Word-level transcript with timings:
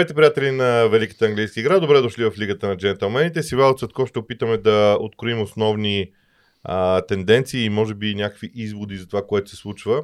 Здравейте, 0.00 0.14
приятели 0.14 0.50
на 0.50 0.88
Великата 0.88 1.26
английска 1.26 1.60
игра. 1.60 1.80
Добре 1.80 2.00
дошли 2.00 2.24
в 2.24 2.38
Лигата 2.38 2.68
на 2.68 2.76
джентълмените. 2.76 3.42
С 3.42 3.52
Ивал 3.52 3.74
Цветко 3.74 4.06
ще 4.06 4.18
опитаме 4.18 4.56
да 4.56 4.96
откроим 5.00 5.40
основни 5.40 6.10
а, 6.64 7.00
тенденции 7.00 7.64
и 7.64 7.70
може 7.70 7.94
би 7.94 8.14
някакви 8.14 8.50
изводи 8.54 8.96
за 8.96 9.06
това, 9.06 9.26
което 9.26 9.50
се 9.50 9.56
случва. 9.56 10.02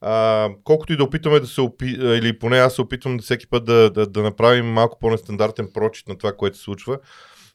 А, 0.00 0.48
колкото 0.64 0.92
и 0.92 0.96
да 0.96 1.04
опитаме 1.04 1.40
да 1.40 1.46
се 1.46 1.60
опи... 1.60 1.86
или 2.00 2.38
поне 2.38 2.58
аз 2.58 2.74
се 2.74 2.80
опитвам 2.80 3.16
да 3.16 3.22
всеки 3.22 3.46
път 3.46 3.64
да, 3.64 3.90
да, 3.90 4.06
да 4.06 4.22
направим 4.22 4.66
малко 4.66 4.98
по-нестандартен 4.98 5.70
прочит 5.74 6.08
на 6.08 6.18
това, 6.18 6.32
което 6.32 6.56
се 6.56 6.62
случва, 6.62 6.98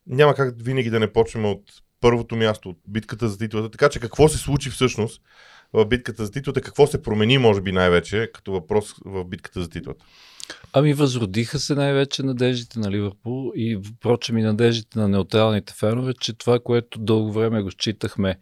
няма 0.08 0.34
как 0.34 0.54
винаги 0.64 0.90
да 0.90 1.00
не 1.00 1.14
почнем 1.14 1.46
от 1.46 1.64
първото 2.02 2.36
място, 2.36 2.70
от 2.70 2.78
битката 2.88 3.30
за 3.30 3.38
титлата. 3.38 3.70
Така 3.70 3.90
че 3.90 4.00
какво 4.00 4.28
се 4.28 4.38
случи 4.38 4.70
всъщност 4.70 5.22
в 5.73 5.86
битката 5.86 6.26
за 6.26 6.31
титлата, 6.31 6.62
какво 6.62 6.88
се 6.88 7.02
промени, 7.02 7.38
може 7.38 7.62
би 7.62 7.72
най-вече, 7.72 8.30
като 8.34 8.52
въпрос 8.52 8.94
в 9.06 9.26
битката 9.26 9.62
за 9.62 9.70
титлата? 9.70 10.06
Ами 10.73 10.94
възродиха 10.94 11.60
се 11.60 11.76
най-вече 11.76 12.23
надеждите 12.23 12.80
на 12.80 12.92
Ливърпул 12.92 13.52
и 13.55 13.80
впрочем 13.98 14.38
и 14.38 14.44
надеждите 14.44 15.00
на 15.00 15.08
неутралните 15.08 15.73
фенове, 15.73 16.14
че 16.14 16.34
това, 16.34 16.59
което 16.59 17.00
дълго 17.00 17.32
време 17.32 17.62
го 17.62 17.72
считахме 17.72 18.40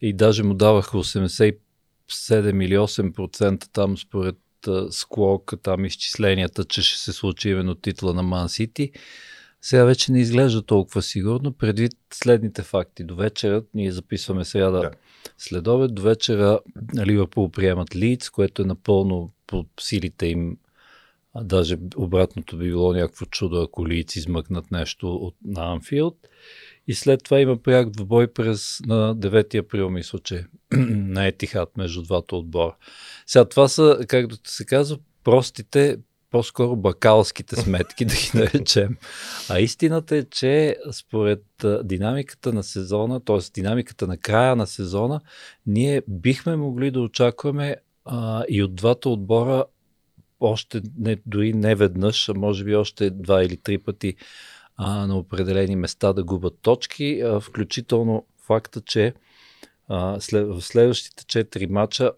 и 0.00 0.12
даже 0.12 0.42
му 0.42 0.54
даваха 0.54 0.98
87 0.98 1.56
или 2.64 2.76
8% 2.76 3.68
там 3.72 3.98
според 3.98 4.36
Склок, 4.90 5.54
там 5.62 5.84
изчисленията, 5.84 6.64
че 6.64 6.82
ще 6.82 6.98
се 6.98 7.12
случи 7.12 7.48
именно 7.48 7.74
титла 7.74 8.14
на 8.14 8.22
Ман 8.22 8.48
Сити, 8.48 8.92
сега 9.62 9.84
вече 9.84 10.12
не 10.12 10.20
изглежда 10.20 10.62
толкова 10.62 11.02
сигурно, 11.02 11.52
предвид 11.52 11.92
следните 12.12 12.62
факти. 12.62 13.04
До 13.04 13.16
вечера, 13.16 13.62
ние 13.74 13.92
записваме 13.92 14.44
сега 14.44 14.70
да. 14.70 14.90
след 15.38 15.66
обед, 15.66 15.94
до 15.94 16.02
вечера 16.02 16.60
Ливърпул 17.06 17.50
приемат 17.50 17.96
Лиц, 17.96 18.30
което 18.30 18.62
е 18.62 18.64
напълно 18.64 19.30
по 19.46 19.64
силите 19.80 20.26
им 20.26 20.56
даже 21.44 21.76
обратното 21.96 22.56
би 22.56 22.64
било 22.64 22.92
някакво 22.92 23.26
чудо, 23.26 23.62
ако 23.62 23.88
Лиц 23.88 24.16
измъкнат 24.16 24.70
нещо 24.70 25.14
от, 25.14 25.34
на 25.44 25.72
Анфилд. 25.72 26.16
И 26.88 26.94
след 26.94 27.24
това 27.24 27.40
има 27.40 27.56
пряк 27.56 27.90
двобой 27.90 28.26
през 28.26 28.80
на 28.86 29.16
9 29.16 29.58
април, 29.58 29.90
мисля, 29.90 30.18
че 30.18 30.46
на 30.72 31.26
Етихат 31.26 31.76
между 31.76 32.02
двата 32.02 32.36
отбора. 32.36 32.76
Сега 33.26 33.44
това 33.44 33.68
са, 33.68 33.98
както 34.08 34.36
се 34.44 34.64
казва, 34.64 34.98
простите, 35.24 35.98
по-скоро 36.30 36.76
бакалските 36.76 37.56
сметки, 37.56 38.04
да 38.04 38.14
ги 38.14 38.30
наречем. 38.34 38.96
А 39.48 39.60
истината 39.60 40.16
е, 40.16 40.24
че 40.24 40.76
според 40.92 41.44
динамиката 41.84 42.52
на 42.52 42.62
сезона, 42.62 43.20
т.е. 43.20 43.38
динамиката 43.54 44.06
на 44.06 44.16
края 44.16 44.56
на 44.56 44.66
сезона, 44.66 45.20
ние 45.66 46.02
бихме 46.08 46.56
могли 46.56 46.90
да 46.90 47.00
очакваме 47.00 47.76
а, 48.04 48.44
и 48.48 48.62
от 48.62 48.74
двата 48.74 49.08
отбора 49.08 49.64
още 50.40 50.82
не, 50.98 51.16
дори 51.26 51.52
не 51.52 51.74
веднъж, 51.74 52.28
а 52.28 52.34
може 52.34 52.64
би 52.64 52.76
още 52.76 53.10
два 53.10 53.42
или 53.42 53.56
три 53.56 53.78
пъти 53.78 54.14
а, 54.76 55.06
на 55.06 55.18
определени 55.18 55.76
места 55.76 56.12
да 56.12 56.24
губят 56.24 56.58
точки, 56.62 57.20
а, 57.20 57.40
включително 57.40 58.26
факта, 58.46 58.80
че 58.80 59.14
а, 59.88 60.20
след, 60.20 60.46
в 60.46 60.62
следващите 60.62 61.26
четири 61.26 61.66
мача 61.66 62.12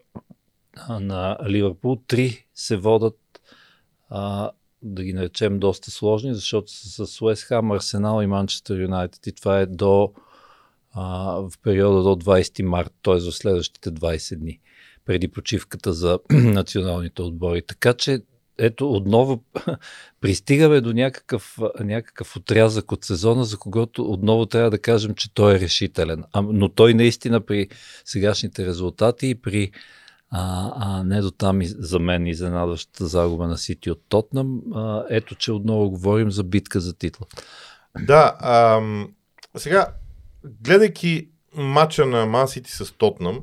а, 0.77 0.99
на 0.99 1.37
Ливърпул 1.49 2.01
три 2.07 2.45
се 2.55 2.77
водат 2.77 3.19
а, 4.09 4.51
да 4.81 5.03
ги 5.03 5.13
наречем 5.13 5.59
доста 5.59 5.91
сложни, 5.91 6.35
защото 6.35 6.71
с, 6.71 7.21
Уест 7.21 7.43
Хам, 7.43 7.71
Арсенал 7.71 8.21
и 8.21 8.27
Манчестър 8.27 8.79
Юнайтед 8.81 9.27
и 9.27 9.31
това 9.31 9.59
е 9.59 9.65
до 9.65 10.13
а, 10.91 11.33
в 11.35 11.51
периода 11.63 12.03
до 12.03 12.15
20 12.15 12.63
март, 12.63 12.93
т.е. 13.03 13.13
в 13.13 13.31
следващите 13.31 13.91
20 13.91 14.35
дни 14.35 14.59
преди 15.09 15.27
почивката 15.27 15.93
за 15.93 16.19
националните 16.31 17.21
отбори. 17.21 17.61
Така 17.61 17.93
че 17.93 18.21
ето 18.57 18.91
отново 18.91 19.43
пристигаме 20.21 20.81
до 20.81 20.93
някакъв, 20.93 21.57
някакъв 21.79 22.35
отрязък 22.35 22.91
от 22.91 23.05
сезона, 23.05 23.45
за 23.45 23.57
когото 23.57 24.11
отново 24.11 24.45
трябва 24.45 24.71
да 24.71 24.79
кажем, 24.79 25.15
че 25.15 25.33
той 25.33 25.55
е 25.55 25.59
решителен. 25.59 26.23
А, 26.33 26.41
но 26.41 26.69
той 26.69 26.93
наистина 26.93 27.41
при 27.41 27.67
сегашните 28.05 28.65
резултати 28.65 29.27
и 29.27 29.35
при 29.35 29.71
а, 30.31 30.71
а 30.75 31.03
не 31.03 31.21
до 31.21 31.31
там 31.31 31.59
за 31.63 31.99
мен 31.99 32.27
изненадващата 32.27 33.07
загуба 33.07 33.47
на 33.47 33.57
Сити 33.57 33.91
от 33.91 34.01
Тотнам, 34.09 34.61
а, 34.75 35.03
ето 35.09 35.35
че 35.35 35.51
отново 35.51 35.89
говорим 35.89 36.31
за 36.31 36.43
битка 36.43 36.79
за 36.79 36.93
титла. 36.93 37.25
Да, 37.99 38.37
ам, 38.41 39.13
сега, 39.57 39.87
гледайки 40.61 41.29
матча 41.55 42.05
на 42.05 42.25
Ман 42.25 42.47
Сити 42.47 42.71
с 42.71 42.93
Тотнам, 42.97 43.39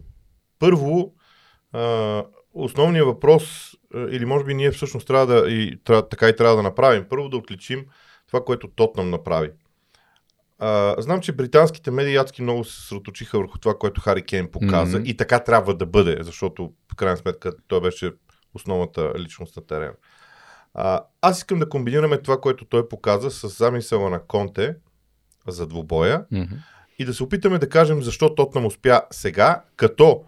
първо 0.59 1.16
основният 2.55 3.07
въпрос, 3.07 3.75
или 3.95 4.25
може 4.25 4.45
би 4.45 4.55
ние 4.55 4.71
всъщност 4.71 5.07
трябва 5.07 5.27
да, 5.27 5.51
и, 5.51 5.79
трябва, 5.85 6.09
така 6.09 6.29
и 6.29 6.37
трябва 6.37 6.57
да 6.57 6.63
направим, 6.63 7.07
първо 7.09 7.29
да 7.29 7.37
отличим 7.37 7.87
това, 8.27 8.45
което 8.45 8.69
Тотнам 8.69 9.11
направи. 9.11 9.51
А, 10.59 10.95
знам, 10.99 11.21
че 11.21 11.33
британските 11.33 11.91
медии 11.91 12.17
адски 12.17 12.43
много 12.43 12.65
се 12.65 12.77
съсредоточиха 12.77 13.39
върху 13.39 13.59
това, 13.59 13.75
което 13.79 14.01
Хари 14.01 14.23
Кейн 14.23 14.51
показа 14.51 14.99
mm-hmm. 14.99 15.05
и 15.05 15.17
така 15.17 15.39
трябва 15.39 15.75
да 15.75 15.87
бъде, 15.87 16.19
защото 16.21 16.73
в 16.93 16.97
крайна 16.97 17.17
сметка 17.17 17.53
той 17.69 17.81
беше 17.81 18.13
основната 18.55 19.13
личност 19.19 19.57
на 19.57 19.67
терена. 19.67 19.93
А, 20.75 21.01
аз 21.21 21.39
искам 21.39 21.59
да 21.59 21.69
комбинираме 21.69 22.23
това, 22.23 22.41
което 22.41 22.65
той 22.65 22.89
показа 22.89 23.31
с 23.31 23.49
замисъла 23.49 24.11
на 24.11 24.23
Конте 24.23 24.77
за 25.49 25.67
двубоя 25.67 26.25
mm-hmm. 26.33 26.59
и 26.99 27.05
да 27.05 27.15
се 27.15 27.23
опитаме 27.23 27.59
да 27.59 27.69
кажем 27.69 28.03
защо 28.03 28.35
Тотнам 28.35 28.67
успя 28.67 29.03
сега, 29.11 29.63
като 29.77 30.25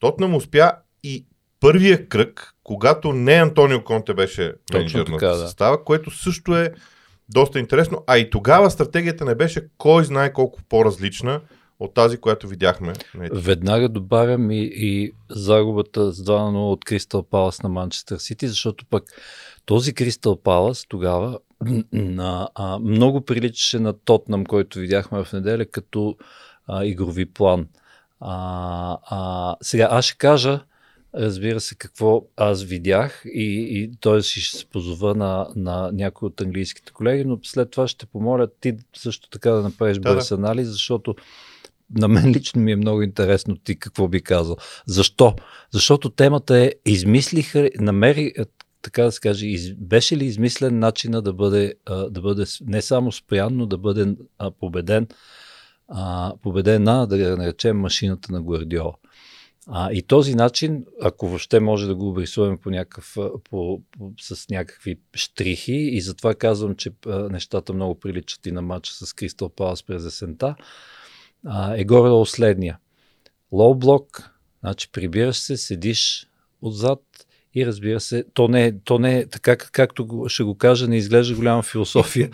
Тотнам 0.00 0.34
успя 0.34 0.72
и 1.02 1.26
първия 1.60 2.08
кръг, 2.08 2.54
когато 2.64 3.12
не 3.12 3.34
Антонио 3.34 3.84
Конте 3.84 4.14
беше 4.14 4.52
менеджер 4.72 5.06
на 5.06 5.16
да. 5.16 5.34
състава, 5.34 5.84
което 5.84 6.10
също 6.10 6.56
е 6.56 6.72
доста 7.28 7.58
интересно. 7.58 8.04
А 8.06 8.18
и 8.18 8.30
тогава 8.30 8.70
стратегията 8.70 9.24
не 9.24 9.34
беше 9.34 9.66
кой 9.78 10.04
знае 10.04 10.32
колко 10.32 10.60
по-различна 10.68 11.40
от 11.80 11.94
тази, 11.94 12.16
която 12.16 12.48
видяхме. 12.48 12.92
Веднага 13.32 13.88
добавям 13.88 14.50
и, 14.50 14.70
и 14.74 15.12
загубата 15.30 16.12
с 16.12 16.24
2 16.24 16.28
0 16.28 16.72
от 16.72 16.84
Кристал 16.84 17.22
Палас 17.22 17.62
на 17.62 17.68
Манчестър 17.68 18.18
Сити, 18.18 18.48
защото 18.48 18.84
пък 18.90 19.04
този 19.64 19.94
Кристал 19.94 20.42
Палас 20.42 20.86
тогава 20.88 21.38
на, 21.92 22.48
а, 22.54 22.78
много 22.78 23.20
приличаше 23.20 23.78
на 23.78 23.92
Тотнам, 23.92 24.46
който 24.46 24.78
видяхме 24.78 25.24
в 25.24 25.32
неделя 25.32 25.66
като 25.66 26.16
а, 26.66 26.84
игрови 26.84 27.26
план. 27.26 27.68
А, 28.20 28.98
а, 29.04 29.56
сега 29.62 29.88
аз 29.90 30.04
ще 30.04 30.18
кажа, 30.18 30.60
разбира 31.14 31.60
се, 31.60 31.74
какво 31.74 32.22
аз 32.36 32.62
видях 32.62 33.22
и, 33.24 33.68
и 33.70 33.90
т.е. 34.00 34.22
ще 34.22 34.58
се 34.58 34.66
позова 34.66 35.14
на, 35.14 35.48
на 35.56 35.90
някои 35.92 36.26
от 36.26 36.40
английските 36.40 36.92
колеги, 36.92 37.24
но 37.24 37.38
след 37.42 37.70
това 37.70 37.88
ще 37.88 38.06
помоля 38.06 38.48
ти 38.60 38.76
също 38.96 39.30
така 39.30 39.50
да 39.50 39.62
направиш 39.62 39.98
да, 39.98 40.14
бърз 40.14 40.32
анализ, 40.32 40.68
защото 40.68 41.14
на 41.98 42.08
мен 42.08 42.30
лично 42.30 42.62
ми 42.62 42.72
е 42.72 42.76
много 42.76 43.02
интересно 43.02 43.56
ти 43.56 43.78
какво 43.78 44.08
би 44.08 44.22
казал. 44.22 44.56
Защо? 44.86 45.34
Защото 45.70 46.10
темата 46.10 46.58
е 46.58 46.72
измислиха, 46.86 47.70
намери, 47.80 48.32
така 48.82 49.02
да 49.02 49.12
се 49.12 49.20
каже, 49.20 49.46
из, 49.46 49.74
беше 49.74 50.16
ли 50.16 50.24
измислен 50.24 50.78
начина 50.78 51.22
да 51.22 51.32
бъде, 51.32 51.74
да 52.10 52.20
бъде 52.20 52.44
не 52.66 52.82
само 52.82 53.12
спрян, 53.12 53.56
но 53.56 53.66
да 53.66 53.78
бъде 53.78 54.14
победен 54.60 55.08
а, 55.90 56.32
победена, 56.42 57.06
да 57.06 57.16
я 57.16 57.36
наречем, 57.36 57.80
машината 57.80 58.32
на 58.32 58.42
Гвардиола. 58.42 58.94
А, 59.66 59.92
и 59.92 60.02
този 60.02 60.34
начин, 60.34 60.84
ако 61.02 61.28
въобще 61.28 61.60
може 61.60 61.86
да 61.86 61.94
го 61.94 62.08
обрисуваме 62.08 62.56
по 62.56 62.70
някакъв, 62.70 63.16
по, 63.50 63.80
по, 63.98 64.12
с 64.20 64.48
някакви 64.48 64.98
штрихи, 65.14 65.72
и 65.92 66.00
затова 66.00 66.34
казвам, 66.34 66.76
че 66.76 66.92
а, 67.06 67.28
нещата 67.28 67.72
много 67.72 68.00
приличат 68.00 68.46
и 68.46 68.52
на 68.52 68.62
матча 68.62 68.92
с 68.94 69.12
Кристал 69.12 69.48
Палас 69.48 69.82
през 69.82 70.06
есента, 70.06 70.54
а, 71.46 71.74
е 71.76 71.84
горе 71.84 72.26
следния. 72.26 72.78
Лоу 73.52 73.74
блок, 73.74 74.30
значи 74.60 74.92
прибираш 74.92 75.36
се, 75.36 75.56
седиш 75.56 76.26
отзад, 76.62 77.00
и 77.54 77.66
разбира 77.66 78.00
се, 78.00 78.24
то 78.34 78.48
не 78.48 78.66
е, 78.66 78.72
то 78.84 78.98
не 78.98 79.18
е 79.18 79.26
така, 79.26 79.56
както 79.56 80.24
ще 80.28 80.42
го 80.42 80.54
кажа, 80.54 80.88
не 80.88 80.96
изглежда 80.96 81.34
голяма 81.34 81.62
философия, 81.62 82.30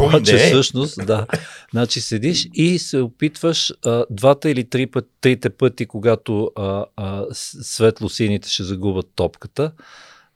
обаче 0.00 0.36
всъщност, 0.36 1.06
да. 1.06 1.26
Значи 1.70 2.00
седиш 2.00 2.48
и 2.54 2.78
се 2.78 3.00
опитваш 3.00 3.72
а, 3.84 4.04
двата 4.10 4.50
или 4.50 4.64
три 4.64 4.86
път, 4.86 5.08
трите 5.20 5.50
пъти, 5.50 5.86
когато 5.86 6.50
а, 6.56 6.84
а, 6.96 7.24
светло-сините 7.32 8.48
ще 8.48 8.62
загубят 8.62 9.06
топката, 9.14 9.72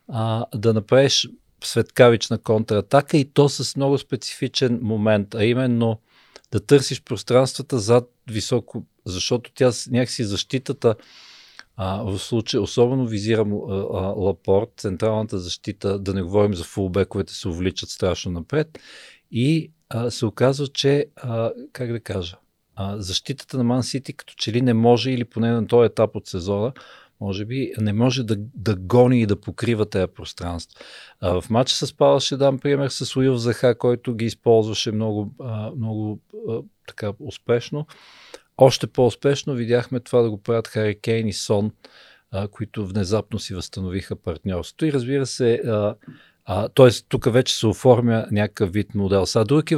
а, 0.08 0.44
да 0.54 0.74
направиш 0.74 1.28
светкавична 1.64 2.38
контратака 2.38 3.16
и 3.16 3.24
то 3.24 3.48
с 3.48 3.76
много 3.76 3.98
специфичен 3.98 4.78
момент, 4.82 5.34
а 5.34 5.44
именно 5.44 6.00
да 6.52 6.60
търсиш 6.60 7.02
пространствата 7.02 7.78
зад 7.78 8.10
високо, 8.30 8.84
защото 9.04 9.50
тя 9.54 9.70
някакси 9.90 10.24
защитата 10.24 10.94
а, 11.80 12.02
в 12.02 12.18
случай, 12.18 12.60
особено 12.60 13.06
визирам 13.06 13.52
а, 13.52 13.74
а, 13.74 14.00
Лапорт, 14.16 14.68
централната 14.76 15.38
защита, 15.38 15.98
да 15.98 16.14
не 16.14 16.22
говорим 16.22 16.54
за 16.54 16.64
фулбековете, 16.64 17.34
се 17.34 17.48
увличат 17.48 17.88
страшно 17.88 18.32
напред. 18.32 18.78
И 19.30 19.72
а, 19.88 20.10
се 20.10 20.26
оказва, 20.26 20.66
че, 20.66 21.06
а, 21.16 21.52
как 21.72 21.92
да 21.92 22.00
кажа, 22.00 22.36
а, 22.76 23.00
защитата 23.00 23.56
на 23.58 23.64
Ман 23.64 23.82
Сити 23.82 24.12
като 24.12 24.34
че 24.36 24.52
ли 24.52 24.62
не 24.62 24.74
може, 24.74 25.10
или 25.10 25.24
поне 25.24 25.50
на 25.50 25.66
този 25.66 25.86
етап 25.86 26.16
от 26.16 26.26
сезона, 26.26 26.72
може 27.20 27.44
би, 27.44 27.72
не 27.78 27.92
може 27.92 28.22
да, 28.22 28.36
да 28.38 28.76
гони 28.76 29.20
и 29.20 29.26
да 29.26 29.40
покрива 29.40 29.86
тези 29.86 30.12
пространства. 30.14 30.80
А, 31.20 31.40
в 31.40 31.50
матча 31.50 31.86
с 31.86 31.96
Пала 31.96 32.20
ще 32.20 32.36
дам 32.36 32.58
пример 32.58 32.88
с 32.88 33.16
Уил 33.16 33.36
Заха, 33.36 33.78
който 33.78 34.14
ги 34.14 34.24
използваше 34.24 34.92
много, 34.92 35.34
а, 35.40 35.70
много 35.76 36.20
а, 36.48 36.60
така 36.86 37.12
успешно. 37.20 37.86
Още 38.58 38.86
по-успешно 38.86 39.54
видяхме 39.54 40.00
това 40.00 40.22
да 40.22 40.30
го 40.30 40.42
правят 40.42 40.68
Хари 40.68 41.00
Кейн 41.00 41.28
и 41.28 41.32
Сон, 41.32 41.72
а, 42.30 42.48
които 42.48 42.86
внезапно 42.86 43.38
си 43.38 43.54
възстановиха 43.54 44.16
партньорството. 44.16 44.86
И 44.86 44.92
разбира 44.92 45.26
се, 45.26 45.54
а, 45.54 45.94
а, 46.50 46.68
тоест, 46.68 47.06
тук 47.08 47.32
вече 47.32 47.54
се 47.54 47.66
оформя 47.66 48.26
някакъв 48.30 48.72
вид 48.72 48.94
модел. 48.94 49.26
Сега 49.26 49.44
друг 49.44 49.70
е 49.70 49.76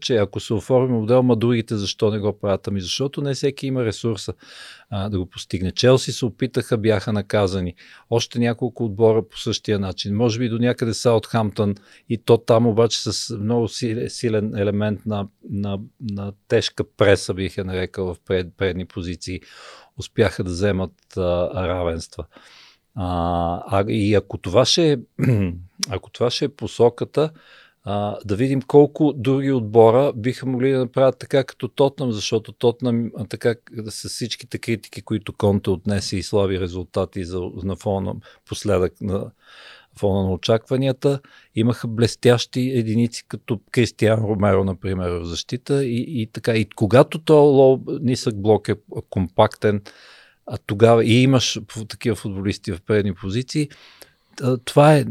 че 0.00 0.16
ако 0.16 0.40
се 0.40 0.54
оформи 0.54 0.98
модел, 0.98 1.22
ма 1.22 1.36
другите 1.36 1.76
защо 1.76 2.10
не 2.10 2.18
го 2.18 2.38
правят? 2.38 2.68
Ами 2.68 2.80
защото 2.80 3.20
не 3.20 3.34
всеки 3.34 3.66
има 3.66 3.84
ресурса 3.84 4.32
а, 4.90 5.08
да 5.08 5.18
го 5.18 5.26
постигне. 5.26 5.72
Челси 5.72 6.12
се 6.12 6.26
опитаха, 6.26 6.78
бяха 6.78 7.12
наказани. 7.12 7.74
Още 8.10 8.38
няколко 8.38 8.84
отбора 8.84 9.28
по 9.28 9.38
същия 9.38 9.78
начин. 9.78 10.16
Може 10.16 10.38
би 10.38 10.48
до 10.48 10.58
някъде 10.58 10.94
Саутхамптън 10.94 11.74
и 12.08 12.18
то 12.18 12.38
там 12.38 12.66
обаче 12.66 13.02
с 13.02 13.36
много 13.38 13.68
силен 14.08 14.56
елемент 14.56 15.06
на, 15.06 15.28
на, 15.50 15.78
на 16.00 16.32
тежка 16.48 16.84
преса, 16.96 17.34
бих 17.34 17.58
я 17.58 17.64
нарекал 17.64 18.14
в 18.14 18.16
пред, 18.26 18.46
предни 18.56 18.84
позиции, 18.84 19.40
успяха 19.96 20.44
да 20.44 20.50
вземат 20.50 21.16
а, 21.16 21.68
равенства. 21.68 22.24
А, 23.00 23.62
а, 23.66 23.84
и 23.88 24.14
ако 24.14 24.38
това 24.38 24.64
ще 24.64 24.92
е, 24.92 24.98
ако 25.90 26.10
това 26.10 26.30
ще 26.30 26.44
е 26.44 26.48
посоката, 26.48 27.30
а, 27.84 28.18
да 28.24 28.36
видим 28.36 28.62
колко 28.62 29.12
други 29.12 29.52
отбора 29.52 30.12
биха 30.16 30.46
могли 30.46 30.72
да 30.72 30.78
направят 30.78 31.18
така 31.18 31.44
като 31.44 31.68
Тотнам, 31.68 32.12
защото 32.12 32.52
Тотнам 32.52 33.10
така 33.28 33.54
с 33.88 34.08
всичките 34.08 34.58
критики, 34.58 35.02
които 35.02 35.32
Конте 35.32 35.70
отнесе 35.70 36.16
и 36.16 36.22
слаби 36.22 36.60
резултати 36.60 37.24
за, 37.24 37.40
на 37.62 37.76
фона 37.76 38.14
последък 38.48 39.00
на 39.00 39.30
фона 39.98 40.22
на 40.22 40.32
очакванията, 40.32 41.20
имаха 41.54 41.88
блестящи 41.88 42.60
единици 42.60 43.24
като 43.28 43.60
Кристиан 43.70 44.20
Ромеро, 44.24 44.64
например, 44.64 45.10
в 45.10 45.24
защита 45.24 45.84
и, 45.84 46.22
и 46.22 46.26
така. 46.26 46.54
И 46.54 46.68
когато 46.68 47.18
то 47.18 47.80
нисък 48.00 48.36
блок 48.36 48.68
е 48.68 48.74
компактен, 49.10 49.82
а 50.50 50.58
тогава 50.66 51.04
и 51.04 51.22
имаш 51.22 51.60
такива 51.88 52.16
футболисти 52.16 52.72
в 52.72 52.80
предни 52.80 53.14
позиции, 53.14 53.68
това 54.64 54.96
е, 54.96 55.04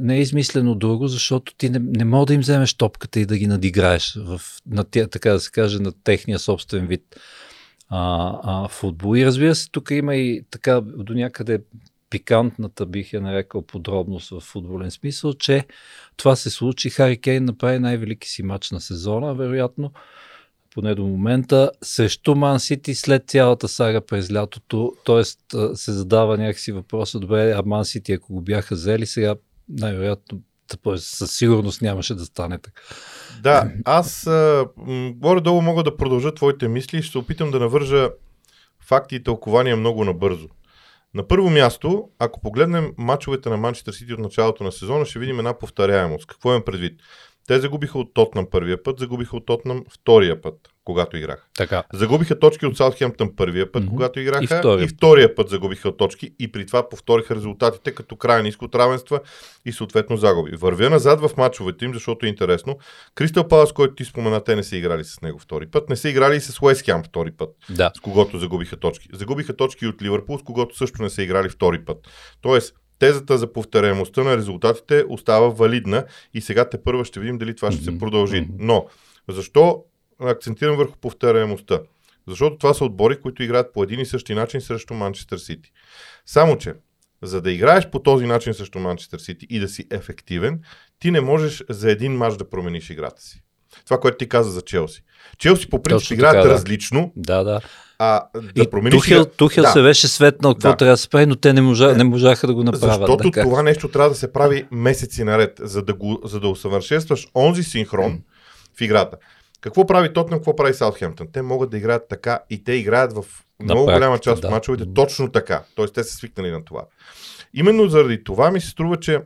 не 0.00 0.16
е 0.16 0.20
измислено 0.20 0.74
друго, 0.74 1.08
защото 1.08 1.54
ти 1.54 1.70
не, 1.70 1.78
не 1.78 2.04
мога 2.04 2.26
да 2.26 2.34
им 2.34 2.40
вземеш 2.40 2.74
топката 2.74 3.20
и 3.20 3.26
да 3.26 3.38
ги 3.38 3.46
надиграеш 3.46 4.18
в, 4.18 4.40
на 4.66 4.84
така 4.84 5.30
да 5.32 5.40
се 5.40 5.50
каже, 5.50 5.78
на 5.78 5.92
техния 5.92 6.38
собствен 6.38 6.86
вид 6.86 7.16
а, 7.88 8.32
а, 8.42 8.68
футбол. 8.68 9.16
И 9.16 9.26
разбира 9.26 9.54
се, 9.54 9.70
тук 9.70 9.90
има 9.90 10.14
и 10.14 10.44
така 10.50 10.80
до 10.80 11.14
някъде 11.14 11.60
пикантната, 12.10 12.86
бих 12.86 13.12
я 13.12 13.20
нарекал, 13.20 13.62
подробност 13.62 14.30
в 14.30 14.40
футболен 14.40 14.90
смисъл, 14.90 15.32
че 15.34 15.66
това 16.16 16.36
се 16.36 16.50
случи. 16.50 16.90
Хари 16.90 17.20
Кейн 17.20 17.44
направи 17.44 17.78
най-велики 17.78 18.28
си 18.28 18.42
матч 18.42 18.70
на 18.70 18.80
сезона, 18.80 19.34
вероятно 19.34 19.92
поне 20.74 20.94
до 20.94 21.02
момента, 21.02 21.70
срещу 21.82 22.34
Ман 22.34 22.60
Сити 22.60 22.94
след 22.94 23.22
цялата 23.26 23.68
сага 23.68 24.00
през 24.00 24.32
лятото. 24.32 24.92
Тоест 25.04 25.40
се 25.74 25.92
задава 25.92 26.38
някакси 26.38 26.72
въпроса, 26.72 27.20
добре, 27.20 27.52
а 27.52 27.62
Ман 27.66 27.84
Сити, 27.84 28.12
ако 28.12 28.32
го 28.32 28.40
бяха 28.40 28.74
взели, 28.74 29.06
сега 29.06 29.34
най-вероятно 29.68 30.40
със 30.96 31.32
сигурност 31.32 31.82
нямаше 31.82 32.14
да 32.14 32.24
стане 32.24 32.58
така. 32.58 32.82
Да, 33.42 33.70
аз 33.84 34.28
горе-долу 35.14 35.62
мога 35.62 35.82
да 35.82 35.96
продължа 35.96 36.34
твоите 36.34 36.68
мисли 36.68 36.98
и 36.98 37.02
ще 37.02 37.12
се 37.12 37.18
опитам 37.18 37.50
да 37.50 37.60
навържа 37.60 38.10
факти 38.80 39.16
и 39.16 39.22
тълкования 39.22 39.76
много 39.76 40.04
набързо. 40.04 40.48
На 41.14 41.28
първо 41.28 41.50
място, 41.50 42.08
ако 42.18 42.40
погледнем 42.40 42.92
мачовете 42.98 43.48
на 43.48 43.56
Манчестър 43.56 43.92
Сити 43.92 44.12
от 44.12 44.20
началото 44.20 44.64
на 44.64 44.72
сезона, 44.72 45.04
ще 45.04 45.18
видим 45.18 45.38
една 45.38 45.58
повторяемост. 45.58 46.26
Какво 46.26 46.50
имам 46.50 46.62
предвид? 46.64 47.00
Те 47.46 47.60
загубиха 47.60 47.98
от 47.98 48.14
Тотнам 48.14 48.46
първия 48.50 48.82
път, 48.82 48.98
загубиха 48.98 49.36
от 49.36 49.46
Тотнам 49.46 49.84
втория 49.90 50.42
път, 50.42 50.54
когато 50.84 51.16
играха. 51.16 51.46
Така. 51.56 51.82
Загубиха 51.92 52.38
точки 52.38 52.66
от 52.66 52.76
Саутхемптън 52.76 53.36
първия 53.36 53.72
път, 53.72 53.82
mm-hmm. 53.82 53.88
когато 53.88 54.20
играха. 54.20 54.44
И 54.44 54.46
втория. 54.46 54.84
и 54.84 54.88
втория 54.88 55.34
път 55.34 55.48
загубиха 55.48 55.96
точки 55.96 56.34
и 56.38 56.52
при 56.52 56.66
това 56.66 56.88
повториха 56.88 57.34
резултатите 57.34 57.94
като 57.94 58.16
крайен 58.16 58.46
изход 58.46 58.74
равенства 58.74 59.20
и 59.64 59.72
съответно 59.72 60.16
загуби. 60.16 60.56
Вървя 60.56 60.90
назад 60.90 61.20
в 61.20 61.30
мачовете 61.36 61.84
им, 61.84 61.94
защото 61.94 62.26
е 62.26 62.28
интересно. 62.28 62.78
Кристал 63.14 63.48
Палас, 63.48 63.72
който 63.72 63.94
ти 63.94 64.04
спомена, 64.04 64.44
те 64.44 64.56
не 64.56 64.62
са 64.62 64.76
играли 64.76 65.04
с 65.04 65.20
него 65.20 65.38
втори 65.38 65.66
път. 65.66 65.88
Не 65.88 65.96
са 65.96 66.08
играли 66.08 66.36
и 66.36 66.40
с 66.40 66.62
Уест 66.62 66.84
Хем 66.84 67.02
втори 67.04 67.30
път, 67.30 67.50
да. 67.70 67.90
с 67.96 68.00
когото 68.00 68.38
загубиха 68.38 68.76
точки. 68.76 69.08
Загубиха 69.12 69.56
точки 69.56 69.86
от 69.86 70.02
Ливърпул, 70.02 70.38
с 70.38 70.42
когото 70.42 70.76
също 70.76 71.02
не 71.02 71.10
са 71.10 71.22
играли 71.22 71.48
втори 71.48 71.84
път. 71.84 71.98
Тоест, 72.40 72.74
тезата 73.02 73.38
за 73.38 73.52
повторяемостта 73.52 74.22
на 74.22 74.36
резултатите 74.36 75.04
остава 75.08 75.48
валидна 75.48 76.04
и 76.34 76.40
сега 76.40 76.68
те 76.68 76.82
първа 76.82 77.04
ще 77.04 77.20
видим 77.20 77.38
дали 77.38 77.56
това 77.56 77.72
ще 77.72 77.84
се 77.84 77.98
продължи. 77.98 78.48
Но 78.58 78.86
защо 79.28 79.84
акцентирам 80.20 80.76
върху 80.76 80.96
повторяемостта? 80.96 81.80
Защото 82.28 82.58
това 82.58 82.74
са 82.74 82.84
отбори, 82.84 83.20
които 83.20 83.42
играят 83.42 83.72
по 83.72 83.82
един 83.82 84.00
и 84.00 84.06
същи 84.06 84.34
начин 84.34 84.60
срещу 84.60 84.94
Манчестър 84.94 85.38
Сити. 85.38 85.72
Само, 86.26 86.58
че 86.58 86.74
за 87.22 87.40
да 87.42 87.52
играеш 87.52 87.90
по 87.90 87.98
този 87.98 88.26
начин 88.26 88.54
срещу 88.54 88.78
Манчестър 88.78 89.18
Сити 89.18 89.46
и 89.50 89.58
да 89.58 89.68
си 89.68 89.86
ефективен, 89.90 90.60
ти 90.98 91.10
не 91.10 91.20
можеш 91.20 91.64
за 91.68 91.90
един 91.90 92.16
мач 92.16 92.36
да 92.36 92.50
промениш 92.50 92.90
играта 92.90 93.22
си. 93.22 93.42
Това, 93.84 94.00
което 94.00 94.16
ти 94.16 94.28
каза 94.28 94.50
за 94.50 94.62
Челси. 94.62 95.02
Челси 95.38 95.70
по 95.70 95.82
принцип 95.82 96.04
Точно 96.04 96.14
играят 96.14 96.34
така, 96.34 96.48
да. 96.48 96.54
различно. 96.54 97.12
Да, 97.16 97.44
да. 97.44 97.60
А, 97.98 98.24
да 98.34 98.62
и 98.62 98.70
промениш... 98.70 98.94
Тухел, 98.94 99.24
Тухел 99.24 99.62
да. 99.62 99.70
се 99.70 99.82
беше 99.82 100.08
светнал 100.08 100.54
какво 100.54 100.68
да. 100.68 100.76
трябва 100.76 100.92
да 100.92 100.96
се 100.96 101.08
прави, 101.08 101.26
но 101.26 101.36
те 101.36 101.52
не, 101.52 101.60
можа, 101.60 101.92
не 101.92 102.04
можаха 102.04 102.46
да 102.46 102.54
го 102.54 102.64
направят. 102.64 103.00
Защото 103.00 103.30
да, 103.30 103.42
това 103.42 103.62
нещо 103.62 103.88
трябва 103.88 104.08
да 104.08 104.14
се 104.14 104.32
прави 104.32 104.66
месеци 104.70 105.24
наред, 105.24 105.60
за 105.62 105.82
да, 105.82 105.94
го, 105.94 106.20
за 106.24 106.40
да 106.40 106.48
усъвършенстваш 106.48 107.28
онзи 107.34 107.62
синхрон 107.62 108.20
в 108.78 108.80
играта. 108.80 109.16
Какво 109.60 109.86
прави 109.86 110.12
Тотнам, 110.12 110.38
какво 110.38 110.56
прави 110.56 110.74
Саутхемптън? 110.74 111.28
Те 111.32 111.42
могат 111.42 111.70
да 111.70 111.76
играят 111.76 112.08
така 112.08 112.40
и 112.50 112.64
те 112.64 112.72
играят 112.72 113.12
в 113.12 113.24
много 113.60 113.86
практика, 113.86 113.98
голяма 113.98 114.18
част 114.18 114.42
да. 114.42 114.48
от 114.48 114.52
мачовете 114.52 114.84
точно 114.94 115.32
така. 115.32 115.62
Тоест 115.74 115.94
те 115.94 116.04
са 116.04 116.16
свикнали 116.16 116.50
на 116.50 116.64
това. 116.64 116.84
Именно 117.54 117.88
заради 117.88 118.24
това 118.24 118.50
ми 118.50 118.60
се 118.60 118.68
струва, 118.68 119.00
че 119.00 119.20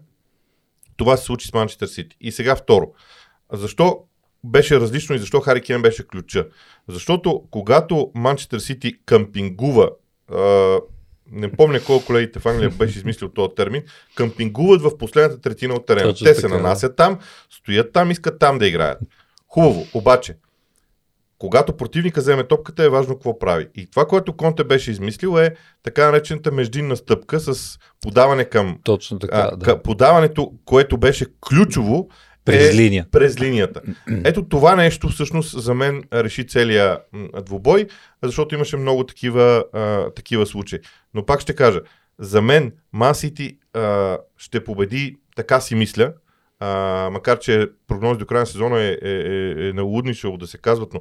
това 0.97 1.17
се 1.17 1.25
случи 1.25 1.49
с 1.49 1.53
Манчестър 1.53 1.87
Сити. 1.87 2.17
И 2.21 2.33
сега 2.33 2.57
второ. 2.57 2.93
Защо 3.53 3.99
беше 4.45 4.81
различно 4.81 5.15
и 5.15 5.19
защо 5.19 5.41
Хари 5.41 5.61
Кен 5.61 5.83
беше 5.83 6.07
ключа. 6.07 6.47
Защото 6.89 7.43
когато 7.51 8.11
Манчестър 8.15 8.59
Сити 8.59 8.93
къмпингува, 9.07 9.91
а, 10.33 10.79
не 11.33 11.53
помня 11.53 11.81
кой 11.87 12.01
колегите 12.07 12.39
в 12.39 12.47
Англия 12.47 12.71
беше 12.71 12.99
измислил 12.99 13.29
този 13.29 13.55
термин, 13.57 13.83
къмпингуват 14.15 14.83
в 14.83 14.99
последната 14.99 15.41
третина 15.41 15.75
от 15.75 15.87
терена. 15.87 16.09
Точно 16.11 16.25
Те 16.25 16.35
се 16.35 16.43
така, 16.43 16.55
нанасят 16.55 16.97
там, 16.97 17.19
стоят 17.51 17.93
там, 17.93 18.11
искат 18.11 18.39
там 18.39 18.59
да 18.59 18.67
играят. 18.67 18.99
Хубаво, 19.49 19.87
обаче, 19.95 20.37
когато 21.39 21.77
противника 21.77 22.21
вземе 22.21 22.45
топката 22.45 22.85
е 22.85 22.89
важно 22.89 23.15
какво 23.15 23.39
прави. 23.39 23.69
И 23.75 23.91
това, 23.91 24.07
което 24.07 24.37
Конте 24.37 24.65
беше 24.65 24.91
измислил 24.91 25.39
е 25.39 25.55
така 25.83 26.07
наречената 26.07 26.53
междинна 26.53 26.97
стъпка 26.97 27.41
с 27.41 27.79
подаване 28.03 28.45
към... 28.45 28.79
Точно 28.85 29.19
така, 29.19 29.51
а, 29.53 29.57
да. 29.57 29.83
Подаването, 29.83 30.53
което 30.65 30.99
беше 30.99 31.27
ключово 31.49 32.09
през 32.47 32.75
е 32.75 32.77
линия. 32.77 33.07
През 33.13 33.41
линията. 33.41 33.81
Ето 34.25 34.49
това 34.49 34.77
нещо 34.77 35.09
всъщност 35.09 35.63
за 35.63 35.75
мен 35.75 36.03
реши 36.13 36.47
целия 36.47 36.99
двубой, 37.47 37.87
защото 38.23 38.55
имаше 38.55 38.77
много 38.77 39.05
такива, 39.05 39.65
а, 39.73 40.11
такива 40.11 40.47
случаи. 40.47 40.79
Но 41.15 41.27
пак 41.27 41.41
ще 41.41 41.55
кажа, 41.55 41.81
за 42.19 42.43
мен 42.43 42.73
Ман 42.93 43.15
Сити 43.15 43.59
ще 44.37 44.65
победи, 44.65 45.17
така 45.37 45.61
си 45.61 45.75
мисля, 45.75 46.13
а, 46.61 46.69
макар 47.13 47.39
че 47.39 47.69
прогнози 47.87 48.19
до 48.19 48.27
края 48.27 48.41
на 48.41 48.47
сезона 48.47 48.81
е, 48.81 48.99
е, 49.03 49.11
е, 49.11 49.69
е 49.69 49.73
налудничево 49.73 50.37
да 50.37 50.47
се 50.47 50.59
казват, 50.59 50.95
но 50.95 51.01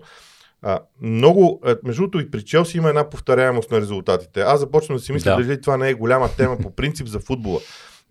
а, 0.61 0.79
много, 1.01 1.61
между 1.83 2.01
другото 2.01 2.19
и 2.19 2.31
при 2.31 2.45
Челси 2.45 2.77
има 2.77 2.89
една 2.89 3.09
повторяемост 3.09 3.71
на 3.71 3.81
резултатите. 3.81 4.41
Аз 4.41 4.59
започвам 4.59 4.97
да 4.97 5.03
си 5.03 5.11
мисля 5.11 5.31
да. 5.31 5.43
дали 5.43 5.61
това 5.61 5.77
не 5.77 5.89
е 5.89 5.93
голяма 5.93 6.29
тема 6.37 6.57
по 6.57 6.75
принцип 6.75 7.07
за 7.07 7.19
футбола. 7.19 7.59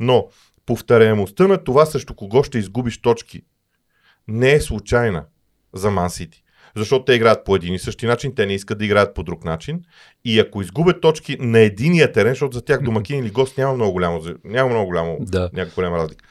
Но 0.01 0.29
повторяемостта 0.67 1.47
на 1.47 1.65
това 1.65 1.87
срещу 1.87 2.15
кого 2.15 2.43
ще 2.43 2.59
изгубиш 2.59 3.03
точки 3.03 3.43
не 4.29 4.53
е 4.53 4.61
случайна 4.61 5.25
за 5.73 5.91
Ман 5.91 6.11
Сити. 6.11 6.45
Защото 6.77 7.05
те 7.05 7.13
играят 7.13 7.45
по 7.45 7.57
един 7.57 7.75
и 7.75 7.79
същи 7.79 8.07
начин, 8.07 8.35
те 8.35 8.47
не 8.47 8.55
искат 8.55 8.79
да 8.79 8.85
играят 8.85 9.15
по 9.15 9.23
друг 9.23 9.45
начин. 9.45 9.83
И 10.25 10.41
ако 10.41 10.63
изгубят 10.63 11.01
точки 11.01 11.37
на 11.41 11.59
единия 11.59 12.13
терен, 12.13 12.33
защото 12.33 12.55
за 12.55 12.65
тях 12.65 12.83
домакин 12.83 13.19
или 13.19 13.31
гост 13.31 13.59
няма 13.59 13.75
много 13.75 13.93
голямо, 13.93 14.21
няма 14.45 14.71
много 14.71 14.87
голямо, 14.87 15.17
да. 15.21 15.51
някаква 15.53 15.75
голяма 15.75 15.99
разлика. 15.99 16.25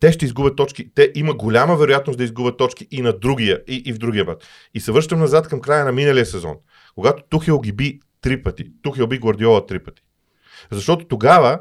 Те 0.00 0.12
ще 0.12 0.24
изгубят 0.24 0.56
точки. 0.56 0.94
Те 0.94 1.12
има 1.14 1.34
голяма 1.34 1.76
вероятност 1.76 2.18
да 2.18 2.24
изгубят 2.24 2.56
точки 2.56 2.88
и 2.90 3.02
на 3.02 3.12
другия, 3.12 3.62
и, 3.68 3.82
и 3.86 3.92
в 3.92 3.98
другия 3.98 4.26
път. 4.26 4.46
И 4.74 4.80
се 4.80 4.92
връщам 4.92 5.18
назад 5.18 5.48
към 5.48 5.60
края 5.60 5.84
на 5.84 5.92
миналия 5.92 6.26
сезон. 6.26 6.56
Когато 6.94 7.22
Тухел 7.28 7.60
ги 7.60 7.72
би 7.72 8.00
три 8.20 8.42
пъти. 8.42 8.64
Тухел 8.82 9.06
би 9.06 9.18
Гвардиола 9.18 9.66
три 9.66 9.78
пъти. 9.78 10.02
Защото 10.70 11.04
тогава 11.04 11.58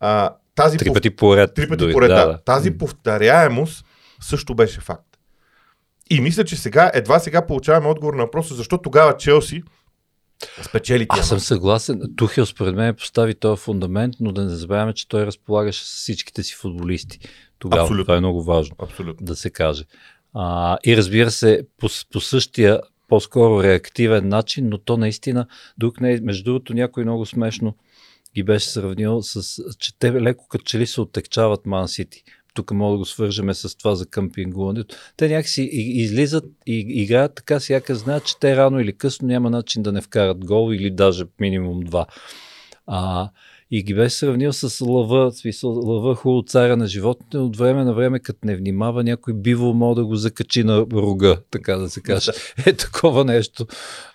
а, 0.00 0.36
тази 0.56 0.78
три 0.78 0.92
пъти 0.92 1.10
поред. 1.10 1.54
Три 1.54 1.68
пъти 1.68 1.92
поред, 1.92 2.08
да, 2.08 2.26
да. 2.26 2.38
Тази 2.44 2.78
повторяемост 2.78 3.84
също 4.20 4.54
беше 4.54 4.80
факт. 4.80 5.06
И 6.10 6.20
мисля, 6.20 6.44
че 6.44 6.56
сега, 6.56 6.90
едва 6.94 7.18
сега 7.18 7.46
получаваме 7.46 7.88
отговор 7.88 8.14
на 8.14 8.22
въпроса, 8.24 8.54
защо 8.54 8.78
тогава 8.78 9.16
Челси 9.16 9.62
спечели 10.62 11.06
тия 11.08 11.20
Аз 11.20 11.28
съм 11.28 11.38
съгласен. 11.38 12.02
Тухел 12.16 12.46
според 12.46 12.74
мен 12.74 12.94
постави 12.94 13.34
този 13.34 13.62
фундамент, 13.62 14.14
но 14.20 14.32
да 14.32 14.44
не 14.44 14.50
забравяме, 14.50 14.92
че 14.92 15.08
той 15.08 15.26
разполагаше 15.26 15.84
с 15.84 15.88
всичките 15.88 16.42
си 16.42 16.54
футболисти. 16.54 17.18
Тогава 17.58 17.82
Абсолютно. 17.82 18.04
това 18.04 18.16
е 18.16 18.20
много 18.20 18.42
важно 18.42 18.76
Абсолютно. 18.78 19.26
да 19.26 19.36
се 19.36 19.50
каже. 19.50 19.84
А, 20.34 20.78
и 20.84 20.96
разбира 20.96 21.30
се, 21.30 21.62
по, 21.78 21.88
по 22.12 22.20
същия 22.20 22.80
по-скоро 23.08 23.62
реактивен 23.62 24.28
начин, 24.28 24.68
но 24.68 24.78
то 24.78 24.96
наистина 24.96 25.46
друг 25.78 26.00
не 26.00 26.12
е. 26.12 26.20
Между 26.20 26.44
другото, 26.44 26.74
някой 26.74 27.04
много 27.04 27.26
смешно 27.26 27.76
ги 28.36 28.42
беше 28.42 28.68
сравнил 28.68 29.22
с, 29.22 29.62
че 29.78 29.98
те 29.98 30.12
леко 30.12 30.48
като 30.48 30.64
че 30.64 30.78
ли 30.78 30.86
се 30.86 31.00
оттекчават 31.00 31.66
Ман 31.66 31.88
Сити. 31.88 32.24
Тук 32.54 32.70
мога 32.70 32.92
да 32.92 32.98
го 32.98 33.04
свържеме 33.04 33.54
с 33.54 33.76
това 33.76 33.94
за 33.94 34.06
къмпингуването. 34.06 34.96
Те 35.16 35.28
някакси 35.28 35.62
излизат 35.72 36.44
и 36.66 36.86
играят 36.88 37.34
така, 37.34 37.60
сякаш 37.60 37.96
знаят, 37.98 38.24
че 38.24 38.38
те 38.38 38.56
рано 38.56 38.80
или 38.80 38.92
късно 38.92 39.28
няма 39.28 39.50
начин 39.50 39.82
да 39.82 39.92
не 39.92 40.00
вкарат 40.00 40.44
гол 40.44 40.72
или 40.72 40.90
даже 40.90 41.24
минимум 41.40 41.80
два. 41.80 42.06
А, 42.86 43.30
и 43.70 43.82
ги 43.82 43.94
беше 43.94 44.16
сравнил 44.16 44.52
с 44.52 44.84
лъва, 44.86 45.32
смисъл, 45.32 45.70
лъва 45.70 46.14
хубаво 46.14 46.42
царя 46.42 46.76
на 46.76 46.86
животните, 46.86 47.38
от 47.38 47.56
време 47.56 47.84
на 47.84 47.94
време, 47.94 48.18
като 48.18 48.38
не 48.44 48.56
внимава, 48.56 49.04
някой 49.04 49.34
биво 49.34 49.72
мога 49.74 49.94
да 49.94 50.06
го 50.06 50.16
закачи 50.16 50.64
на 50.64 50.86
рога, 50.92 51.36
така 51.50 51.76
да 51.76 51.90
се 51.90 52.00
каже. 52.00 52.32
Е 52.66 52.72
такова 52.72 53.24
нещо. 53.24 53.66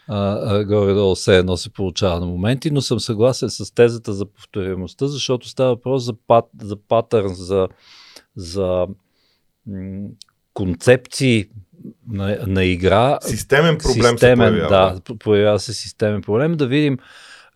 А, 0.08 0.55
а, 0.55 0.65
горе-долу 0.65 1.15
все 1.15 1.38
едно 1.38 1.58
се 1.58 1.70
получава 1.74 2.20
на 2.20 2.25
моменти, 2.25 2.72
но 2.72 2.81
съм 2.81 3.00
съгласен 3.00 3.50
с 3.50 3.74
тезата 3.75 4.13
за 4.13 4.25
повторяемостта, 4.25 5.08
защото 5.08 5.50
става 5.50 5.70
въпрос 5.70 6.03
за, 6.03 6.13
пат, 6.27 6.46
за 6.62 6.75
патърн, 6.88 7.34
за, 7.34 7.67
за 8.36 8.88
м- 9.67 10.08
концепции 10.53 11.46
на, 12.08 12.38
на 12.48 12.63
игра, 12.63 13.17
Системен 13.22 13.77
проблем 13.77 14.12
системен, 14.12 14.53
се 14.53 14.60
появява. 14.60 15.01
да, 15.08 15.15
появява 15.15 15.60
се 15.60 15.74
системен 15.74 16.22
проблем. 16.22 16.53
Да 16.58 16.67
видим, 16.67 16.98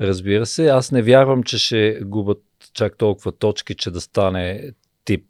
разбира 0.02 0.46
се, 0.46 0.68
аз 0.68 0.92
не 0.92 1.02
вярвам, 1.02 1.44
че 1.44 1.58
ще 1.58 2.00
губят 2.06 2.44
чак 2.74 2.98
толкова 2.98 3.32
точки, 3.32 3.76
че 3.76 3.92
да 3.92 4.02
стане 4.02 4.72
тип, 5.06 5.26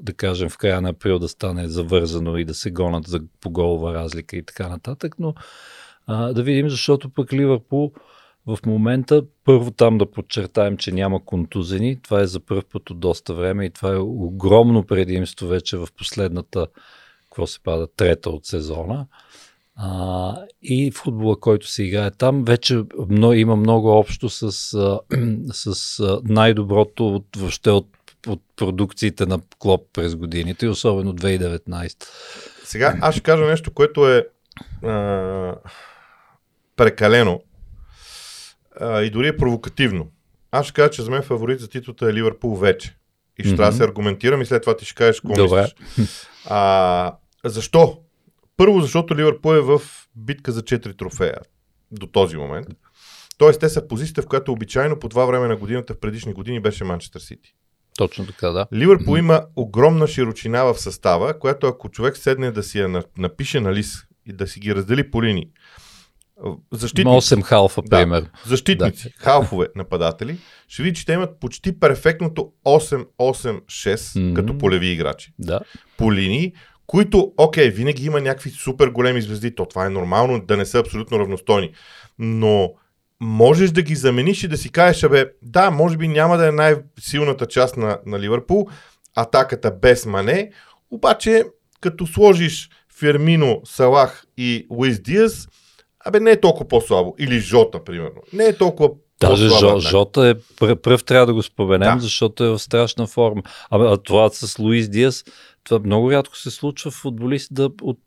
да 0.00 0.12
кажем, 0.16 0.48
в 0.48 0.58
края 0.58 0.80
на 0.80 0.88
април 0.88 1.18
да 1.18 1.28
стане 1.28 1.68
завързано 1.68 2.36
и 2.36 2.44
да 2.44 2.54
се 2.54 2.70
гонат 2.70 3.06
за 3.06 3.20
по 3.40 3.50
голова 3.50 3.94
разлика 3.94 4.36
и 4.36 4.42
така 4.42 4.68
нататък, 4.68 5.14
но 5.18 5.34
да 6.08 6.42
видим, 6.42 6.70
защото 6.70 7.08
пък 7.08 7.32
Ливърпул 7.32 7.92
в 8.46 8.58
момента, 8.66 9.22
първо 9.44 9.70
там 9.70 9.98
да 9.98 10.10
подчертаем, 10.10 10.76
че 10.76 10.92
няма 10.92 11.24
контузени. 11.24 12.02
Това 12.02 12.20
е 12.20 12.26
за 12.26 12.40
първ 12.40 12.62
път 12.72 12.90
от 12.90 13.00
доста 13.00 13.34
време 13.34 13.64
и 13.64 13.70
това 13.70 13.92
е 13.92 13.98
огромно 13.98 14.86
предимство 14.86 15.46
вече 15.46 15.76
в 15.76 15.88
последната, 15.98 16.66
какво 17.24 17.46
се 17.46 17.60
пада, 17.60 17.86
трета 17.96 18.30
от 18.30 18.46
сезона. 18.46 19.06
А, 19.78 20.34
и 20.62 20.90
футбола, 20.90 21.40
който 21.40 21.68
се 21.68 21.82
играе 21.82 22.10
там, 22.10 22.44
вече 22.44 22.82
много, 23.08 23.32
има 23.32 23.56
много 23.56 23.88
общо 23.90 24.28
с, 24.30 24.50
с 25.52 26.20
най-доброто 26.24 27.08
от, 27.08 27.26
въобще 27.36 27.70
от, 27.70 27.88
от 28.26 28.42
продукциите 28.56 29.26
на 29.26 29.40
Клоп 29.58 29.86
през 29.92 30.16
годините, 30.16 30.66
и 30.66 30.68
особено 30.68 31.14
2019. 31.14 32.04
Сега 32.64 32.96
аз 33.00 33.14
ще 33.14 33.22
кажа 33.22 33.44
нещо, 33.44 33.70
което 33.70 34.08
е 34.10 34.26
а, 34.84 35.54
прекалено 36.76 37.40
а, 38.80 39.02
и 39.02 39.10
дори 39.10 39.28
е 39.28 39.36
провокативно. 39.36 40.06
Аз 40.50 40.66
ще 40.66 40.72
кажа, 40.74 40.90
че 40.90 41.02
за 41.02 41.10
мен 41.10 41.22
фаворит 41.22 41.60
за 41.60 41.68
титлата 41.68 42.06
е 42.06 42.12
Ливърпул 42.12 42.54
вече. 42.56 42.96
И 43.38 43.42
ще 43.42 43.48
Мгм. 43.48 43.56
трябва 43.56 43.70
да 43.70 43.76
се 43.76 43.84
аргументирам 43.84 44.42
и 44.42 44.46
след 44.46 44.62
това 44.62 44.76
ти 44.76 44.84
ще 44.84 44.94
кажеш 44.94 45.20
какво 45.20 45.34
Добре. 45.34 45.62
мислиш. 45.98 46.26
А, 46.44 47.12
защо? 47.44 47.98
Първо, 48.56 48.80
защото 48.80 49.16
Ливърпул 49.16 49.50
е 49.50 49.60
в 49.60 49.80
битка 50.16 50.52
за 50.52 50.62
4 50.62 50.98
трофея 50.98 51.36
до 51.90 52.06
този 52.06 52.36
момент. 52.36 52.66
Тоест, 53.38 53.60
те 53.60 53.68
са 53.68 53.88
позицията, 53.88 54.22
в 54.22 54.26
която 54.26 54.52
обичайно 54.52 54.98
по 54.98 55.08
това 55.08 55.24
време 55.24 55.48
на 55.48 55.56
годината 55.56 55.94
в 55.94 56.00
предишни 56.00 56.32
години 56.32 56.60
беше 56.60 56.84
Манчестър 56.84 57.20
Сити. 57.20 57.54
Точно 57.98 58.26
така, 58.26 58.48
да. 58.48 58.66
Ливърпул 58.74 59.16
има 59.16 59.42
огромна 59.56 60.06
широчина 60.06 60.64
в 60.64 60.74
състава, 60.74 61.38
която 61.38 61.66
ако 61.66 61.88
човек 61.88 62.16
седне 62.16 62.50
да 62.50 62.62
си 62.62 62.78
я 62.78 62.88
на- 62.88 63.04
напише 63.18 63.60
на 63.60 63.74
лист 63.74 63.94
и 64.26 64.32
да 64.32 64.46
си 64.46 64.60
ги 64.60 64.74
раздели 64.74 65.10
по 65.10 65.22
линии, 65.22 65.48
защитници, 66.72 67.08
8 67.34 67.42
халфа, 67.42 67.82
Да. 67.82 67.96
примерно. 67.96 68.28
защитници 68.46 69.10
халфове, 69.10 69.66
нападатели, 69.76 70.38
ще 70.68 70.82
види, 70.82 70.94
че 70.94 71.06
те 71.06 71.12
имат 71.12 71.40
почти 71.40 71.80
перфектното 71.80 72.52
8-8-6 72.64 74.20
Мгм. 74.20 74.34
като 74.34 74.58
полеви 74.58 74.86
играчи. 74.86 75.32
Да. 75.38 75.60
По 75.96 76.12
линии, 76.12 76.52
които, 76.86 77.32
окей, 77.36 77.70
винаги 77.70 78.06
има 78.06 78.20
някакви 78.20 78.50
супер 78.50 78.88
големи 78.88 79.22
звезди, 79.22 79.54
то 79.54 79.66
това 79.66 79.86
е 79.86 79.90
нормално 79.90 80.40
да 80.40 80.56
не 80.56 80.66
са 80.66 80.78
абсолютно 80.78 81.18
равностойни, 81.18 81.70
но 82.18 82.72
можеш 83.20 83.70
да 83.70 83.82
ги 83.82 83.94
замениш 83.94 84.42
и 84.42 84.48
да 84.48 84.56
си 84.56 84.72
кажеш, 84.72 85.02
абе, 85.02 85.26
да, 85.42 85.70
може 85.70 85.96
би 85.96 86.08
няма 86.08 86.36
да 86.36 86.48
е 86.48 86.52
най-силната 86.52 87.46
част 87.46 87.76
на, 87.76 87.98
на 88.06 88.20
Ливърпул, 88.20 88.68
атаката 89.16 89.70
без 89.70 90.06
Мане, 90.06 90.50
обаче 90.90 91.44
като 91.80 92.06
сложиш 92.06 92.70
Фермино, 92.98 93.60
Салах 93.64 94.24
и 94.36 94.66
Луис 94.70 95.00
Диас, 95.00 95.48
абе 96.04 96.20
не 96.20 96.30
е 96.30 96.40
толкова 96.40 96.68
по-слабо. 96.68 97.14
Или 97.18 97.40
Жота, 97.40 97.84
примерно. 97.84 98.20
Не 98.32 98.44
е 98.44 98.56
толкова 98.56 98.90
Даже 99.20 99.48
Жо. 99.48 99.78
Жота 99.78 100.28
е 100.28 100.34
пръв, 100.60 100.80
пръв 100.80 101.04
трябва 101.04 101.26
да 101.26 101.34
го 101.34 101.42
споменем, 101.42 101.94
Да. 101.94 102.00
защото 102.00 102.44
е 102.44 102.48
в 102.48 102.58
страшна 102.58 103.06
форма. 103.06 103.42
А, 103.70 103.92
а 103.92 103.96
това 103.96 104.28
с 104.32 104.58
Луис 104.58 104.88
Диас, 104.88 105.24
това 105.66 105.80
много 105.84 106.12
рядко 106.12 106.36
се 106.36 106.50
случва 106.50 106.90
футболист 106.90 107.54
да 107.54 107.70
от, 107.82 107.98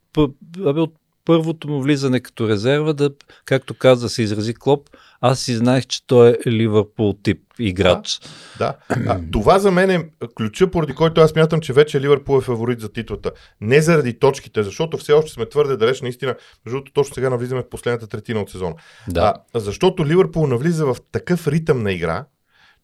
абе, 0.66 0.80
от 0.80 0.94
първото 1.26 1.68
му 1.68 1.82
влизане 1.82 2.20
като 2.20 2.50
резерва, 2.50 2.94
да, 2.94 3.10
както 3.46 3.74
каза, 3.74 4.10
се 4.10 4.22
изрази 4.22 4.54
Клоп, 4.54 4.90
аз 5.22 5.40
си 5.40 5.56
знаех, 5.56 5.86
че 5.86 6.08
той 6.08 6.38
е 6.46 6.52
Ливърпул 6.52 7.14
тип 7.24 7.42
играч. 7.60 8.20
Да. 8.58 8.74
А, 8.90 9.20
това 9.32 9.60
за 9.60 9.72
мен 9.72 9.90
е 9.90 10.10
ключа, 10.36 10.72
поради 10.72 10.94
който 10.94 11.22
аз 11.22 11.36
мятам, 11.36 11.62
че 11.62 11.74
вече 11.74 12.02
Ливърпул 12.02 12.38
е 12.38 12.42
фаворит 12.42 12.80
за 12.80 12.92
титлата. 12.92 13.32
Не 13.62 13.82
заради 13.82 14.20
точките, 14.20 14.64
защото 14.64 14.98
все 14.98 15.14
още 15.14 15.32
сме 15.32 15.50
твърде 15.50 15.78
далеч, 15.78 16.02
наистина. 16.02 16.36
Другото, 16.66 16.92
точно 16.94 17.16
сега 17.16 17.30
навлизаме 17.30 17.62
в 17.62 17.70
последната 17.70 18.08
третина 18.08 18.42
от 18.42 18.50
сезона. 18.50 18.76
Да. 19.08 19.34
А, 19.54 19.60
защото 19.60 20.06
Ливърпул 20.06 20.48
навлиза 20.48 20.86
в 20.86 20.98
такъв 21.12 21.48
ритъм 21.48 21.84
на 21.84 21.92
игра, 21.92 22.26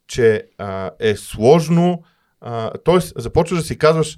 че 0.08 0.44
а, 0.58 0.92
е 1.00 1.16
сложно. 1.16 2.04
А, 2.42 2.72
започваш 3.16 3.60
да 3.60 3.66
си 3.66 3.78
казваш, 3.78 4.18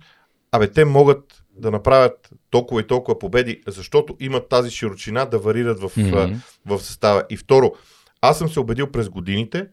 абе, 0.58 0.72
те 0.72 0.86
могат 0.86 1.44
да 1.56 1.72
направят 1.72 2.30
толкова 2.50 2.82
и 2.82 2.88
толкова 2.88 3.20
победи, 3.20 3.62
защото 3.68 4.16
имат 4.20 4.50
тази 4.50 4.72
широчина 4.72 5.26
да 5.26 5.40
варират 5.40 5.80
в, 5.80 5.92
а, 6.14 6.30
в 6.66 6.80
състава. 6.80 7.24
И 7.30 7.38
второ, 7.38 7.74
аз 8.22 8.38
съм 8.38 8.50
се 8.50 8.60
убедил 8.60 8.92
през 8.92 9.10
годините, 9.10 9.68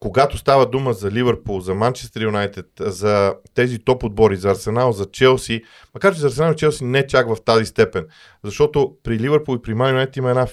когато 0.00 0.38
става 0.38 0.66
дума 0.66 0.92
за 0.92 1.10
Ливърпул, 1.10 1.60
за 1.60 1.74
Манчестър 1.74 2.22
Юнайтед, 2.22 2.66
за 2.80 3.34
тези 3.54 3.78
топ 3.78 4.04
отбори, 4.04 4.36
за 4.36 4.50
Арсенал, 4.50 4.92
за 4.92 5.06
Челси, 5.06 5.62
макар 5.94 6.14
че 6.14 6.20
за 6.20 6.26
Арсенал 6.26 6.52
и 6.52 6.56
Челси 6.56 6.84
не 6.84 7.06
чак 7.06 7.28
в 7.28 7.44
тази 7.44 7.66
степен, 7.66 8.06
защото 8.44 8.96
при 9.02 9.18
Ливърпул 9.18 9.56
и 9.56 9.62
при 9.62 9.74
Ман 9.74 9.90
Юнайтед 9.90 10.16
има 10.16 10.30
една 10.30 10.46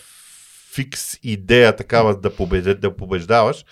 фикс 0.73 1.13
идея 1.23 1.75
такава 1.75 2.19
да, 2.19 2.35
победе, 2.35 2.75
да 2.75 2.95
побеждаваш. 2.95 3.65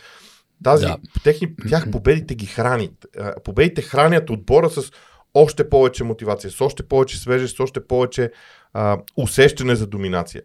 Тази, 0.64 0.86
Да. 0.86 0.98
техни, 1.24 1.56
тях 1.70 1.86
победите 1.92 2.36
ги 2.36 2.46
хранят. 2.46 3.06
Победите 3.44 3.82
хранят 3.82 4.30
отбора 4.30 4.70
с 4.70 4.92
още 5.34 5.70
повече 5.70 6.04
мотивация, 6.04 6.52
с 6.52 6.62
още 6.62 6.84
повече 6.84 7.20
свежест, 7.20 7.58
с 7.58 7.60
още 7.60 7.88
повече 7.88 8.32
а, 8.74 8.98
усещане 9.18 9.76
за 9.76 9.88
доминация. 9.88 10.42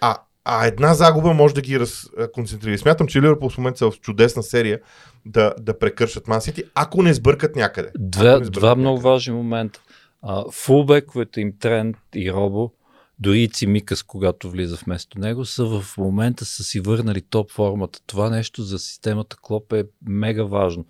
А, 0.00 0.16
а 0.44 0.66
една 0.66 0.94
загуба 0.94 1.34
може 1.34 1.54
да 1.54 1.60
ги 1.60 1.80
разконцентрира. 1.80 2.78
Смятам, 2.78 3.06
че 3.06 3.22
Ливърпул 3.22 3.48
в 3.48 3.58
момента 3.58 3.78
са 3.78 3.90
в 3.90 4.00
чудесна 4.00 4.42
серия 4.42 4.80
да, 5.26 5.54
да 5.60 5.78
прекършат 5.78 6.28
Ман 6.28 6.40
Сити, 6.40 6.64
ако 6.74 7.02
не 7.02 7.14
сбъркат 7.14 7.56
някъде. 7.56 7.90
Две, 7.98 8.24
не 8.24 8.36
сбъркат 8.36 8.52
два 8.52 8.74
много 8.74 8.96
някъде. 8.96 9.08
важни 9.08 9.34
момента. 9.34 9.80
А, 10.22 10.44
фулбековете 10.52 11.40
им 11.40 11.52
Трент 11.58 11.96
и 12.14 12.32
Робо, 12.32 12.72
дори 13.18 13.42
и 13.42 13.48
Цимикас, 13.48 14.02
когато 14.02 14.50
влиза 14.50 14.76
вместо 14.84 15.18
него, 15.18 15.44
са 15.44 15.64
в 15.64 15.98
момента 15.98 16.44
са 16.44 16.64
си 16.64 16.80
върнали 16.80 17.20
топ 17.20 17.50
формата. 17.50 18.00
Това 18.06 18.30
нещо 18.30 18.62
за 18.62 18.78
системата 18.78 19.36
Клоп 19.42 19.72
е 19.72 19.84
мега 20.06 20.44
важно. 20.44 20.84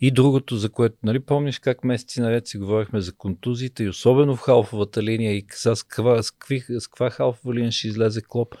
И 0.00 0.10
другото, 0.10 0.56
за 0.56 0.68
което, 0.68 0.96
нали, 1.02 1.20
помниш 1.20 1.58
как 1.58 1.84
месеци 1.84 2.20
наред 2.20 2.46
си 2.46 2.58
говорихме 2.58 3.00
за 3.00 3.12
контузиите 3.12 3.84
и 3.84 3.88
особено 3.88 4.36
в 4.36 4.40
халфовата 4.40 5.02
линия 5.02 5.32
и 5.32 5.46
сега 5.50 5.74
с 5.74 5.82
каква, 5.82 6.22
с, 6.22 6.30
какви, 6.30 6.64
с 6.68 6.86
каква 6.86 7.10
халфова 7.10 7.54
линия 7.54 7.72
ще 7.72 7.88
излезе 7.88 8.22
Клоп. 8.28 8.54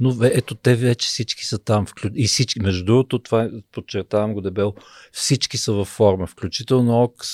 Но 0.00 0.16
ето 0.22 0.54
те 0.54 0.74
вече 0.74 1.08
всички 1.08 1.44
са 1.44 1.58
там. 1.58 1.86
И 2.14 2.26
всички, 2.26 2.60
между 2.60 2.84
другото, 2.84 3.18
това 3.18 3.50
подчертавам 3.72 4.34
го 4.34 4.40
дебел, 4.40 4.74
всички 5.12 5.58
са 5.58 5.72
във 5.72 5.88
форма, 5.88 6.26
включително 6.26 7.02
Окс, 7.02 7.28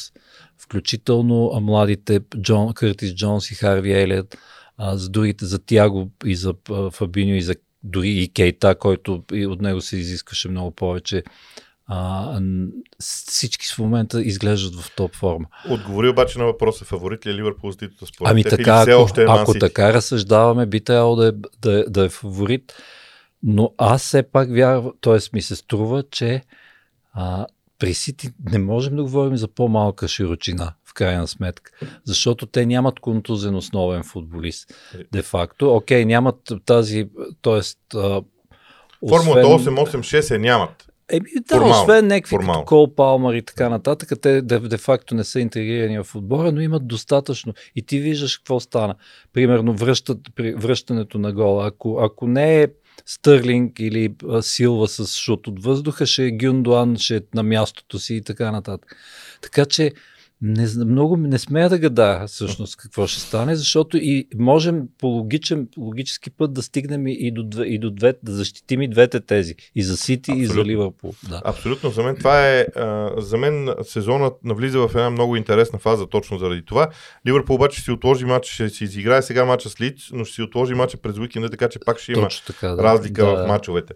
включително 0.58 1.60
младите 1.60 2.20
Джон, 2.40 2.74
Къртис 2.74 3.14
Джонс 3.14 3.50
и 3.50 3.54
Харви 3.54 3.92
Елият, 3.92 4.38
а, 4.76 4.96
за 4.96 5.08
другите, 5.08 5.46
за 5.46 5.58
Тяго 5.58 6.10
и 6.24 6.34
за 6.34 6.54
а, 6.70 6.90
Фабиньо 6.90 7.34
и 7.34 7.42
за 7.42 7.54
дори 7.82 8.10
и 8.10 8.28
Кейта, 8.28 8.74
който 8.74 9.24
и 9.32 9.46
от 9.46 9.60
него 9.60 9.80
се 9.80 9.96
изискваше 9.96 10.48
много 10.48 10.70
повече. 10.70 11.22
А, 11.92 12.40
с- 13.00 13.30
всички 13.30 13.66
в 13.66 13.78
момента 13.78 14.22
изглеждат 14.22 14.74
в 14.74 14.94
топ 14.96 15.14
форма. 15.14 15.46
Отговори 15.70 16.08
обаче 16.08 16.38
на 16.38 16.44
въпроса, 16.44 16.84
фаворит 16.84 17.26
ли 17.26 17.30
е 17.30 17.34
Ливърпул 17.34 17.70
за 17.70 17.78
титлата 17.78 18.06
според 18.06 18.30
Ами 18.30 18.42
теб, 18.42 18.50
така, 18.50 18.74
или 18.76 18.82
все 18.82 18.90
ако, 18.92 19.02
още 19.02 19.22
е 19.22 19.26
ако 19.28 19.54
така 19.54 19.92
разсъждаваме, 19.92 20.66
би 20.66 20.80
трябвало 20.80 21.16
да 21.16 21.28
е, 21.28 21.32
да, 21.58 21.80
е- 21.80 21.84
да 21.84 22.04
е 22.04 22.08
фаворит. 22.08 22.72
Но 23.42 23.74
аз 23.78 24.02
все 24.02 24.22
пак 24.22 24.48
вярвам, 24.50 24.92
т.е. 25.00 25.18
ми 25.32 25.42
се 25.42 25.56
струва, 25.56 26.04
че 26.10 26.42
а, 27.12 27.46
при 27.78 27.94
Сити 27.94 28.28
не 28.44 28.58
можем 28.58 28.96
да 28.96 29.02
говорим 29.02 29.36
за 29.36 29.48
по-малка 29.48 30.08
широчина, 30.08 30.72
в 30.84 30.94
крайна 30.94 31.28
сметка, 31.28 31.72
защото 32.04 32.46
те 32.46 32.66
нямат 32.66 33.00
контузен 33.00 33.54
основен 33.54 34.02
футболист. 34.02 34.74
Де-факто, 35.12 35.74
окей, 35.74 36.04
нямат 36.04 36.36
тази, 36.64 37.08
т.е. 37.42 37.60
Формулата 39.08 39.46
886 39.46 40.34
е 40.34 40.38
нямат. 40.38 40.86
Еми, 41.12 41.26
да, 41.48 41.54
формално, 41.54 41.82
освен 41.82 42.06
някакви 42.06 42.36
като 42.36 42.64
Кол 42.64 42.94
Палмар 42.94 43.34
и 43.34 43.42
така 43.42 43.68
нататък, 43.68 44.12
те 44.22 44.42
де, 44.42 44.58
де 44.58 44.76
факто 44.76 45.14
не 45.14 45.24
са 45.24 45.40
интегрирани 45.40 45.98
в 45.98 46.14
отбора, 46.14 46.52
но 46.52 46.60
имат 46.60 46.86
достатъчно. 46.86 47.54
И 47.76 47.82
ти 47.82 47.98
виждаш 47.98 48.38
какво 48.38 48.60
стана. 48.60 48.94
Примерно 49.32 49.74
връщат, 49.74 50.18
при 50.36 50.54
връщането 50.54 51.18
на 51.18 51.32
гола. 51.32 51.66
Ако, 51.66 51.98
ако 52.00 52.26
не 52.26 52.62
е 52.62 52.68
Стърлинг 53.06 53.80
или 53.80 54.14
Силва 54.40 54.88
с 54.88 55.18
шут 55.18 55.46
от 55.46 55.64
въздуха, 55.64 56.06
ще 56.06 56.26
е 56.26 56.30
Гюндуан, 56.30 56.96
ще 56.96 57.16
е 57.16 57.20
на 57.34 57.42
мястото 57.42 57.98
си 57.98 58.14
и 58.14 58.22
така 58.22 58.50
нататък. 58.50 58.96
Така 59.40 59.66
че 59.66 59.92
не, 60.42 60.84
много 60.84 61.16
не 61.16 61.38
смея 61.38 61.68
да 61.68 61.78
гадая 61.78 62.26
всъщност 62.26 62.76
какво 62.76 63.06
ще 63.06 63.20
стане, 63.20 63.56
защото 63.56 63.96
и 63.96 64.28
можем 64.38 64.82
по 64.98 65.06
логичен, 65.06 65.68
логически 65.78 66.30
път 66.30 66.52
да 66.52 66.62
стигнем 66.62 67.06
и 67.06 67.32
до, 67.32 67.62
и 67.62 67.78
до 67.78 67.90
двете, 67.90 68.18
да 68.22 68.32
защитим 68.32 68.82
и 68.82 68.88
двете 68.88 69.20
тези. 69.20 69.54
И 69.74 69.82
за 69.82 69.96
Сити, 69.96 70.32
и 70.36 70.46
за 70.46 70.64
Ливърпул. 70.64 71.14
Да. 71.28 71.42
Абсолютно. 71.44 71.90
За 71.90 72.02
мен 72.02 72.16
това 72.16 72.48
е. 72.48 72.66
За 73.18 73.36
мен 73.36 73.68
сезонът 73.82 74.44
навлиза 74.44 74.88
в 74.88 74.90
една 74.94 75.10
много 75.10 75.36
интересна 75.36 75.78
фаза 75.78 76.06
точно 76.06 76.38
заради 76.38 76.64
това. 76.64 76.88
Ливърпул 77.26 77.54
обаче 77.54 77.80
си 77.80 77.90
отложи 77.90 78.24
матч, 78.24 78.46
ще 78.46 78.68
си 78.68 78.84
изиграе 78.84 79.22
сега 79.22 79.44
матча 79.44 79.68
с 79.68 79.80
Лиц, 79.80 80.10
но 80.12 80.24
ще 80.24 80.34
си 80.34 80.42
отложи 80.42 80.74
матча 80.74 80.96
през 80.96 81.18
уикенда, 81.18 81.50
така 81.50 81.68
че 81.68 81.78
пак 81.86 81.98
ще 81.98 82.12
има 82.12 82.28
така, 82.46 82.68
да. 82.68 82.82
разлика 82.82 83.26
да. 83.26 83.44
в 83.44 83.48
мачовете. 83.48 83.94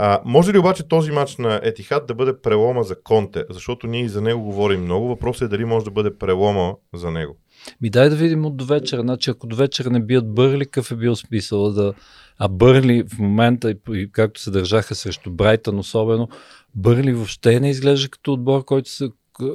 А, 0.00 0.20
може 0.24 0.52
ли 0.52 0.58
обаче 0.58 0.88
този 0.88 1.10
матч 1.10 1.36
на 1.36 1.60
Етихад 1.62 2.06
да 2.06 2.14
бъде 2.14 2.40
прелома 2.40 2.82
за 2.82 3.02
Конте? 3.02 3.44
Защото 3.50 3.86
ние 3.86 4.02
и 4.02 4.08
за 4.08 4.22
него 4.22 4.42
говорим 4.42 4.82
много. 4.82 5.08
Въпросът 5.08 5.42
е 5.42 5.48
дали 5.48 5.64
може 5.64 5.84
да 5.84 5.90
бъде 5.90 6.18
прелома 6.18 6.72
за 6.94 7.10
него. 7.10 7.36
Ми 7.80 7.90
дай 7.90 8.08
да 8.08 8.16
видим 8.16 8.46
от 8.46 8.56
до 8.56 8.64
вечера. 8.64 9.00
Значи, 9.00 9.30
ако 9.30 9.46
до 9.46 9.56
вечера 9.56 9.90
не 9.90 10.00
бият 10.00 10.34
Бърли, 10.34 10.64
какъв 10.64 10.90
е 10.90 10.96
бил 10.96 11.16
смисъл 11.16 11.72
да... 11.72 11.94
А 12.38 12.48
Бърли 12.48 13.02
в 13.02 13.18
момента, 13.18 13.74
и 13.90 14.12
както 14.12 14.40
се 14.40 14.50
държаха 14.50 14.94
срещу 14.94 15.30
Брайтън 15.30 15.78
особено, 15.78 16.28
Бърли 16.74 17.12
въобще 17.12 17.60
не 17.60 17.70
изглежда 17.70 18.08
като 18.08 18.32
отбор, 18.32 18.64
който 18.64 18.90
се, 18.90 19.08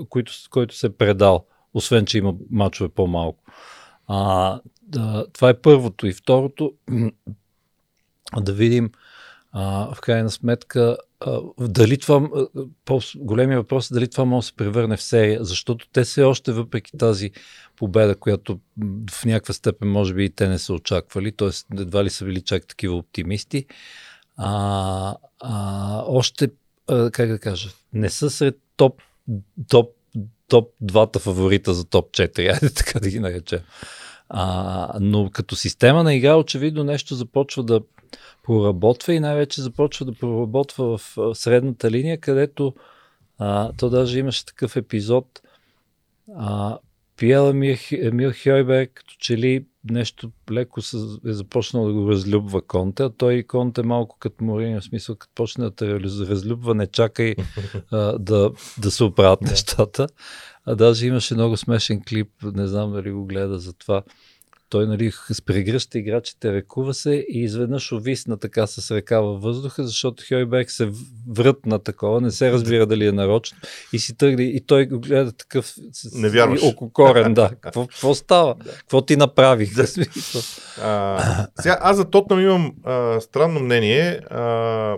който, 0.09 0.31
който 0.49 0.75
се 0.75 0.87
е 0.87 0.89
предал, 0.89 1.45
освен, 1.73 2.05
че 2.05 2.17
има 2.17 2.33
мачове 2.51 2.89
по-малко. 2.89 3.43
А, 4.07 4.59
да, 4.81 5.25
това 5.33 5.49
е 5.49 5.61
първото. 5.61 6.07
И 6.07 6.13
второто, 6.13 6.73
да 8.41 8.53
видим 8.53 8.89
а, 9.55 9.95
в 9.95 10.01
крайна 10.01 10.31
сметка, 10.31 10.97
а, 11.19 11.39
дали 11.59 11.97
това, 11.97 12.29
по-големия 12.85 13.57
въпрос 13.57 13.91
е 13.91 13.93
дали 13.93 14.07
това 14.07 14.25
може 14.25 14.45
да 14.45 14.47
се 14.47 14.55
превърне 14.55 14.97
в 14.97 15.03
серия, 15.03 15.43
защото 15.43 15.87
те 15.93 16.03
все 16.03 16.23
още, 16.23 16.51
въпреки 16.51 16.97
тази 16.97 17.31
победа, 17.75 18.15
която 18.15 18.59
в 19.11 19.25
някаква 19.25 19.53
степен 19.53 19.91
може 19.91 20.13
би 20.13 20.25
и 20.25 20.29
те 20.29 20.47
не 20.47 20.59
са 20.59 20.73
очаквали, 20.73 21.31
т.е. 21.31 21.81
едва 21.81 22.03
ли 22.03 22.09
са 22.09 22.25
били 22.25 22.41
чак 22.41 22.67
такива 22.67 22.95
оптимисти, 22.95 23.65
а, 24.37 25.15
а, 25.39 26.03
още, 26.07 26.49
а, 26.87 27.11
как 27.11 27.29
да 27.29 27.39
кажа, 27.39 27.69
не 27.93 28.09
са 28.09 28.29
сред 28.29 28.59
топ, 28.77 29.01
топ, 29.67 29.89
топ 30.47 30.69
двата 30.81 31.19
фаворита 31.19 31.73
за 31.73 31.85
топ 31.85 32.11
4, 32.11 32.39
айде 32.53 32.73
така 32.73 32.99
да 32.99 33.09
ги 33.09 33.19
наречем. 33.19 33.59
А, 34.29 34.97
но 34.99 35.29
като 35.29 35.55
система 35.55 36.03
на 36.03 36.13
игра 36.13 36.35
очевидно 36.35 36.83
нещо 36.83 37.15
започва 37.15 37.63
да 37.63 37.81
проработва 38.43 39.13
и 39.13 39.19
най-вече 39.19 39.61
започва 39.61 40.05
да 40.05 40.13
проработва 40.13 40.97
в 40.97 41.17
средната 41.33 41.91
линия, 41.91 42.17
където 42.17 42.73
а, 43.37 43.71
то 43.77 43.89
даже 43.89 44.19
имаше 44.19 44.45
такъв 44.45 44.75
епизод. 44.75 45.41
А, 46.35 46.77
Пиел 47.17 47.49
Емил, 47.49 47.75
Емил 47.91 48.31
Хойберг, 48.43 48.91
като 48.93 49.15
че 49.19 49.37
ли 49.37 49.65
нещо 49.89 50.31
леко 50.51 50.79
е 51.25 51.33
започнал 51.33 51.85
да 51.85 51.93
го 51.93 52.09
разлюбва 52.09 52.61
Конте, 52.61 53.03
а 53.03 53.09
той 53.09 53.43
Конте 53.43 53.83
малко 53.83 54.17
като 54.19 54.43
Морини, 54.43 54.79
в 54.79 54.83
смисъл 54.83 55.15
като 55.15 55.33
почне 55.35 55.63
да 55.63 55.71
те 55.71 55.99
разлюбва, 55.99 56.75
не 56.75 56.87
чакай 56.87 57.35
а, 57.91 58.19
да, 58.19 58.51
да 58.77 58.91
се 58.91 59.03
оправят 59.03 59.41
нещата. 59.41 60.07
А 60.65 60.75
даже 60.75 61.07
имаше 61.07 61.33
много 61.33 61.57
смешен 61.57 62.01
клип, 62.09 62.29
не 62.43 62.67
знам 62.67 62.91
дали 62.91 63.11
го 63.11 63.25
гледа 63.25 63.59
за 63.59 63.73
това, 63.73 64.03
той 64.69 64.87
нали, 64.87 65.11
прегръща 65.45 65.97
играчите, 65.97 66.53
рекува 66.53 66.93
се 66.93 67.11
и 67.13 67.43
изведнъж 67.43 67.91
овисна 67.91 68.37
така 68.37 68.67
с 68.67 68.91
ръка 68.95 69.19
във 69.21 69.41
въздуха, 69.41 69.83
защото 69.83 70.23
Хойберг 70.27 70.71
се 70.71 70.91
врътна 71.29 71.79
такова, 71.79 72.21
не 72.21 72.31
се 72.31 72.51
разбира 72.51 72.85
дали 72.85 73.07
е 73.07 73.11
нарочно 73.11 73.57
и 73.93 73.99
си 73.99 74.17
тръгне 74.17 74.43
и 74.43 74.65
той 74.65 74.85
го 74.85 74.99
гледа 74.99 75.31
такъв 75.31 75.75
не 76.13 76.29
вярваш. 76.29 76.63
ококорен, 76.63 77.33
да. 77.33 77.51
Какво, 77.61 77.87
какво 77.87 78.13
става? 78.15 78.55
Какво 78.55 79.01
ти 79.01 79.15
направих? 79.15 79.75
Да. 79.75 79.83
а, 80.81 81.47
сега, 81.59 81.77
аз 81.81 81.97
за 81.97 82.09
Тотнам 82.09 82.39
имам 82.39 82.73
а, 82.83 83.21
странно 83.21 83.59
мнение. 83.59 84.19
А, 84.29 84.97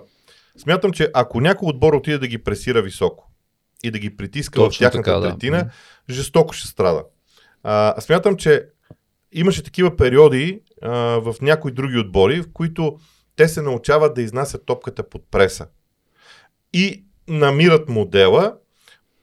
смятам, 0.57 0.91
че 0.91 1.11
ако 1.13 1.41
някой 1.41 1.69
отбор 1.69 1.93
отиде 1.93 2.17
да 2.17 2.27
ги 2.27 2.37
пресира 2.37 2.81
високо 2.81 3.31
и 3.83 3.91
да 3.91 3.99
ги 3.99 4.17
притиска 4.17 4.55
Точно 4.55 4.87
в 4.87 4.91
тяхната 4.91 5.21
така, 5.21 5.21
третина, 5.21 5.57
да. 5.57 6.13
жестоко 6.13 6.53
ще 6.53 6.67
страда. 6.67 7.03
А, 7.63 8.01
смятам, 8.01 8.37
че 8.37 8.65
имаше 9.35 9.63
такива 9.63 9.95
периоди 9.95 10.61
а, 10.81 10.89
в 10.97 11.35
някои 11.41 11.71
други 11.71 11.97
отбори, 11.97 12.41
в 12.41 12.47
които 12.53 12.97
те 13.35 13.47
се 13.47 13.61
научават 13.61 14.13
да 14.15 14.21
изнасят 14.21 14.65
топката 14.65 15.09
под 15.09 15.21
преса. 15.31 15.67
И 16.73 17.05
намират 17.27 17.89
модела, 17.89 18.53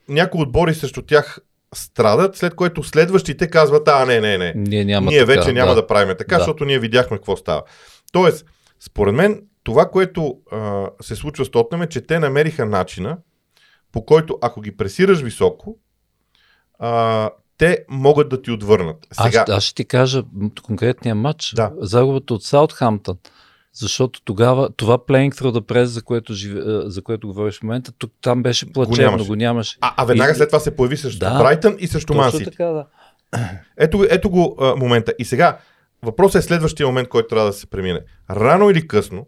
някои 0.09 0.43
отбори 0.43 0.75
срещу 0.75 1.03
тях 1.03 1.39
страдат, 1.75 2.37
след 2.37 2.55
което 2.55 2.83
следващите 2.83 3.51
казват, 3.51 3.89
а 3.89 4.07
не, 4.07 4.21
не, 4.21 4.39
не, 4.39 4.53
ние, 4.57 4.85
няма 4.85 5.11
ние 5.11 5.27
така, 5.27 5.35
вече 5.35 5.53
няма 5.53 5.75
да, 5.75 5.81
да 5.81 5.87
правим 5.87 6.17
така, 6.19 6.35
да. 6.35 6.41
защото 6.41 6.65
ние 6.65 6.79
видяхме 6.79 7.17
какво 7.17 7.37
става. 7.37 7.63
Тоест, 8.13 8.47
според 8.81 9.15
мен, 9.15 9.43
това, 9.63 9.91
което 9.91 10.39
а, 10.53 10.91
се 11.03 11.17
случва 11.17 11.45
с 11.45 11.51
Тотнам 11.51 11.83
е, 11.83 11.87
че 11.87 12.01
те 12.01 12.19
намериха 12.19 12.67
начина, 12.67 13.19
по 13.93 14.05
който 14.05 14.39
ако 14.43 14.61
ги 14.61 14.77
пресираш 14.77 15.21
високо, 15.21 15.79
а, 16.79 17.31
те 17.63 17.85
могат 17.89 18.29
да 18.29 18.43
ти 18.43 18.51
отвърнат. 18.51 19.07
Сега... 19.13 19.45
Аз, 19.49 19.57
аз 19.57 19.63
ще 19.65 19.75
ти 19.75 19.85
кажа 19.85 20.23
конкретния 20.63 21.15
матч. 21.15 21.53
Да. 21.57 21.73
Загубата 21.81 22.35
от 22.35 22.43
Саутхамптън. 22.43 23.17
Защото 23.75 24.23
тогава 24.25 24.71
това 24.77 25.07
плейнг 25.07 25.35
through 25.35 25.59
the 25.59 25.61
press, 25.61 25.85
за 25.85 26.03
което, 26.03 26.35
живе, 26.35 26.61
за 26.85 27.03
което 27.03 27.27
говориш 27.27 27.59
в 27.59 27.63
момента, 27.63 27.93
тук, 27.99 28.13
там 28.23 28.43
беше 28.43 28.73
плачевно, 28.73 28.95
го 28.95 29.03
нямаше. 29.03 29.29
Го 29.29 29.37
нямаше. 29.37 29.79
А, 29.81 29.95
а 29.97 30.05
веднага 30.05 30.33
и... 30.33 30.35
след 30.35 30.49
това 30.49 30.61
се 30.61 30.77
появи 30.77 30.97
срещу 30.97 31.19
да, 31.19 31.39
Брайтън 31.39 31.77
и 31.79 31.87
срещу 31.87 32.15
Манси. 32.15 32.47
да. 32.59 32.87
Ето, 33.79 34.07
ето 34.11 34.31
го 34.31 34.57
а, 34.61 34.77
момента. 34.77 35.15
И 35.19 35.25
сега, 35.25 35.59
въпросът 36.03 36.45
е 36.45 36.47
следващия 36.47 36.87
момент, 36.87 37.09
който 37.09 37.29
трябва 37.29 37.47
да 37.47 37.53
се 37.53 37.67
премине. 37.67 38.01
Рано 38.31 38.71
или 38.71 38.89
късно, 38.89 39.27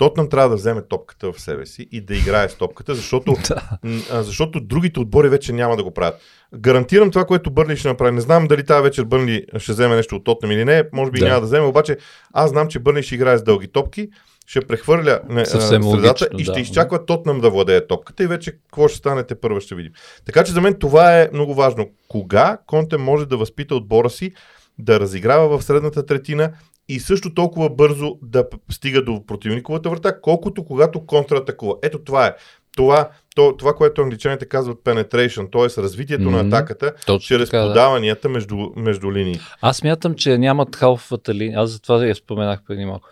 Тотнам 0.00 0.28
трябва 0.28 0.48
да 0.48 0.56
вземе 0.56 0.82
топката 0.82 1.32
в 1.32 1.40
себе 1.40 1.66
си 1.66 1.88
и 1.92 2.00
да 2.00 2.16
играе 2.16 2.48
с 2.48 2.54
топката, 2.54 2.94
защото, 2.94 3.36
защото 4.10 4.60
другите 4.60 5.00
отбори 5.00 5.28
вече 5.28 5.52
няма 5.52 5.76
да 5.76 5.84
го 5.84 5.90
правят. 5.90 6.20
Гарантирам 6.54 7.10
това, 7.10 7.24
което 7.24 7.50
Бърли 7.50 7.76
ще 7.76 7.88
направи. 7.88 8.14
Не 8.14 8.20
знам 8.20 8.46
дали 8.46 8.66
тази 8.66 8.82
вечер 8.82 9.04
Бърли 9.04 9.46
ще 9.58 9.72
вземе 9.72 9.96
нещо 9.96 10.16
от 10.16 10.24
Тотнам 10.24 10.50
или 10.50 10.64
не, 10.64 10.84
може 10.92 11.10
би 11.10 11.18
да. 11.20 11.26
няма 11.26 11.40
да 11.40 11.46
вземе, 11.46 11.66
обаче 11.66 11.96
аз 12.32 12.50
знам, 12.50 12.68
че 12.68 12.78
Бърли 12.78 13.02
ще 13.02 13.14
играе 13.14 13.38
с 13.38 13.42
дълги 13.42 13.68
топки, 13.68 14.08
ще 14.46 14.60
прехвърля 14.60 15.20
не, 15.28 15.46
средата 15.46 15.86
логично, 15.86 16.26
и 16.38 16.44
ще 16.44 16.52
да. 16.52 16.60
изчаква 16.60 17.06
Тотнам 17.06 17.40
да 17.40 17.50
владее 17.50 17.86
топката 17.86 18.24
и 18.24 18.26
вече 18.26 18.52
какво 18.52 18.88
ще 18.88 18.98
стане, 18.98 19.22
те 19.22 19.40
първо 19.40 19.60
ще 19.60 19.74
видим. 19.74 19.92
Така 20.26 20.44
че 20.44 20.52
за 20.52 20.60
мен 20.60 20.74
това 20.74 21.20
е 21.20 21.28
много 21.32 21.54
важно. 21.54 21.90
Кога 22.08 22.58
Конте 22.66 22.96
може 22.96 23.26
да 23.26 23.36
възпита 23.36 23.74
отбора 23.74 24.10
си 24.10 24.32
да 24.78 25.00
разиграва 25.00 25.58
в 25.58 25.64
средната 25.64 26.06
третина 26.06 26.50
и 26.90 27.00
също 27.00 27.34
толкова 27.34 27.70
бързо 27.70 28.18
да 28.22 28.44
стига 28.70 29.04
до 29.04 29.26
противниковата 29.26 29.90
врата, 29.90 30.20
колкото 30.20 30.64
когато 30.64 31.06
контратакува. 31.06 31.74
Ето 31.82 31.98
това 31.98 32.26
е. 32.26 32.34
Това, 32.76 33.08
то, 33.36 33.56
това 33.58 33.72
което 33.72 34.02
англичаните 34.02 34.46
казват 34.46 34.78
penetration, 34.78 35.52
т.е. 35.52 35.82
развитието 35.82 36.24
mm-hmm. 36.24 36.42
на 36.42 36.56
атаката, 36.56 36.92
Точно 37.06 37.26
чрез 37.26 37.50
така, 37.50 37.66
подаванията 37.66 38.28
да. 38.28 38.32
между, 38.32 38.56
между 38.76 39.12
линии. 39.12 39.40
Аз 39.60 39.82
мятам, 39.82 40.14
че 40.14 40.38
нямат 40.38 40.76
халфовата 40.76 41.34
линия. 41.34 41.60
Аз 41.60 41.70
затова 41.70 42.06
я 42.06 42.14
споменах 42.14 42.60
преди 42.68 42.84
малко. 42.84 43.08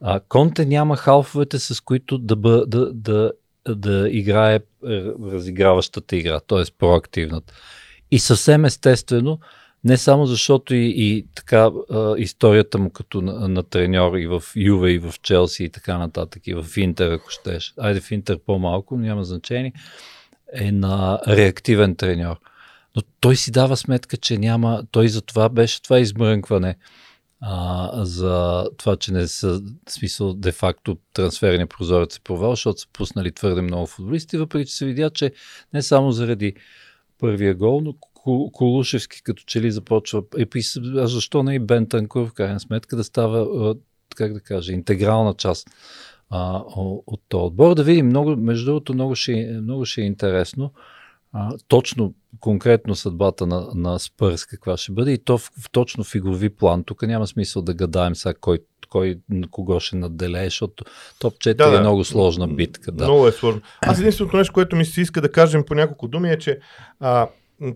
А, 0.00 0.20
Конте 0.28 0.66
няма 0.66 0.96
халфовете, 0.96 1.58
с 1.58 1.80
които 1.80 2.18
да, 2.18 2.36
бъ, 2.36 2.64
да, 2.66 2.92
да, 2.92 3.32
да 3.68 4.08
играе 4.10 4.60
разиграващата 5.32 6.16
игра, 6.16 6.40
т.е. 6.40 6.62
проактивната. 6.78 7.54
И 8.10 8.18
съвсем 8.18 8.64
естествено, 8.64 9.38
не 9.84 9.96
само 9.96 10.26
защото 10.26 10.74
и, 10.74 10.94
и 10.96 11.26
така 11.34 11.70
а, 11.90 12.14
историята 12.18 12.78
му 12.78 12.90
като 12.90 13.20
на, 13.20 13.48
на 13.48 13.62
треньор 13.62 14.16
и 14.16 14.26
в 14.26 14.42
Юве, 14.56 14.90
и 14.90 14.98
в 14.98 15.14
Челси 15.22 15.64
и 15.64 15.70
така 15.70 15.98
нататък, 15.98 16.46
и 16.46 16.54
в 16.54 16.66
Интер, 16.76 17.12
ако 17.12 17.30
щеш. 17.30 17.74
Айде 17.78 18.00
в 18.00 18.10
Интер 18.10 18.38
по-малко, 18.46 18.96
няма 18.96 19.24
значение. 19.24 19.72
Е 20.52 20.72
на 20.72 21.20
реактивен 21.28 21.96
треньор. 21.96 22.36
Но 22.96 23.02
той 23.20 23.36
си 23.36 23.50
дава 23.50 23.76
сметка, 23.76 24.16
че 24.16 24.38
няма. 24.38 24.84
Той 24.90 25.08
за 25.08 25.22
това 25.22 25.48
беше 25.48 25.82
това 25.82 26.00
измрънкване 26.00 26.76
а, 27.40 27.90
за 28.04 28.66
това, 28.76 28.96
че 28.96 29.12
не 29.12 29.28
са, 29.28 29.62
смисъл, 29.88 30.34
де-факто 30.34 30.98
трансферния 31.12 31.66
прозорец 31.66 32.16
е 32.16 32.20
провал, 32.20 32.52
защото 32.52 32.80
са 32.80 32.88
пуснали 32.92 33.32
твърде 33.32 33.62
много 33.62 33.86
футболисти, 33.86 34.36
въпреки 34.36 34.70
че 34.70 34.76
се 34.76 34.86
видя, 34.86 35.10
че 35.10 35.32
не 35.74 35.82
само 35.82 36.12
заради 36.12 36.54
първия 37.18 37.54
гол, 37.54 37.80
но 37.80 37.94
Колушевски 38.52 39.22
като 39.22 39.42
че 39.46 39.60
ли 39.60 39.70
започва, 39.70 40.30
при, 40.30 40.60
а 40.96 41.06
защо 41.06 41.42
не 41.42 41.54
и 41.54 41.58
Бентанкур 41.58 42.28
в 42.28 42.32
крайна 42.32 42.60
сметка 42.60 42.96
да 42.96 43.04
става, 43.04 43.74
как 44.16 44.32
да 44.32 44.40
кажа, 44.40 44.72
интегрална 44.72 45.34
част 45.34 45.70
а, 46.30 46.62
от 47.06 47.20
този 47.28 47.42
отбор. 47.42 47.74
Да 47.74 47.84
видим, 47.84 48.06
много, 48.06 48.36
между 48.36 48.64
другото, 48.64 48.94
много 48.94 49.14
ще, 49.14 49.58
много 49.62 49.84
ще 49.84 50.00
е 50.00 50.04
интересно 50.04 50.72
а, 51.32 51.50
точно 51.68 52.14
конкретно 52.40 52.94
съдбата 52.94 53.46
на, 53.46 53.68
на 53.74 53.98
Спърс 53.98 54.46
каква 54.46 54.76
ще 54.76 54.92
бъде 54.92 55.12
и 55.12 55.18
то 55.18 55.38
в, 55.38 55.50
в 55.60 55.70
точно 55.70 56.04
в 56.04 56.14
игрови 56.14 56.50
план. 56.50 56.84
Тук 56.84 57.02
няма 57.02 57.26
смисъл 57.26 57.62
да 57.62 57.74
гадаем 57.74 58.14
сега 58.14 58.34
кой, 58.40 58.58
кой 58.88 59.18
на 59.30 59.50
кого 59.50 59.80
ще 59.80 59.96
наделее, 59.96 60.44
защото 60.44 60.84
топ 61.18 61.34
4 61.34 61.54
да, 61.54 61.76
е 61.76 61.80
много 61.80 62.04
сложна 62.04 62.48
битка. 62.48 62.92
Да. 62.92 63.04
Много 63.04 63.26
е 63.26 63.32
сложно. 63.32 63.60
Аз 63.80 64.00
единственото 64.00 64.36
нещо, 64.36 64.52
което 64.52 64.76
ми 64.76 64.84
се 64.84 65.00
иска 65.00 65.20
да 65.20 65.32
кажем 65.32 65.64
по 65.66 65.74
няколко 65.74 66.08
думи 66.08 66.30
е, 66.30 66.38
че 66.38 66.58
а, 67.00 67.28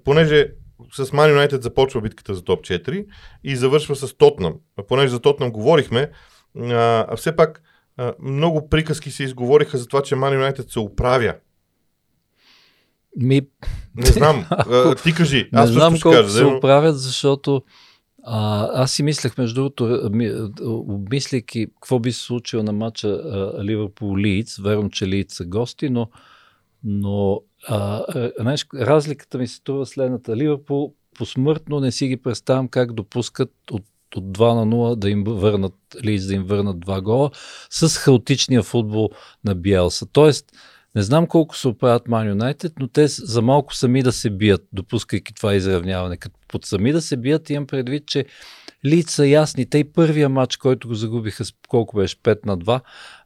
понеже 0.05 0.49
с 0.93 1.07
Man 1.07 1.49
United 1.49 1.63
започва 1.63 2.01
битката 2.01 2.35
за 2.35 2.45
топ 2.45 2.61
4 2.61 3.07
и 3.45 3.57
завършва 3.57 3.97
с 3.97 4.15
Тотнам. 4.17 4.55
Понеже 4.89 5.09
за 5.09 5.21
Тотнам 5.21 5.51
говорихме, 5.51 6.11
а, 6.59 7.17
все 7.17 7.37
пак 7.37 7.63
а, 7.97 8.15
много 8.23 8.69
приказки 8.69 9.11
се 9.11 9.25
изговориха 9.25 9.79
за 9.79 9.87
това, 9.87 10.03
че 10.03 10.15
Man 10.15 10.53
United 10.53 10.73
се 10.73 10.79
оправя 10.79 11.35
ми... 13.17 13.41
Не 13.97 14.07
знам, 14.07 14.47
а, 14.51 14.95
ти 14.95 15.15
кажи. 15.15 15.49
Аз 15.53 15.71
не 15.71 15.75
знам 15.75 16.01
колко 16.01 16.17
кажа, 16.17 16.31
се 16.31 16.43
но... 16.43 16.57
оправят, 16.57 16.99
защото 17.01 17.63
а, 18.25 18.69
аз 18.83 18.93
си 18.93 19.03
мислех, 19.03 19.39
между 19.39 19.55
другото, 19.55 20.11
обмисляйки 20.65 21.67
какво 21.67 21.99
би 21.99 22.13
се 22.13 22.23
случило 22.23 22.63
на 22.63 22.73
матча 22.73 23.09
Ливърпул 23.63 24.19
Лиц, 24.19 24.57
верно, 24.57 24.91
че 24.91 25.07
Лиц 25.07 25.35
са 25.35 25.45
гости, 25.45 25.91
но, 25.91 26.11
но 26.85 27.41
а, 27.69 28.05
знаеш, 28.41 28.67
разликата 28.75 29.39
ми 29.39 29.47
се 29.47 29.63
това 29.63 29.87
следната. 29.87 30.37
Ливърпул 30.37 30.95
посмъртно 31.19 31.81
не 31.81 31.93
си 31.93 32.09
ги 32.09 32.17
представям 32.17 32.69
как 32.69 32.93
допускат 32.93 33.53
от 33.71 33.83
от 34.17 34.25
2 34.25 34.55
на 34.55 34.67
0 34.67 34.97
да 34.97 35.11
им 35.11 35.25
върнат, 35.25 35.75
Лиц 36.05 36.27
да 36.27 36.35
им 36.35 36.45
върнат 36.45 36.81
два 36.81 37.01
гола 37.01 37.31
с 37.71 37.97
хаотичния 37.97 38.63
футбол 38.63 39.11
на 39.45 39.55
Биелса. 39.55 40.07
Тоест, 40.13 40.53
не 40.95 41.03
знам 41.03 41.27
колко 41.27 41.57
се 41.57 41.69
оправят 41.69 42.09
Ман 42.09 42.29
Юнайтед, 42.29 42.73
но 42.81 42.89
те 42.89 43.07
за 43.07 43.43
малко 43.43 43.75
сами 43.75 44.03
да 44.03 44.13
се 44.13 44.31
бият, 44.31 44.69
допускайки 44.73 45.35
това 45.35 45.55
изравняване. 45.55 46.17
Като 46.17 46.37
под 46.49 46.65
сами 46.65 46.93
да 46.93 47.03
се 47.03 47.17
бият, 47.17 47.51
имам 47.51 47.67
предвид, 47.67 48.07
че 48.07 48.25
лица 48.85 49.27
ясни. 49.27 49.71
Те 49.71 49.79
и 49.79 49.93
първия 49.93 50.29
матч, 50.29 50.57
който 50.57 50.89
го 50.89 50.95
загубиха 50.95 51.45
колко 51.69 51.97
беше 51.97 52.17
5 52.17 52.47
на 52.47 52.59
2, 52.59 52.81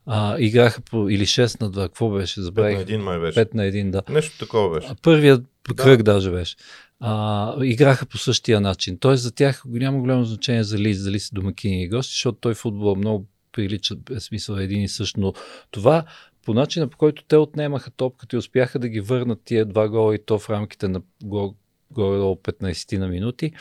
а, 0.07 0.37
играха 0.39 0.81
по, 0.81 1.09
или 1.09 1.27
6 1.27 1.61
на 1.61 1.71
2, 1.71 1.83
какво 1.83 2.11
беше? 2.11 2.43
Забравих. 2.43 2.79
5 2.79 2.79
на 2.79 2.85
1 2.85 2.97
май 2.97 3.19
беше. 3.19 3.41
5 3.41 3.55
на 3.55 3.63
1, 3.63 3.91
да. 3.91 4.03
Нещо 4.09 4.39
такова 4.39 4.81
беше. 4.81 4.89
Първият 5.03 5.45
кръг 5.77 6.03
да. 6.03 6.13
даже 6.13 6.31
беше. 6.31 6.57
А, 7.01 7.55
играха 7.65 8.07
по 8.07 8.19
същия 8.19 8.61
начин. 8.61 8.99
Тоест 8.99 9.23
за 9.23 9.35
тях 9.35 9.63
няма 9.67 9.99
голямо 9.99 10.25
значение 10.25 10.65
за 10.65 10.79
Лиц, 10.79 11.05
дали 11.05 11.21
са 11.21 11.31
домакини 11.33 11.83
и 11.83 11.89
гости, 11.89 12.13
защото 12.13 12.39
той 12.41 12.55
футбол 12.55 12.97
много 12.97 13.27
прилича, 13.53 13.95
е 14.17 14.21
смисъл 14.21 14.55
един 14.55 14.83
и 14.83 14.89
същ, 14.89 15.17
но 15.17 15.33
това 15.71 16.05
по 16.45 16.55
начина 16.55 16.89
по 16.89 16.99
който 16.99 17.25
те 17.29 17.37
отнемаха 17.37 17.91
топката 17.91 18.37
и 18.37 18.39
успяха 18.39 18.79
да 18.79 18.89
ги 18.89 19.01
върнат 19.01 19.41
тия 19.45 19.67
два 19.67 19.89
гола 19.89 20.15
и 20.15 20.25
то 20.27 20.39
в 20.39 20.51
рамките 20.51 20.89
на 20.89 21.03
горе 21.23 22.19
15 22.19 22.99
на 22.99 23.09
минути, 23.09 23.53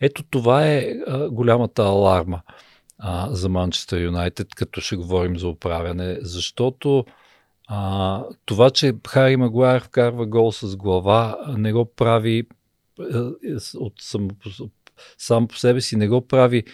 ето 0.00 0.22
това 0.30 0.66
е 0.66 0.94
а, 1.06 1.30
голямата 1.30 1.82
аларма 1.82 2.42
а, 2.98 3.34
за 3.34 3.48
Манчестър 3.48 4.00
Юнайтед, 4.00 4.54
като 4.54 4.80
ще 4.80 4.96
говорим 4.96 5.38
за 5.38 5.48
управяне, 5.48 6.18
защото 6.20 7.04
а, 7.68 8.22
това, 8.44 8.70
че 8.70 8.94
Хари 9.08 9.36
Магуайер 9.36 9.82
вкарва 9.82 10.26
гол 10.26 10.52
с 10.52 10.76
глава, 10.76 11.38
не 11.56 11.72
го 11.72 11.84
прави 11.84 12.46
а, 13.00 13.32
от 13.74 13.92
сам, 14.00 14.28
сам 15.18 15.48
по 15.48 15.56
себе 15.56 15.80
си, 15.80 15.96
не 15.96 16.08
го 16.08 16.26
прави 16.26 16.64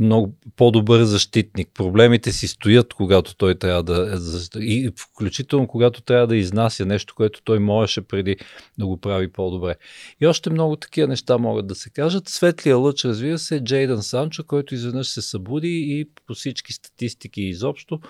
много 0.00 0.34
по-добър 0.56 1.02
защитник. 1.02 1.68
Проблемите 1.74 2.32
си 2.32 2.48
стоят, 2.48 2.94
когато 2.94 3.36
той 3.36 3.54
трябва 3.54 3.82
да. 3.82 4.20
И 4.60 4.90
включително 4.96 5.66
когато 5.66 6.02
трябва 6.02 6.26
да 6.26 6.36
изнася 6.36 6.86
нещо, 6.86 7.14
което 7.14 7.42
той 7.42 7.58
можеше 7.58 8.02
преди 8.02 8.36
да 8.78 8.86
го 8.86 8.96
прави 8.96 9.32
по-добре. 9.32 9.74
И 10.20 10.26
още 10.26 10.50
много 10.50 10.76
такива 10.76 11.08
неща 11.08 11.38
могат 11.38 11.66
да 11.66 11.74
се 11.74 11.90
кажат. 11.90 12.28
Светлия 12.28 12.76
лъч, 12.76 13.04
развива 13.04 13.38
се, 13.38 13.64
Джейдън 13.64 14.02
Санчо, 14.02 14.44
който 14.44 14.74
изведнъж 14.74 15.08
се 15.08 15.22
събуди 15.22 15.84
и 15.88 16.08
по 16.26 16.34
всички 16.34 16.72
статистики 16.72 17.42
изобщо, 17.42 18.00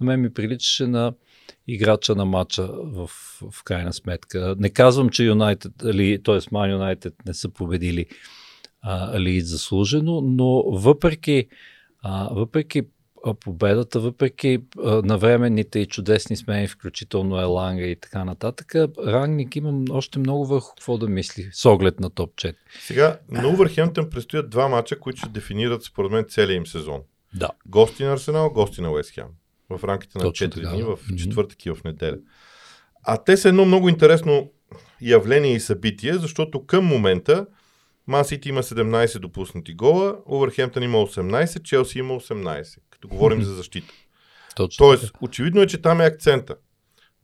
на 0.00 0.06
мен 0.06 0.20
ми 0.20 0.34
приличаше 0.34 0.86
на 0.86 1.12
играча 1.68 2.14
на 2.14 2.24
матча 2.24 2.68
в, 2.72 3.10
в 3.50 3.64
крайна 3.64 3.92
сметка. 3.92 4.54
Не 4.58 4.70
казвам, 4.70 5.08
че 5.08 5.24
Юнайтед, 5.24 5.72
т.е. 6.24 6.38
Ман 6.52 6.70
Юнайтед 6.70 7.14
не 7.26 7.34
са 7.34 7.48
победили 7.48 8.06
а, 8.82 9.20
ли 9.20 9.40
заслужено, 9.40 10.20
но 10.20 10.62
въпреки, 10.70 11.48
а, 12.02 12.28
въпреки 12.34 12.82
победата, 13.40 14.00
въпреки 14.00 14.58
навременните 15.04 15.78
и 15.78 15.86
чудесни 15.86 16.36
смени, 16.36 16.68
включително 16.68 17.40
Еланга 17.40 17.84
и 17.84 17.96
така 17.96 18.24
нататък, 18.24 18.74
Рангник 19.06 19.56
има 19.56 19.84
още 19.90 20.18
много 20.18 20.46
върху 20.46 20.68
какво 20.68 20.98
да 20.98 21.08
мисли 21.08 21.48
с 21.52 21.66
оглед 21.66 22.00
на 22.00 22.10
топ 22.10 22.34
4. 22.34 22.54
Сега, 22.80 23.18
на 23.30 23.48
Увърхемптън 23.48 24.10
предстоят 24.10 24.50
два 24.50 24.68
мача, 24.68 25.00
които 25.00 25.18
ще 25.18 25.28
дефинират 25.28 25.82
според 25.82 26.12
мен 26.12 26.24
целия 26.28 26.56
им 26.56 26.66
сезон. 26.66 27.00
Да. 27.34 27.50
Гости 27.66 28.04
на 28.04 28.12
Арсенал, 28.12 28.50
гости 28.50 28.80
на 28.80 28.90
Уест 28.90 29.10
Хем. 29.10 29.26
В 29.70 29.84
рамките 29.84 30.18
на 30.18 30.24
Точно 30.24 30.46
4 30.46 30.54
така, 30.54 30.68
дни, 30.68 30.82
в 30.82 30.98
четвъртък 31.16 31.66
и 31.66 31.70
в 31.70 31.78
неделя. 31.84 32.16
А 33.02 33.24
те 33.24 33.36
са 33.36 33.48
едно 33.48 33.64
много 33.64 33.88
интересно 33.88 34.50
явление 35.00 35.54
и 35.54 35.60
събитие, 35.60 36.14
защото 36.14 36.66
към 36.66 36.84
момента 36.84 37.46
Ман 38.08 38.24
Сити 38.24 38.48
има 38.48 38.62
17 38.62 39.18
допуснати 39.18 39.74
гола, 39.74 40.16
Овърхемптън 40.26 40.82
има 40.82 40.98
18, 40.98 41.62
Челси 41.62 41.98
има 41.98 42.14
18, 42.14 42.78
като 42.90 43.08
говорим 43.08 43.42
за 43.42 43.54
защита. 43.54 43.94
Точно 44.56 44.86
Тоест, 44.86 45.12
очевидно 45.20 45.62
е, 45.62 45.66
че 45.66 45.82
там 45.82 46.00
е 46.00 46.04
акцента. 46.04 46.56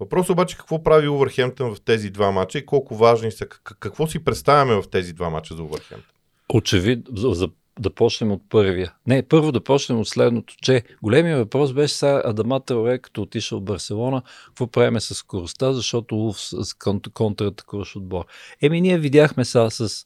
Въпросът 0.01 0.31
обаче 0.31 0.57
какво 0.57 0.83
прави 0.83 1.09
Увърхемптън 1.09 1.75
в 1.75 1.81
тези 1.81 2.11
два 2.11 2.31
мача 2.31 2.59
и 2.59 2.67
колко 2.67 2.97
важни 2.97 3.33
са, 3.33 3.47
какво 3.81 4.07
си 4.07 4.25
представяме 4.25 4.75
в 4.75 4.85
тези 4.91 5.13
два 5.13 5.31
мача 5.31 5.55
за 5.55 5.63
Увърхемптън? 5.63 6.13
Очевидно, 6.55 7.17
за, 7.17 7.29
за 7.29 7.49
да 7.79 7.91
почнем 7.91 8.33
от 8.33 8.43
първия. 8.49 8.95
Не, 9.07 9.23
първо 9.23 9.53
да 9.53 9.65
почнем 9.65 10.01
от 10.01 10.09
следното, 10.09 10.55
че 10.63 10.83
големия 11.03 11.37
въпрос 11.37 11.73
беше 11.73 11.95
сега 11.95 12.23
Адамата 12.25 12.77
Оре, 12.77 12.99
като 12.99 13.23
отишъл 13.23 13.61
в 13.61 13.63
Барселона, 13.63 14.23
какво 14.47 14.67
правиме 14.67 15.01
с 15.01 15.15
скоростта, 15.15 15.73
защото 15.73 16.17
Улф 16.17 16.41
с 16.41 16.75
контратакуваш 17.15 17.97
отбор. 17.97 18.25
Еми, 18.63 18.81
ние 18.81 18.99
видяхме 18.99 19.45
сега 19.45 19.71
с 19.71 20.05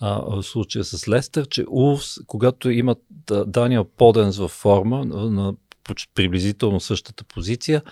а, 0.00 0.20
в 0.20 0.42
случая 0.42 0.84
с 0.84 1.08
Лестър, 1.08 1.48
че 1.48 1.64
Улфс, 1.68 2.14
когато 2.26 2.70
имат 2.70 2.98
Даниел 3.46 3.84
Поденс 3.84 4.38
във 4.38 4.50
форма 4.50 5.04
на, 5.04 5.30
на 5.30 5.54
приблизително 6.14 6.80
същата 6.80 7.24
позиция, 7.24 7.82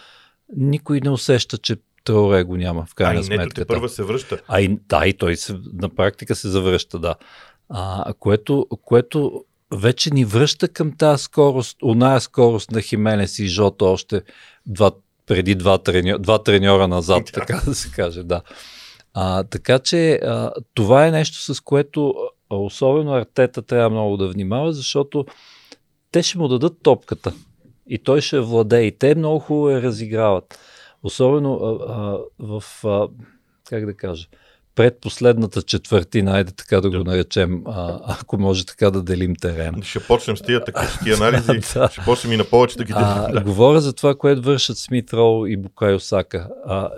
никой 0.57 1.01
не 1.01 1.11
усеща, 1.11 1.59
че 1.59 1.77
Троре 2.05 2.43
го 2.43 2.57
няма 2.57 2.87
в 2.87 2.95
крайна 2.95 3.21
а, 3.21 3.25
сметка. 3.25 3.63
А 3.63 3.67
първа 3.67 3.89
се 3.89 4.03
връща. 4.03 4.41
А 4.49 4.61
и, 4.61 4.79
да, 4.89 5.07
и 5.07 5.13
той 5.13 5.37
се, 5.37 5.59
на 5.73 5.89
практика 5.89 6.35
се 6.35 6.49
завръща, 6.49 6.99
да. 6.99 7.15
А, 7.69 8.15
което, 8.19 8.67
което 8.85 9.45
вече 9.75 10.11
ни 10.11 10.25
връща 10.25 10.69
към 10.69 10.93
тази 10.97 11.23
скорост, 11.23 11.77
оная 11.83 12.21
скорост 12.21 12.71
на 12.71 12.81
Хименес 12.81 13.39
и 13.39 13.47
Жото 13.47 13.85
още 13.85 14.23
два, 14.67 14.93
преди 15.27 15.55
два, 15.55 15.79
треньора, 15.79 16.19
два 16.19 16.43
треньора 16.43 16.89
назад, 16.89 17.31
така 17.33 17.61
да 17.67 17.75
се 17.75 17.91
каже, 17.91 18.23
да. 18.23 18.43
А, 19.15 19.45
така 19.45 19.79
че 19.79 20.15
а, 20.15 20.53
това 20.75 21.07
е 21.07 21.11
нещо, 21.11 21.55
с 21.55 21.61
което 21.61 22.15
а, 22.51 22.57
особено 22.57 23.15
Артета 23.15 23.63
трябва 23.63 23.91
много 23.91 24.17
да 24.17 24.29
внимава, 24.29 24.73
защото 24.73 25.27
те 26.11 26.23
ще 26.23 26.39
му 26.39 26.49
дадат 26.49 26.83
топката 26.83 27.33
и 27.87 27.99
той 27.99 28.21
ще 28.21 28.41
владее. 28.41 28.83
И 28.83 28.99
те 28.99 29.15
много 29.15 29.39
хубаво 29.39 29.71
я 29.71 29.83
разиграват. 29.83 30.59
Особено 31.03 31.55
а, 31.55 31.93
а, 31.93 32.19
в, 32.39 32.85
а, 32.85 33.09
как 33.69 33.87
да 33.87 33.95
кажа, 33.95 34.29
предпоследната 34.75 35.63
четвъртина, 35.63 36.33
айде 36.33 36.53
така 36.53 36.81
да 36.81 36.91
го 36.91 37.05
наречем, 37.05 37.63
а, 37.67 38.01
ако 38.07 38.39
може 38.39 38.67
така 38.67 38.91
да 38.91 39.03
делим 39.03 39.37
терена. 39.37 39.83
Ще 39.83 40.01
почнем 40.01 40.37
с 40.37 40.43
тия 40.43 40.65
тактически 40.65 41.13
анализи, 41.13 41.47
да. 41.75 41.89
ще 41.93 42.01
почнем 42.05 42.33
и 42.33 42.37
на 42.37 42.45
повече 42.45 42.77
да 42.77 42.85
ги. 42.85 42.93
А, 42.97 43.29
да. 43.29 43.41
Говоря 43.41 43.81
за 43.81 43.93
това, 43.93 44.15
което 44.15 44.43
вършат 44.43 44.79
Смит 44.79 45.13
Роу 45.13 45.47
и 45.47 45.57
Букай 45.57 45.95
Осака. 45.95 46.49
А, 46.67 46.91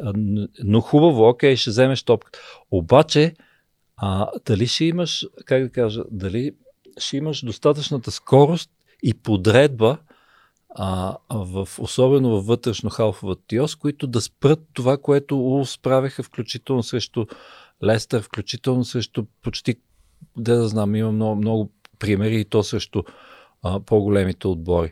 но 0.64 0.80
хубаво, 0.80 1.28
окей, 1.28 1.56
ще 1.56 1.70
вземеш 1.70 2.02
топка. 2.02 2.30
Обаче, 2.70 3.34
а, 3.96 4.28
дали 4.46 4.66
ще 4.66 4.84
имаш, 4.84 5.26
как 5.44 5.62
да 5.62 5.70
кажа, 5.70 6.02
дали 6.10 6.52
ще 6.98 7.16
имаш 7.16 7.44
достатъчната 7.44 8.10
скорост 8.10 8.70
и 9.02 9.14
подредба, 9.14 9.98
а, 10.74 11.16
в, 11.30 11.68
особено 11.78 12.30
във 12.30 12.46
вътрешно 12.46 12.90
халфова 12.90 13.36
тиос, 13.46 13.74
които 13.74 14.06
да 14.06 14.20
спрат 14.20 14.60
това, 14.72 14.98
което 14.98 15.38
Улс 15.38 15.70
справяха 15.70 16.22
включително 16.22 16.82
срещу 16.82 17.26
Лестър, 17.84 18.22
включително 18.22 18.84
срещу 18.84 19.24
почти, 19.42 19.74
да 20.36 20.56
да 20.56 20.68
знам, 20.68 20.94
има 20.94 21.12
много, 21.12 21.36
много 21.36 21.72
примери 21.98 22.40
и 22.40 22.44
то 22.44 22.62
срещу 22.62 23.02
а, 23.62 23.80
по-големите 23.80 24.48
отбори. 24.48 24.90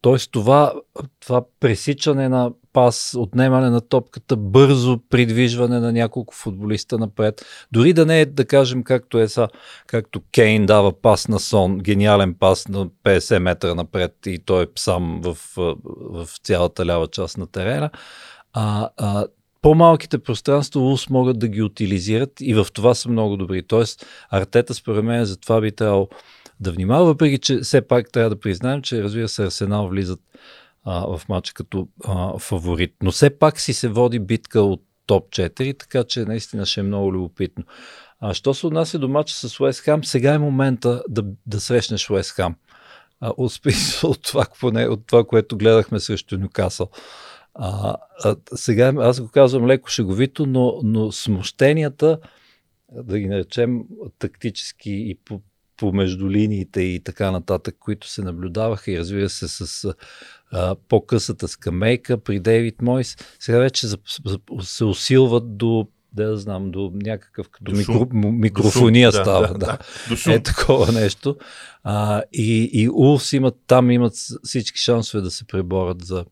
Тоест 0.00 0.32
това, 0.32 0.72
това 1.20 1.42
пресичане 1.60 2.28
на 2.28 2.52
пас, 2.72 3.14
отнемане 3.18 3.70
на 3.70 3.80
топката, 3.80 4.36
бързо 4.36 4.98
придвижване 5.10 5.80
на 5.80 5.92
няколко 5.92 6.34
футболиста 6.34 6.98
напред. 6.98 7.46
Дори 7.72 7.92
да 7.92 8.06
не 8.06 8.20
е, 8.20 8.26
да 8.26 8.44
кажем, 8.44 8.82
както 8.82 9.18
е 9.18 9.28
са, 9.28 9.48
както 9.86 10.20
Кейн 10.32 10.66
дава 10.66 10.92
пас 10.92 11.28
на 11.28 11.40
Сон, 11.40 11.78
гениален 11.78 12.34
пас 12.34 12.68
на 12.68 12.86
50 12.86 13.38
метра 13.38 13.74
напред 13.74 14.14
и 14.26 14.38
той 14.38 14.62
е 14.62 14.66
сам 14.76 15.20
в, 15.24 15.38
в 15.56 16.28
цялата 16.42 16.86
лява 16.86 17.06
част 17.06 17.38
на 17.38 17.46
терена. 17.46 17.90
А, 18.52 18.88
а, 18.96 19.26
по-малките 19.62 20.18
пространства 20.18 20.80
УС 20.80 21.10
могат 21.10 21.38
да 21.38 21.48
ги 21.48 21.62
утилизират 21.62 22.32
и 22.40 22.54
в 22.54 22.66
това 22.72 22.94
са 22.94 23.08
много 23.08 23.36
добри. 23.36 23.62
Тоест, 23.62 24.06
Артета 24.30 24.74
според 24.74 25.04
мен 25.04 25.24
за 25.24 25.36
това 25.36 25.60
би 25.60 25.72
трябвало 25.72 26.08
да 26.60 26.72
внимава, 26.72 27.04
въпреки 27.04 27.38
че 27.38 27.58
все 27.58 27.88
пак 27.88 28.12
трябва 28.12 28.30
да 28.30 28.40
признаем, 28.40 28.82
че 28.82 29.02
разбира 29.02 29.28
се 29.28 29.44
Арсенал 29.44 29.88
влизат 29.88 30.20
а, 30.84 31.16
в 31.16 31.28
матча 31.28 31.54
като 31.54 31.88
а, 32.04 32.38
фаворит. 32.38 32.94
Но 33.02 33.10
все 33.10 33.38
пак 33.38 33.60
си 33.60 33.72
се 33.72 33.88
води 33.88 34.18
битка 34.18 34.60
от 34.60 34.82
топ 35.06 35.30
4, 35.30 35.78
така 35.78 36.04
че 36.04 36.24
наистина 36.24 36.66
ще 36.66 36.80
е 36.80 36.82
много 36.82 37.12
любопитно. 37.12 37.64
А 38.20 38.34
що 38.34 38.54
се 38.54 38.66
отнася 38.66 38.98
до 38.98 39.08
матча 39.08 39.34
с 39.34 39.60
Уест 39.60 39.80
Хам, 39.80 40.04
сега 40.04 40.34
е 40.34 40.38
момента 40.38 41.02
да, 41.08 41.24
да 41.46 41.60
срещнеш 41.60 42.10
Уест 42.10 42.30
Хам. 42.30 42.54
от, 43.20 43.52
от, 44.02 44.22
това, 44.22 44.46
поне, 44.60 44.88
от 44.88 45.06
това, 45.06 45.24
което 45.24 45.56
гледахме 45.56 46.00
срещу 46.00 46.38
Нюкасъл. 46.38 46.88
А, 47.54 47.96
а, 48.24 48.36
сега 48.54 48.92
аз 48.98 49.20
го 49.20 49.28
казвам 49.28 49.66
леко 49.66 49.88
шеговито, 49.88 50.46
но, 50.46 50.80
но 50.84 51.12
смущенията, 51.12 52.18
да 52.92 53.18
ги 53.18 53.26
наречем 53.26 53.80
тактически 54.18 54.90
и 54.90 55.14
по, 55.24 55.40
по 55.76 55.92
между 55.92 56.30
линиите 56.30 56.80
и 56.80 57.00
така 57.00 57.30
нататък, 57.30 57.76
които 57.80 58.08
се 58.08 58.22
наблюдаваха 58.22 58.92
и 58.92 58.98
разбира 58.98 59.28
се 59.28 59.48
с 59.48 59.94
а, 60.52 60.76
по-късата 60.88 61.48
скамейка 61.48 62.18
при 62.18 62.40
Дейвид 62.40 62.82
Мойс, 62.82 63.16
сега 63.40 63.58
вече 63.58 63.86
за, 63.86 63.98
за, 64.26 64.38
се 64.60 64.84
усилват 64.84 65.56
до 65.56 65.88
да 66.14 66.36
знам, 66.36 66.70
до 66.70 66.92
някакъв 66.94 67.48
като 67.48 67.72
микро, 67.72 68.08
микрофония 68.14 69.10
до 69.10 69.16
става. 69.16 69.46
Да, 69.46 69.58
да, 69.58 69.78
да. 70.24 70.32
Е 70.32 70.42
такова 70.42 70.92
нещо. 70.92 71.36
А, 71.84 72.22
и, 72.32 72.70
и 72.72 72.88
Улс 72.90 73.32
имат, 73.32 73.54
там 73.66 73.90
имат 73.90 74.12
всички 74.42 74.78
шансове 74.78 75.22
да 75.22 75.30
се 75.30 75.46
преборят 75.46 76.04
за 76.04 76.24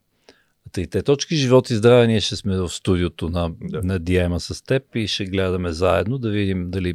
трите 0.72 1.02
точки. 1.02 1.36
Живот 1.36 1.70
и 1.70 1.74
здраве, 1.74 2.06
ние 2.06 2.20
ще 2.20 2.36
сме 2.36 2.56
в 2.56 2.68
студиото 2.68 3.28
на, 3.28 3.50
да. 3.60 3.82
на 3.82 3.98
Диема 3.98 4.40
с 4.40 4.62
теб 4.64 4.82
и 4.94 5.08
ще 5.08 5.24
гледаме 5.24 5.72
заедно 5.72 6.18
да 6.18 6.30
видим 6.30 6.70
дали 6.70 6.94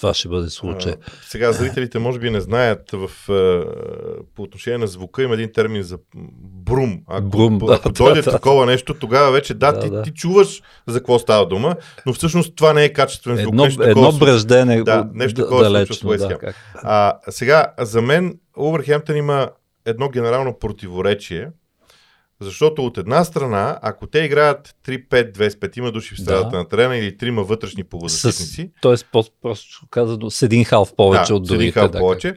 това 0.00 0.14
ще 0.14 0.28
бъде 0.28 0.50
случай. 0.50 0.92
А, 0.92 1.10
сега 1.22 1.52
зрителите 1.52 1.98
може 1.98 2.18
би 2.18 2.30
не 2.30 2.40
знаят 2.40 2.90
в, 2.92 3.10
по 4.34 4.42
отношение 4.42 4.78
на 4.78 4.86
звука 4.86 5.22
има 5.22 5.34
един 5.34 5.52
термин 5.52 5.82
за 5.82 5.98
брум. 6.64 7.00
Ако, 7.06 7.28
брум, 7.28 7.58
да, 7.58 7.74
ако 7.74 7.88
да, 7.92 8.04
дойде 8.04 8.22
да, 8.22 8.30
такова 8.30 8.66
да. 8.66 8.72
нещо, 8.72 8.94
тогава 8.94 9.32
вече 9.32 9.54
да, 9.54 9.72
да, 9.72 9.80
ти, 9.80 9.90
да. 9.90 10.02
ти 10.02 10.10
чуваш 10.10 10.62
за 10.86 10.98
какво 10.98 11.18
става 11.18 11.46
дума, 11.46 11.76
но 12.06 12.12
всъщност 12.12 12.56
това 12.56 12.72
не 12.72 12.84
е 12.84 12.92
качествен 12.92 13.36
звук. 13.36 13.48
Едно, 13.48 13.64
нещо 13.64 13.82
едно 13.82 14.12
бръждене. 14.12 14.82
Да, 14.82 15.08
нещо 15.14 15.42
такова 15.42 15.62
далечно, 15.62 16.10
да, 16.10 16.38
а, 16.74 17.18
Сега, 17.28 17.66
за 17.78 18.02
мен 18.02 18.38
Увърхемптън 18.56 19.16
има 19.16 19.50
едно 19.84 20.08
генерално 20.08 20.58
противоречие, 20.58 21.48
защото 22.40 22.86
от 22.86 22.98
една 22.98 23.24
страна, 23.24 23.78
ако 23.82 24.06
те 24.06 24.18
играят 24.18 24.74
3-5-2 24.86 25.72
с 25.72 25.76
има 25.76 25.92
души 25.92 26.14
в 26.14 26.20
средата 26.20 26.48
да. 26.50 26.56
на 26.56 26.68
терена 26.68 26.96
или 26.96 27.16
трима 27.16 27.42
вътрешни 27.42 27.84
полузащитници. 27.84 28.70
Тоест, 28.82 29.06
просто 29.42 29.86
казано, 29.90 30.30
с 30.30 30.42
един 30.42 30.64
халф 30.64 30.94
повече 30.96 31.32
да, 31.32 31.34
от 31.34 31.46
другите. 31.46 31.62
С 31.62 31.62
един 31.62 31.72
халф 31.72 31.90
да, 31.90 31.98
повече. 31.98 32.34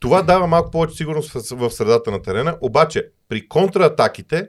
Това 0.00 0.22
дава 0.22 0.46
малко 0.46 0.70
повече 0.70 0.94
сигурност 0.96 1.30
в, 1.30 1.56
в 1.56 1.70
средата 1.70 2.10
на 2.10 2.22
терена, 2.22 2.56
обаче 2.60 3.06
при 3.28 3.48
контратаките 3.48 4.48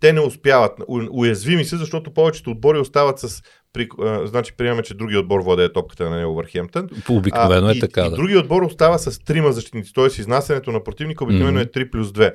те 0.00 0.12
не 0.12 0.20
успяват. 0.20 0.72
Уязвими 1.10 1.64
са, 1.64 1.76
защото 1.76 2.14
повечето 2.14 2.50
отбори 2.50 2.78
остават 2.78 3.18
с 3.18 3.42
при, 3.72 3.88
а, 4.02 4.26
значи 4.26 4.52
приемаме, 4.56 4.82
че 4.82 4.94
другия 4.94 5.20
отбор 5.20 5.40
владее 5.40 5.72
топката 5.72 6.10
на 6.10 6.16
него 6.16 6.34
Върхемптън. 6.34 6.88
Обикновено 7.08 7.70
е 7.70 7.78
така. 7.78 8.00
И, 8.00 8.08
да. 8.08 8.14
и 8.14 8.16
другия 8.16 8.40
отбор 8.40 8.62
остава 8.62 8.98
с 8.98 9.18
трима 9.18 9.52
защитници, 9.52 9.92
т.е. 9.92 10.06
изнасянето 10.06 10.72
на 10.72 10.84
противника 10.84 11.24
обикновено 11.24 11.60
mm-hmm. 11.60 11.80
е 11.80 11.84
3 11.86 11.90
плюс 11.90 12.08
2. 12.08 12.34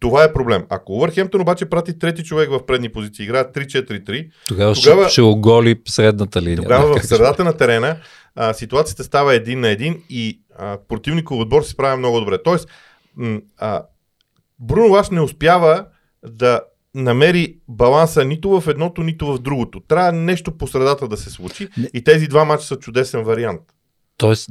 Това 0.00 0.24
е 0.24 0.32
проблем. 0.32 0.66
Ако 0.68 0.92
Увърхемптън 0.92 1.40
обаче 1.40 1.66
прати 1.66 1.98
трети 1.98 2.24
човек 2.24 2.50
в 2.50 2.66
предни 2.66 2.88
позиции, 2.88 3.24
играят 3.24 3.56
3-4-3, 3.56 4.30
тогава, 4.48 4.74
тогава 4.74 5.08
ще 5.08 5.22
оголи 5.22 5.80
средната 5.88 6.42
линия. 6.42 6.62
Тогава 6.62 6.94
да, 6.94 7.00
в 7.00 7.06
средата 7.06 7.44
на 7.44 7.56
терена 7.56 7.96
а, 8.34 8.54
ситуацията 8.54 9.04
става 9.04 9.34
един 9.34 9.60
на 9.60 9.68
един 9.68 10.02
и 10.10 10.40
а, 10.58 10.78
противников 10.88 11.40
отбор 11.40 11.62
се 11.62 11.70
справя 11.70 11.96
много 11.96 12.20
добре. 12.20 12.42
Тоест, 12.42 12.68
м- 13.16 13.40
а, 13.58 13.82
Бруно 14.58 14.92
Лаш 14.92 15.10
не 15.10 15.20
успява 15.20 15.86
да 16.26 16.60
намери 16.94 17.58
баланса 17.68 18.24
нито 18.24 18.60
в 18.60 18.68
едното, 18.68 19.02
нито 19.02 19.26
в 19.26 19.38
другото. 19.38 19.80
Трябва 19.80 20.12
нещо 20.12 20.58
по 20.58 20.66
средата 20.66 21.08
да 21.08 21.16
се 21.16 21.30
случи 21.30 21.68
и 21.94 22.04
тези 22.04 22.26
два 22.26 22.44
мача 22.44 22.64
са 22.64 22.76
чудесен 22.76 23.22
вариант. 23.22 23.60
Тоест, 24.16 24.50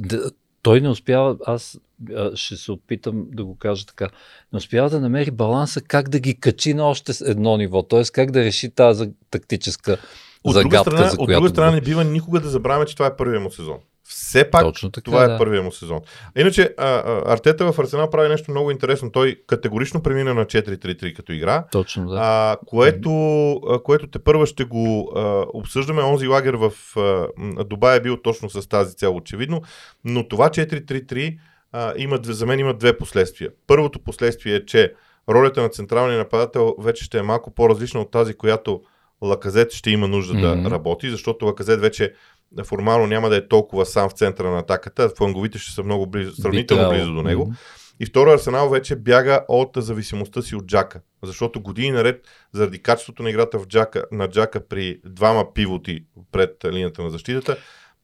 той 0.62 0.80
не 0.80 0.88
успява, 0.88 1.36
аз 1.46 1.78
ще 2.34 2.56
се 2.56 2.72
опитам 2.72 3.26
да 3.32 3.44
го 3.44 3.56
кажа 3.58 3.86
така, 3.86 4.08
не 4.52 4.56
успява 4.56 4.90
да 4.90 5.00
намери 5.00 5.30
баланса 5.30 5.80
как 5.80 6.08
да 6.08 6.20
ги 6.20 6.40
качи 6.40 6.74
на 6.74 6.84
още 6.84 7.12
едно 7.24 7.56
ниво, 7.56 7.82
т.е. 7.82 8.02
как 8.12 8.30
да 8.30 8.44
реши 8.44 8.70
тази 8.70 9.10
тактическа 9.30 9.98
от 10.44 10.54
загадка, 10.54 10.68
друга 10.68 10.90
страна, 10.90 11.10
за 11.10 11.16
която... 11.16 11.38
От 11.38 11.42
друга 11.42 11.48
страна 11.48 11.70
не 11.70 11.80
бива 11.80 12.04
никога 12.04 12.40
да 12.40 12.48
забравяме, 12.48 12.86
че 12.86 12.96
това 12.96 13.06
е 13.06 13.16
първият 13.16 13.42
му 13.42 13.50
сезон. 13.50 13.78
Все 14.08 14.50
пак 14.50 14.62
Точно 14.62 14.90
така, 14.90 15.04
това 15.04 15.24
е 15.24 15.28
да. 15.28 15.34
е 15.34 15.38
първият 15.38 15.64
му 15.64 15.72
сезон. 15.72 16.00
Иначе 16.36 16.74
а, 16.78 16.86
а, 16.86 17.32
Артета 17.32 17.72
в 17.72 17.78
Арсенал 17.78 18.10
прави 18.10 18.28
нещо 18.28 18.50
много 18.50 18.70
интересно. 18.70 19.12
Той 19.12 19.40
категорично 19.46 20.02
премина 20.02 20.34
на 20.34 20.44
4-3-3 20.44 21.16
като 21.16 21.32
игра. 21.32 21.64
Точно, 21.72 22.08
да. 22.08 22.18
А, 22.22 22.56
което, 22.66 23.10
а, 23.52 23.82
което 23.82 24.06
те 24.06 24.18
първа 24.18 24.46
ще 24.46 24.64
го 24.64 25.12
а, 25.16 25.44
обсъждаме. 25.54 26.02
Онзи 26.02 26.26
лагер 26.26 26.54
в 26.54 26.72
а, 26.96 27.26
Дубай 27.64 27.96
е 27.96 28.00
бил 28.00 28.16
точно 28.16 28.50
с 28.50 28.68
тази 28.68 28.96
цел, 28.96 29.16
очевидно. 29.16 29.62
Но 30.04 30.28
това 30.28 30.50
4-3-3 30.50 31.38
а, 31.72 31.94
има, 31.96 32.18
за 32.22 32.46
мен 32.46 32.58
има 32.58 32.74
две 32.74 32.98
последствия. 32.98 33.50
Първото 33.66 33.98
последствие 33.98 34.54
е, 34.54 34.64
че 34.64 34.94
ролята 35.28 35.62
на 35.62 35.68
централния 35.68 36.18
нападател 36.18 36.74
вече 36.78 37.04
ще 37.04 37.18
е 37.18 37.22
малко 37.22 37.54
по-различна 37.54 38.00
от 38.00 38.10
тази, 38.10 38.34
която 38.34 38.82
Лаказет 39.22 39.72
ще 39.72 39.90
има 39.90 40.08
нужда 40.08 40.34
mm-hmm. 40.34 40.62
да 40.62 40.70
работи, 40.70 41.10
защото 41.10 41.46
Лаказет 41.46 41.80
вече 41.80 42.14
формално 42.64 43.06
няма 43.06 43.28
да 43.28 43.36
е 43.36 43.48
толкова 43.48 43.86
сам 43.86 44.08
в 44.08 44.12
центъра 44.12 44.50
на 44.50 44.58
атаката, 44.58 45.08
фланговите 45.08 45.58
ще 45.58 45.72
са 45.72 45.82
много 45.82 46.06
близо, 46.06 46.42
сравнително 46.42 46.90
близо 46.90 47.14
до 47.14 47.22
него. 47.22 47.46
Mm-hmm. 47.46 47.56
И 48.00 48.06
второ, 48.06 48.30
Арсенал 48.30 48.68
вече 48.68 48.96
бяга 48.96 49.40
от 49.48 49.70
зависимостта 49.76 50.42
си 50.42 50.56
от 50.56 50.66
Джака. 50.66 51.00
Защото 51.22 51.60
години 51.60 51.90
наред, 51.90 52.24
заради 52.52 52.82
качеството 52.82 53.22
на 53.22 53.30
играта 53.30 53.58
в 53.58 53.66
Джака, 53.66 54.04
на 54.12 54.28
Джака 54.28 54.68
при 54.68 55.00
двама 55.04 55.54
пивоти 55.54 56.04
пред 56.32 56.64
линията 56.64 57.02
на 57.02 57.10
защитата, 57.10 57.56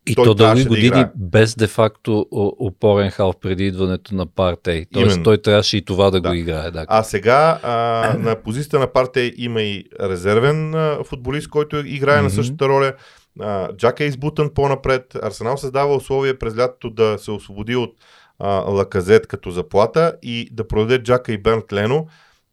и 0.07 0.15
той 0.15 0.25
то 0.25 0.35
дълги 0.35 0.65
години 0.65 0.91
да 0.91 1.11
без 1.17 1.55
де-факто 1.55 2.27
опорен 2.61 3.11
халф 3.11 3.37
преди 3.41 3.67
идването 3.67 4.15
на 4.15 4.27
Партей. 4.27 4.85
Тоест 4.93 5.07
Именно. 5.07 5.25
той 5.25 5.38
трябваше 5.38 5.77
и 5.77 5.85
това 5.85 6.11
да, 6.11 6.21
да. 6.21 6.29
го 6.29 6.35
играе. 6.35 6.71
Да. 6.71 6.85
А 6.88 7.03
сега 7.03 7.59
а, 7.62 7.73
на 8.19 8.37
позицията 8.43 8.79
на 8.79 8.87
Партей 8.87 9.33
има 9.37 9.62
и 9.62 9.85
резервен 10.01 10.75
а, 10.75 10.99
футболист, 11.05 11.49
който 11.49 11.77
играе 11.77 12.19
mm-hmm. 12.19 12.23
на 12.23 12.31
същата 12.31 12.69
роля. 12.69 12.93
А, 13.41 13.69
Джак 13.77 14.01
е 14.01 14.05
избутан 14.05 14.51
по-напред. 14.55 15.19
Арсенал 15.23 15.57
създава 15.57 15.97
условия 15.97 16.38
през 16.38 16.57
лятото 16.57 16.91
да 16.91 17.19
се 17.19 17.31
освободи 17.31 17.77
от 17.77 17.95
а, 18.38 18.49
Лаказет 18.49 19.27
като 19.27 19.51
заплата 19.51 20.15
и 20.23 20.49
да 20.53 20.69
продаде 20.69 21.03
Джака 21.03 21.33
и 21.33 21.38
Бернт 21.38 21.73
Лено 21.73 22.07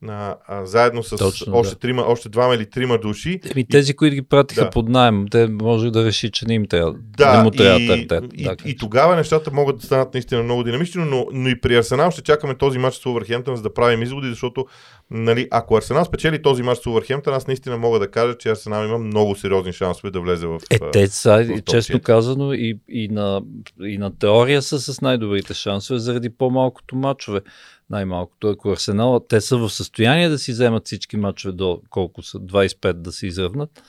а, 0.07 0.35
а, 0.47 0.65
заедно 0.65 1.03
с 1.03 1.17
Точно, 1.17 1.55
още, 1.55 1.73
да. 1.73 1.79
трима, 1.79 2.01
още 2.01 2.29
двама 2.29 2.55
или 2.55 2.69
трима 2.69 2.97
души. 2.97 3.39
Еми, 3.51 3.67
тези, 3.67 3.95
които 3.95 4.15
ги 4.15 4.21
пратиха 4.21 4.63
да. 4.63 4.69
под 4.69 4.89
найем, 4.89 5.25
те 5.31 5.47
може 5.47 5.91
да 5.91 6.05
реши, 6.05 6.31
че 6.31 6.45
не 6.45 6.53
им 6.53 6.65
трябва. 6.65 6.95
Да, 7.17 7.37
не 7.37 7.43
му 7.43 7.51
трябва 7.51 7.81
и, 7.81 7.87
тертет, 7.87 8.23
и, 8.33 8.43
да, 8.43 8.55
и, 8.65 8.69
и, 8.69 8.77
тогава 8.77 9.15
нещата 9.15 9.51
могат 9.51 9.77
да 9.77 9.85
станат 9.85 10.13
наистина 10.13 10.43
много 10.43 10.63
динамични, 10.63 11.03
но, 11.05 11.27
но 11.33 11.49
и 11.49 11.61
при 11.61 11.75
Арсенал 11.75 12.11
ще 12.11 12.21
чакаме 12.21 12.55
този 12.55 12.79
матч 12.79 12.95
с 12.95 13.05
Увърхемптън, 13.05 13.55
за 13.55 13.61
да 13.61 13.73
правим 13.73 14.01
изводи, 14.01 14.29
защото 14.29 14.65
нали, 15.11 15.47
ако 15.51 15.75
Арсенал 15.77 16.05
спечели 16.05 16.41
този 16.41 16.63
матч 16.63 16.81
с 16.81 16.87
Увърхемптън, 16.87 17.33
аз 17.33 17.47
наистина 17.47 17.77
мога 17.77 17.99
да 17.99 18.11
кажа, 18.11 18.37
че 18.37 18.49
Арсенал 18.49 18.85
има 18.85 18.97
много 18.97 19.35
сериозни 19.35 19.73
шансове 19.73 20.11
да 20.11 20.21
влезе 20.21 20.47
в. 20.47 20.59
Е, 20.69 20.79
те 20.91 21.07
са, 21.07 21.61
често 21.65 22.01
казано, 22.01 22.53
и, 22.53 22.79
и, 22.89 23.07
на, 23.07 23.41
и 23.83 23.97
на 23.97 24.17
теория 24.17 24.61
са 24.61 24.79
с 24.79 25.01
най-добрите 25.01 25.53
шансове 25.53 25.99
заради 25.99 26.29
по-малкото 26.29 26.95
матчове 26.95 27.41
най-малкото. 27.89 28.47
Ако 28.49 28.71
Арсенал, 28.71 29.19
те 29.29 29.41
са 29.41 29.57
в 29.57 29.69
състояние 29.69 30.29
да 30.29 30.39
си 30.39 30.51
вземат 30.51 30.85
всички 30.85 31.17
мачове 31.17 31.51
до 31.51 31.81
колко 31.89 32.21
са, 32.21 32.37
25 32.39 32.93
да 32.93 33.11
се 33.11 33.27
изравнат. 33.27 33.83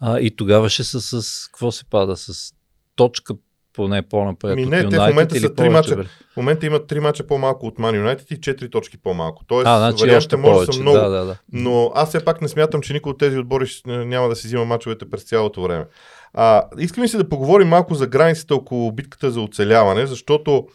А, 0.00 0.20
и 0.20 0.36
тогава 0.36 0.68
ще 0.68 0.84
са 0.84 1.00
с, 1.00 1.46
какво 1.46 1.72
се 1.72 1.84
пада, 1.84 2.16
с 2.16 2.52
точка 2.96 3.34
поне 3.72 4.02
по-напред. 4.02 4.56
Ми, 4.56 4.66
не, 4.66 4.88
те 4.88 4.96
в 4.96 5.08
момента 5.08 5.40
са 5.40 5.54
три 5.54 5.68
мача. 5.68 5.96
В 6.32 6.36
момента 6.36 6.66
имат 6.66 6.86
три 6.86 7.00
мача 7.00 7.26
по-малко 7.26 7.66
от 7.66 7.78
Man 7.78 8.04
United 8.04 8.34
и 8.34 8.40
четири 8.40 8.70
точки 8.70 8.98
по-малко. 8.98 9.44
Тоест, 9.46 9.66
а, 9.66 9.78
значи 9.78 10.04
вариантите 10.04 10.36
може 10.36 10.66
да 10.66 10.72
са 10.72 10.80
много. 10.80 10.96
Да, 10.96 11.08
да, 11.08 11.24
да. 11.24 11.36
Но 11.52 11.92
аз 11.94 12.08
все 12.08 12.24
пак 12.24 12.42
не 12.42 12.48
смятам, 12.48 12.80
че 12.80 12.92
никой 12.92 13.10
от 13.10 13.18
тези 13.18 13.38
отбори 13.38 13.66
няма 13.86 14.28
да 14.28 14.36
си 14.36 14.46
взима 14.46 14.64
мачовете 14.64 15.10
през 15.10 15.22
цялото 15.22 15.62
време. 15.62 15.86
А, 16.32 16.64
искам 16.78 17.08
си 17.08 17.16
да 17.16 17.28
поговорим 17.28 17.68
малко 17.68 17.94
за 17.94 18.06
границата 18.06 18.54
около 18.54 18.92
битката 18.92 19.30
за 19.30 19.40
оцеляване, 19.40 20.06
защото 20.06 20.66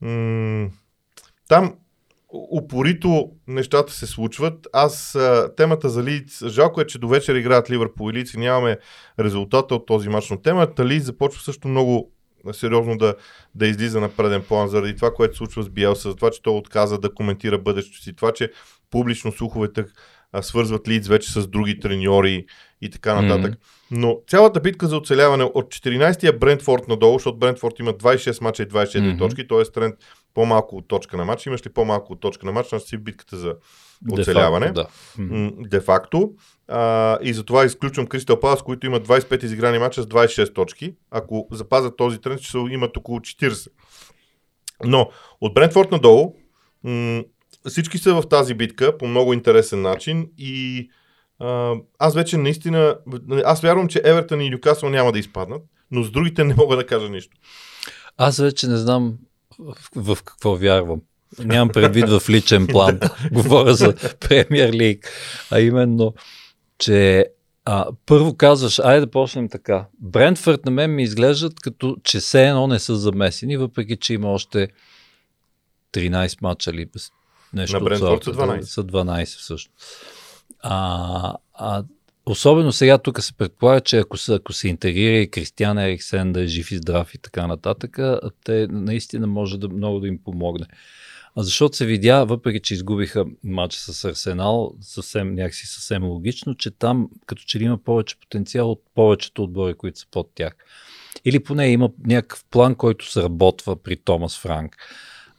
м- 0.00 0.68
там 1.48 1.74
упорито 2.34 3.30
нещата 3.48 3.92
се 3.92 4.06
случват. 4.06 4.66
Аз 4.72 5.18
темата 5.56 5.88
за 5.88 6.02
Лиц, 6.02 6.46
жалко 6.46 6.80
е, 6.80 6.86
че 6.86 6.98
до 6.98 7.08
вечер 7.08 7.34
играят 7.34 7.70
Ливърпул 7.70 8.10
и 8.10 8.12
Лиц 8.12 8.34
и 8.34 8.38
нямаме 8.38 8.76
резултата 9.20 9.74
от 9.74 9.86
този 9.86 10.08
матч, 10.08 10.30
но 10.30 10.40
темата 10.40 10.84
Лиц 10.84 11.04
започва 11.04 11.42
също 11.42 11.68
много 11.68 12.12
сериозно 12.52 12.96
да, 12.96 13.14
да 13.54 13.66
излиза 13.66 14.00
на 14.00 14.08
преден 14.08 14.42
план 14.48 14.68
заради 14.68 14.96
това, 14.96 15.14
което 15.14 15.36
случва 15.36 15.62
с 15.62 15.68
Биелса, 15.68 16.10
за 16.10 16.16
това, 16.16 16.30
че 16.30 16.42
той 16.42 16.54
отказа 16.54 16.98
да 16.98 17.14
коментира 17.14 17.58
бъдещето 17.58 18.02
си, 18.02 18.16
това, 18.16 18.32
че 18.32 18.50
публично 18.90 19.32
слуховете 19.32 19.84
свързват 20.42 20.88
Лиц 20.88 21.08
вече 21.08 21.32
с 21.32 21.46
други 21.46 21.80
треньори 21.80 22.46
и 22.80 22.90
така 22.90 23.22
нататък. 23.22 23.54
Mm-hmm. 23.54 23.74
Но 23.90 24.18
цялата 24.28 24.60
битка 24.60 24.86
за 24.86 24.96
оцеляване 24.96 25.44
от 25.44 25.74
14-я 25.74 26.38
Брентфорд 26.38 26.88
надолу, 26.88 27.18
защото 27.18 27.38
Брентфорд 27.38 27.78
има 27.78 27.92
26 27.92 28.42
мача 28.42 28.62
и 28.62 28.66
24 28.66 28.86
mm-hmm. 28.86 29.18
точки, 29.18 29.48
т.е. 29.48 29.62
тренд 29.74 29.94
по-малко 30.34 30.76
от 30.76 30.88
точка 30.88 31.16
на 31.16 31.24
матч. 31.24 31.46
Имаш 31.46 31.66
ли 31.66 31.72
по-малко 31.72 32.12
от 32.12 32.20
точка 32.20 32.46
на 32.46 32.52
матч, 32.52 32.68
значи 32.68 32.86
си 32.86 32.96
битката 32.96 33.36
за 33.36 33.54
оцеляване. 34.12 34.66
Де-факто, 34.66 34.88
да. 35.18 35.68
Де-факто. 35.68 36.32
А, 36.68 37.18
и 37.22 37.32
затова 37.32 37.64
изключвам 37.64 38.06
Кристал 38.06 38.40
Палас, 38.40 38.62
които 38.62 38.86
имат 38.86 39.08
25 39.08 39.44
изиграни 39.44 39.78
мача 39.78 40.02
с 40.02 40.06
26 40.06 40.54
точки. 40.54 40.94
Ако 41.10 41.48
запазят 41.50 41.96
този 41.96 42.20
тренд, 42.20 42.40
ще 42.40 42.58
имат 42.58 42.96
около 42.96 43.18
40. 43.18 43.68
Но 44.84 45.10
от 45.40 45.54
Брентфорд 45.54 45.90
надолу 45.90 46.34
м- 46.84 47.22
всички 47.68 47.98
са 47.98 48.14
в 48.14 48.28
тази 48.28 48.54
битка 48.54 48.98
по 48.98 49.06
много 49.06 49.32
интересен 49.32 49.82
начин 49.82 50.30
и 50.38 50.88
а, 51.38 51.74
аз 51.98 52.14
вече 52.14 52.36
наистина, 52.36 52.96
аз 53.44 53.60
вярвам, 53.60 53.88
че 53.88 54.02
Евертън 54.04 54.40
и 54.40 54.50
Нюкасъл 54.50 54.90
няма 54.90 55.12
да 55.12 55.18
изпаднат, 55.18 55.62
но 55.90 56.02
с 56.02 56.10
другите 56.10 56.44
не 56.44 56.54
мога 56.54 56.76
да 56.76 56.86
кажа 56.86 57.08
нищо. 57.08 57.36
Аз 58.16 58.38
вече 58.38 58.66
не 58.66 58.76
знам 58.76 59.14
в, 59.58 59.74
в 59.96 60.22
какво 60.22 60.56
вярвам. 60.56 61.00
Нямам 61.38 61.68
предвид 61.68 62.08
в 62.08 62.30
личен 62.30 62.66
план. 62.70 63.00
Говоря 63.32 63.74
за 63.74 63.94
Премьер 64.20 64.72
Лиг. 64.72 65.10
А 65.50 65.60
именно, 65.60 66.14
че 66.78 67.26
а, 67.64 67.86
първо 68.06 68.36
казваш, 68.36 68.78
айде 68.78 69.00
да 69.00 69.10
почнем 69.10 69.48
така. 69.48 69.86
Брентфорд 70.00 70.64
на 70.64 70.70
мен 70.70 70.94
ми 70.94 71.02
изглеждат 71.02 71.60
като, 71.60 71.96
че 72.04 72.18
все 72.18 72.48
едно 72.48 72.66
не 72.66 72.78
са 72.78 72.96
замесени, 72.96 73.56
въпреки 73.56 73.96
че 73.96 74.14
има 74.14 74.28
още 74.28 74.68
13 75.92 76.42
мача 76.42 76.70
или 76.70 76.86
нещо. 77.54 77.78
На 77.78 77.84
Брентфорд 77.84 78.24
са 78.24 78.32
12. 78.32 78.60
Са 78.60 78.84
12 78.84 79.38
всъщност. 79.38 79.72
А, 80.60 81.34
а, 81.54 81.84
особено 82.26 82.72
сега 82.72 82.98
тук 82.98 83.22
се 83.22 83.36
предполага, 83.36 83.80
че 83.80 83.98
ако, 83.98 84.16
са, 84.16 84.34
ако 84.34 84.52
се 84.52 84.68
интегрира 84.68 85.16
и 85.16 85.30
Кристиан 85.30 85.78
Ериксен 85.78 86.32
да 86.32 86.40
е 86.42 86.46
жив 86.46 86.70
и 86.70 86.76
здрав 86.76 87.14
и 87.14 87.18
така 87.18 87.46
нататък, 87.46 87.98
те 88.44 88.66
наистина 88.70 89.26
може 89.26 89.58
да 89.58 89.68
много 89.68 90.00
да 90.00 90.08
им 90.08 90.18
помогне. 90.24 90.66
А 91.36 91.42
защото 91.42 91.76
се 91.76 91.86
видя, 91.86 92.24
въпреки 92.24 92.60
че 92.60 92.74
изгубиха 92.74 93.24
матча 93.44 93.78
с 93.78 94.04
Арсенал, 94.04 94.74
съвсем 94.80 95.34
някакси 95.34 95.66
съвсем 95.66 96.04
логично, 96.04 96.54
че 96.54 96.70
там 96.70 97.08
като 97.26 97.42
че 97.42 97.58
ли 97.58 97.64
има 97.64 97.78
повече 97.78 98.20
потенциал 98.20 98.70
от 98.70 98.82
повечето 98.94 99.42
отбори, 99.42 99.74
които 99.74 99.98
са 99.98 100.06
под 100.10 100.30
тях. 100.34 100.56
Или 101.24 101.42
поне 101.42 101.68
има 101.68 101.90
някакъв 102.06 102.44
план, 102.50 102.74
който 102.74 103.10
се 103.10 103.22
работва 103.22 103.76
при 103.76 103.96
Томас 103.96 104.38
Франк. 104.38 104.76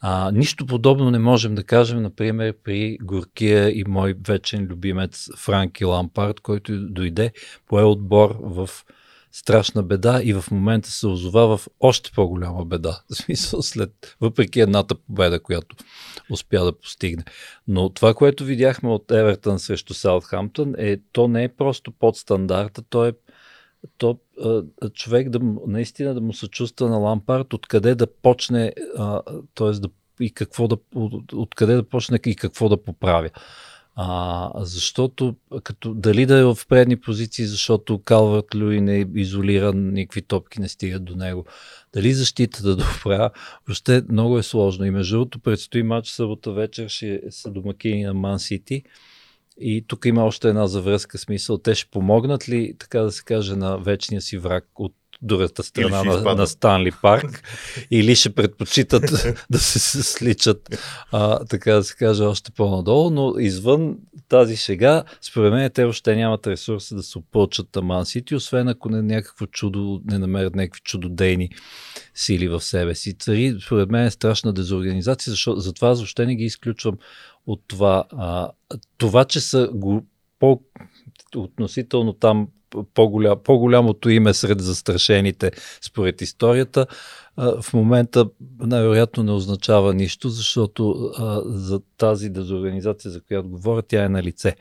А, 0.08 0.32
нищо 0.32 0.66
подобно 0.66 1.12
не 1.12 1.20
можем 1.20 1.56
да 1.56 1.64
кажем, 1.64 2.02
например, 2.02 2.54
при 2.64 2.98
горкия 3.02 3.80
и 3.80 3.84
мой 3.88 4.16
вечен 4.28 4.64
любимец 4.64 5.30
Франки 5.38 5.86
Лампард, 5.86 6.40
който 6.40 6.90
дойде, 6.90 7.32
пое 7.68 7.84
отбор 7.84 8.38
в 8.42 8.70
страшна 9.32 9.84
беда 9.84 10.22
и 10.24 10.34
в 10.34 10.46
момента 10.52 10.92
се 10.92 11.08
озова 11.08 11.58
в 11.58 11.68
още 11.80 12.12
по-голяма 12.16 12.66
беда. 12.66 13.00
В 13.10 13.16
смисъл 13.16 13.62
след, 13.62 14.16
въпреки 14.22 14.60
едната 14.60 14.96
победа, 14.96 15.44
която 15.44 15.76
успя 16.30 16.66
да 16.66 16.80
постигне. 16.80 17.24
Но 17.68 17.90
това, 17.90 18.14
което 18.14 18.46
видяхме 18.46 18.90
от 18.90 19.12
Евертън 19.12 19.60
срещу 19.60 19.94
Саутхамптън 19.94 20.74
е, 20.78 20.98
то 21.12 21.28
не 21.28 21.44
е 21.44 21.50
просто 21.50 21.92
под 21.92 22.18
стандарта, 22.18 22.82
то 22.90 23.06
е 23.06 23.14
то, 23.98 24.20
човек 24.94 25.30
да 25.30 25.40
наистина 25.68 26.14
да 26.14 26.22
му 26.22 26.34
се 26.34 26.48
чувства 26.48 26.90
на 26.90 26.98
Лампард, 26.98 27.54
откъде 27.54 27.96
да 27.96 28.08
почне, 28.08 28.74
т.е. 29.56 29.72
да 29.72 29.90
и 30.20 30.32
какво 30.32 30.68
да, 30.68 30.78
от, 30.96 31.34
откъде 31.34 31.76
да 31.76 31.84
почне 31.84 32.20
и 32.26 32.36
какво 32.36 32.70
да 32.70 32.84
поправя. 32.84 33.30
А, 33.98 34.52
защото 34.56 35.36
като, 35.64 35.94
дали 35.94 36.26
да 36.26 36.38
е 36.38 36.44
в 36.44 36.58
предни 36.70 37.00
позиции, 37.00 37.46
защото 37.46 38.00
Калвард 38.00 38.56
Люи 38.56 38.82
не 38.82 38.98
е 38.98 39.06
изолиран, 39.16 39.94
никакви 39.94 40.22
топки 40.22 40.62
не 40.62 40.70
стигат 40.70 41.06
до 41.06 41.16
него. 41.16 41.46
Дали 41.94 42.14
защита 42.14 42.64
да 42.64 42.76
доправя, 42.76 43.30
въобще 43.68 44.04
много 44.10 44.38
е 44.38 44.44
сложно. 44.44 44.86
И 44.86 44.92
между 44.92 45.16
другото 45.16 45.40
предстои 45.40 45.84
матч 45.84 46.10
събота 46.10 46.52
вечер, 46.52 46.88
ще 46.90 47.22
са 47.30 47.52
домакини 47.52 48.04
на 48.04 48.14
Ман 48.14 48.40
Сити. 48.40 48.84
И 49.58 49.86
тук 49.88 50.06
има 50.06 50.24
още 50.24 50.50
една 50.50 50.68
завръзка 50.68 51.18
смисъл. 51.18 51.58
Те 51.58 51.76
ще 51.76 51.92
помогнат 51.92 52.50
ли, 52.50 52.76
така 52.80 53.00
да 53.00 53.12
се 53.12 53.24
каже, 53.24 53.56
на 53.56 53.78
вечния 53.78 54.22
си 54.22 54.38
враг 54.38 54.66
от 54.76 54.96
другата 55.22 55.64
страна 55.64 56.04
на, 56.04 56.36
на 56.36 56.48
Станли 56.48 56.92
Парк 57.02 57.44
или 57.92 58.16
ще 58.16 58.30
предпочитат 58.30 59.04
да 59.50 59.60
се 59.60 60.04
сличат, 60.04 60.80
а, 61.12 61.46
така 61.46 61.74
да 61.74 61.84
се 61.84 61.96
каже, 61.96 62.24
още 62.24 62.52
по-надолу, 62.52 63.10
но 63.10 63.34
извън 63.40 63.98
тази 64.30 64.58
шега, 64.58 65.04
според 65.22 65.54
мен 65.54 65.72
те 65.74 65.84
още 65.84 66.16
нямат 66.16 66.48
ресурса 66.48 66.96
да 66.96 67.04
се 67.04 67.18
опълчат 67.18 67.76
на 67.76 67.82
Ман 67.82 68.06
Сити, 68.06 68.36
освен 68.36 68.68
ако 68.68 68.90
не 68.90 69.02
някакво 69.02 69.46
чудо, 69.46 70.02
не 70.06 70.20
намерят 70.20 70.56
някакви 70.56 70.82
чудодейни 70.84 71.50
сили 72.14 72.48
в 72.48 72.62
себе 72.62 72.96
си. 72.96 73.18
Цари, 73.18 73.58
според 73.66 73.90
мен 73.90 74.06
е 74.06 74.12
страшна 74.12 74.54
дезорганизация, 74.54 75.32
защото, 75.32 75.60
затова 75.60 75.90
аз 75.90 75.98
въобще 76.00 76.26
не 76.26 76.36
ги 76.36 76.44
изключвам 76.44 76.98
от 77.48 77.62
това. 77.68 78.04
А, 78.12 78.52
това, 78.98 79.26
че 79.26 79.40
са 79.40 79.70
го, 79.74 80.06
по, 80.40 80.62
относително 81.36 82.14
там 82.14 82.48
по-голям, 82.94 83.40
по-голямото 83.44 84.10
име 84.10 84.34
сред 84.34 84.62
застрашените 84.62 85.52
според 85.82 86.22
историята, 86.22 86.88
в 87.38 87.74
момента 87.74 88.26
най-вероятно 88.60 89.24
не 89.24 89.32
означава 89.32 89.94
нищо, 89.94 90.30
защото 90.30 91.12
за 91.46 91.82
тази 91.98 92.30
дезорганизация, 92.30 93.12
за 93.12 93.22
която 93.22 93.50
говоря, 93.50 93.82
тя 93.82 94.04
е 94.04 94.10
на 94.10 94.24
лице. 94.24 94.56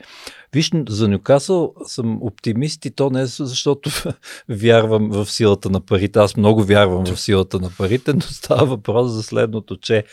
Виж, 0.53 0.71
за 0.89 1.07
Нюкасъл 1.07 1.73
съм 1.85 2.23
оптимист 2.23 2.85
и 2.85 2.91
то 2.91 3.09
не 3.09 3.21
е 3.21 3.25
защото 3.25 3.89
вярвам 4.49 5.09
в 5.09 5.31
силата 5.31 5.69
на 5.69 5.81
парите. 5.81 6.19
Аз 6.19 6.37
много 6.37 6.63
вярвам 6.63 7.05
в 7.05 7.19
силата 7.19 7.59
на 7.59 7.69
парите, 7.77 8.13
но 8.13 8.21
става 8.21 8.65
въпрос 8.65 9.11
за 9.11 9.23
следното, 9.23 9.77
че 9.77 10.03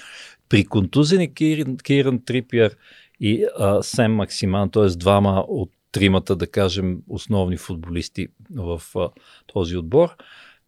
при 0.48 0.64
контузени 0.64 1.34
Киран, 1.34 1.76
Киран 1.76 2.24
Трипиер 2.24 2.76
и 3.20 3.46
а, 3.58 3.82
Сем 3.82 4.14
Максиман, 4.14 4.70
т.е. 4.70 4.86
двама 4.86 5.44
от 5.48 5.70
тримата, 5.92 6.36
да 6.36 6.46
кажем, 6.46 6.98
основни 7.08 7.56
футболисти 7.56 8.28
в 8.54 8.82
а, 8.96 9.10
този 9.46 9.76
отбор, 9.76 10.16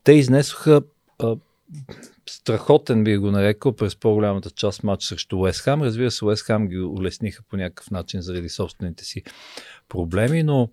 те 0.05 0.13
изнесоха 0.13 0.83
а, 1.19 1.37
страхотен 2.31 3.05
би 3.05 3.17
го 3.17 3.31
нарекал 3.31 3.73
през 3.73 3.97
по-голямата 3.97 4.51
част 4.51 4.83
матч 4.83 5.05
срещу 5.05 5.39
Уест 5.39 5.61
Хам. 5.61 5.83
Разбира 5.83 6.11
се, 6.11 6.25
Уест 6.25 6.43
Хам 6.43 6.69
ги 6.69 6.79
улесниха 6.79 7.43
по 7.43 7.57
някакъв 7.57 7.91
начин 7.91 8.21
заради 8.21 8.49
собствените 8.49 9.05
си 9.05 9.23
проблеми, 9.89 10.43
но 10.43 10.71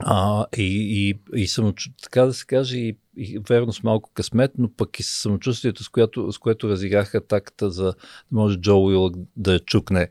а, 0.00 0.46
и, 0.56 0.62
и, 0.64 1.40
и 1.40 1.46
само, 1.46 1.74
така 2.02 2.22
да 2.22 2.34
се 2.34 2.46
каже, 2.46 2.78
и, 2.78 2.96
и 3.16 3.38
верно 3.48 3.72
с 3.72 3.82
малко 3.82 4.10
късмет, 4.14 4.52
но 4.58 4.72
пък 4.72 5.00
и 5.00 5.02
с 5.02 5.08
самочувствието, 5.08 5.84
с 5.84 5.88
което, 5.88 6.32
с 6.32 6.38
което 6.38 6.68
разиграха 6.68 7.18
атаката 7.18 7.70
за 7.70 7.84
да 7.84 7.94
може 8.32 8.56
Джо 8.56 8.78
Уилък 8.78 9.14
да 9.36 9.52
я 9.52 9.60
чукне 9.60 10.08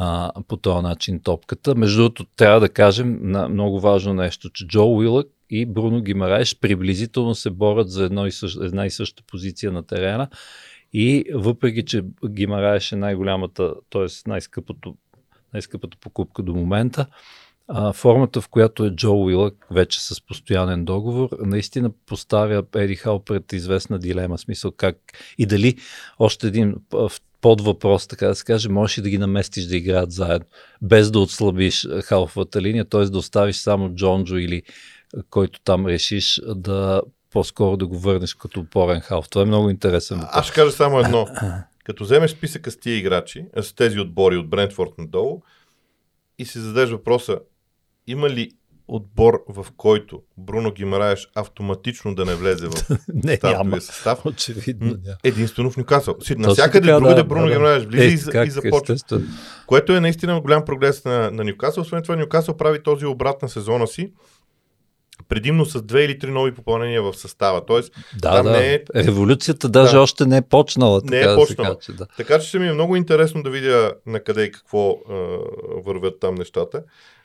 а, 0.00 0.32
по 0.48 0.56
този 0.56 0.82
начин 0.82 1.20
топката. 1.20 1.74
Между 1.74 2.02
другото, 2.02 2.26
трябва 2.36 2.60
да 2.60 2.68
кажем 2.68 3.18
на 3.22 3.48
много 3.48 3.80
важно 3.80 4.14
нещо, 4.14 4.50
че 4.50 4.66
Джо 4.66 4.84
Уилък 4.84 5.26
и 5.50 5.66
Бруно 5.66 6.00
Гимараеш 6.00 6.58
приблизително 6.58 7.34
се 7.34 7.50
борят 7.50 7.90
за 7.90 8.04
едно 8.04 8.26
и 8.26 8.32
същ, 8.32 8.58
една 8.62 8.86
и 8.86 8.90
съща 8.90 9.22
позиция 9.26 9.72
на 9.72 9.82
терена 9.82 10.28
и 10.92 11.24
въпреки, 11.34 11.84
че 11.84 12.04
Гимараеш 12.28 12.92
е 12.92 12.96
най-голямата, 12.96 13.74
т.е. 13.90 14.06
най-скъпото, 14.26 14.96
най-скъпата 15.52 15.96
покупка 16.00 16.42
до 16.42 16.54
момента, 16.54 17.06
а, 17.68 17.92
формата, 17.92 18.40
в 18.40 18.48
която 18.48 18.84
е 18.84 18.90
Джо 18.90 19.12
Уилък, 19.12 19.66
вече 19.70 20.04
с 20.04 20.26
постоянен 20.26 20.84
договор, 20.84 21.28
наистина 21.38 21.90
поставя 22.06 22.62
Еди 22.74 22.96
Хал 22.96 23.24
пред 23.24 23.52
известна 23.52 23.98
дилема, 23.98 24.38
смисъл 24.38 24.72
как 24.72 24.96
и 25.38 25.46
дали 25.46 25.76
още 26.18 26.46
един 26.46 26.74
под 27.40 27.60
въпрос, 27.60 28.06
така 28.06 28.26
да 28.26 28.34
се 28.34 28.44
каже, 28.44 28.68
можеш 28.68 28.98
и 28.98 29.02
да 29.02 29.10
ги 29.10 29.18
наместиш 29.18 29.64
да 29.64 29.76
играят 29.76 30.12
заедно, 30.12 30.46
без 30.82 31.10
да 31.10 31.18
отслабиш 31.18 31.88
халфовата 32.04 32.62
линия, 32.62 32.84
т.е. 32.84 33.04
да 33.04 33.18
оставиш 33.18 33.56
само 33.56 33.94
Джонджо 33.94 34.36
или 34.36 34.62
който 35.30 35.60
там 35.60 35.86
решиш 35.86 36.40
да 36.46 37.02
по-скоро 37.30 37.76
да 37.76 37.86
го 37.86 37.98
върнеш 37.98 38.34
като 38.34 38.60
опорен 38.60 39.00
халф. 39.00 39.28
Това 39.28 39.42
е 39.42 39.46
много 39.46 39.70
интересен. 39.70 40.22
Аз 40.22 40.46
ще 40.46 40.54
кажа 40.54 40.72
само 40.72 41.00
едно. 41.00 41.26
Като 41.84 42.04
вземеш 42.04 42.30
списъка 42.30 42.70
с 42.70 42.76
тия 42.76 42.96
играчи, 42.96 43.44
с 43.62 43.72
тези 43.72 44.00
отбори 44.00 44.36
от 44.36 44.48
Брентфорд 44.50 44.90
надолу 44.98 45.42
и 46.38 46.44
си 46.44 46.58
зададеш 46.58 46.90
въпроса, 46.90 47.38
има 48.08 48.30
ли 48.30 48.50
отбор, 48.88 49.44
в 49.48 49.66
който 49.76 50.22
Бруно 50.38 50.72
Гимараеш 50.72 51.28
автоматично 51.34 52.14
да 52.14 52.24
не 52.24 52.34
влезе 52.34 52.66
в 52.66 52.70
не, 53.14 53.36
стартовия 53.36 53.58
няма. 53.58 53.80
състав? 53.80 54.26
Очевидно. 54.26 54.86
Няма. 54.86 55.16
Единствено 55.24 55.70
в 55.70 55.76
Нюкасъл. 55.76 56.16
Навсякъде 56.30 56.86
така, 56.86 56.94
другаде 56.94 57.14
да, 57.14 57.24
Бруно 57.24 57.46
да. 57.46 57.52
Гимараеш 57.52 57.84
влиза 57.84 58.04
Е, 58.26 58.30
и, 58.30 58.32
как, 58.32 58.48
и 58.48 58.50
започва. 58.50 58.94
естествено. 58.94 59.24
Което 59.66 59.92
е 59.92 60.00
наистина 60.00 60.40
голям 60.40 60.64
прогрес 60.64 61.04
на, 61.04 61.30
на 61.30 61.44
Нюкасъл. 61.44 61.82
Освен 61.82 62.02
това, 62.02 62.16
Нюкасъл 62.16 62.56
прави 62.56 62.82
този 62.82 63.06
обрат 63.06 63.42
на 63.42 63.48
сезона 63.48 63.86
си 63.86 64.12
предимно 65.28 65.64
с 65.66 65.82
две 65.82 66.04
или 66.04 66.18
три 66.18 66.30
нови 66.30 66.54
попълнения 66.54 67.02
в 67.02 67.14
състава. 67.14 67.66
Тоест, 67.66 67.92
Да, 68.16 68.34
Там 68.34 68.44
да. 68.44 68.52
не 68.52 68.74
е- 68.74 68.82
Революцията 68.96 69.68
даже 69.68 69.92
Да. 69.92 70.00
още 70.00 70.26
не 70.26 70.36
е 70.36 70.42
почнала. 70.42 71.00
Не 71.04 71.16
е 71.16 71.20
така 71.20 71.32
да 71.32 71.40
се 71.40 71.46
почнала. 71.46 71.78
каже, 71.78 71.98
да. 71.98 72.06
Така 72.16 72.38
че 72.38 72.48
ще 72.48 72.58
ми 72.58 72.68
е 72.68 72.72
много 72.72 72.96
интересно 72.96 73.42
да 73.42 73.50
видя 73.50 73.92
на 74.06 74.20
къде 74.20 74.42
и 74.42 74.50
какво 74.52 74.90
а, 74.90 75.14
вървят 75.76 76.20
там 76.20 76.34
нещата. 76.34 76.82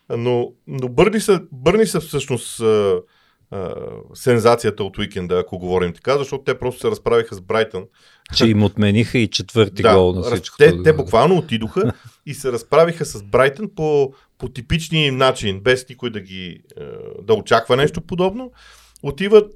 Но, 0.09 0.53
но 0.67 0.89
Бърни, 0.89 1.19
са, 1.19 1.41
Бърни 1.51 1.85
са 1.85 1.99
всъщност 1.99 2.59
а, 2.59 3.01
а, 3.51 3.75
сензацията 4.13 4.83
от 4.83 4.97
уикенда, 4.97 5.39
ако 5.39 5.59
говорим 5.59 5.93
така, 5.93 6.17
защото 6.17 6.43
те 6.43 6.59
просто 6.59 6.81
се 6.81 6.91
разправиха 6.91 7.35
с 7.35 7.41
Брайтън. 7.41 7.83
Че 8.35 8.45
им 8.45 8.63
отмениха 8.63 9.17
и 9.17 9.27
четвърти 9.27 9.81
да, 9.81 9.95
гол 9.95 10.13
на 10.13 10.21
всичко. 10.21 10.57
те, 10.57 10.83
те 10.83 10.93
буквално 10.93 11.37
отидоха 11.37 11.91
и 12.25 12.33
се 12.33 12.51
разправиха 12.51 13.05
с 13.05 13.23
Брайтън 13.23 13.69
по, 13.75 14.13
по 14.37 14.49
типичния 14.49 15.07
им 15.07 15.17
начин, 15.17 15.59
без 15.59 15.89
никой 15.89 16.09
да 16.09 16.19
ги 16.19 16.61
да 17.21 17.33
очаква 17.33 17.77
нещо 17.77 18.01
подобно. 18.01 18.51
Отиват 19.03 19.51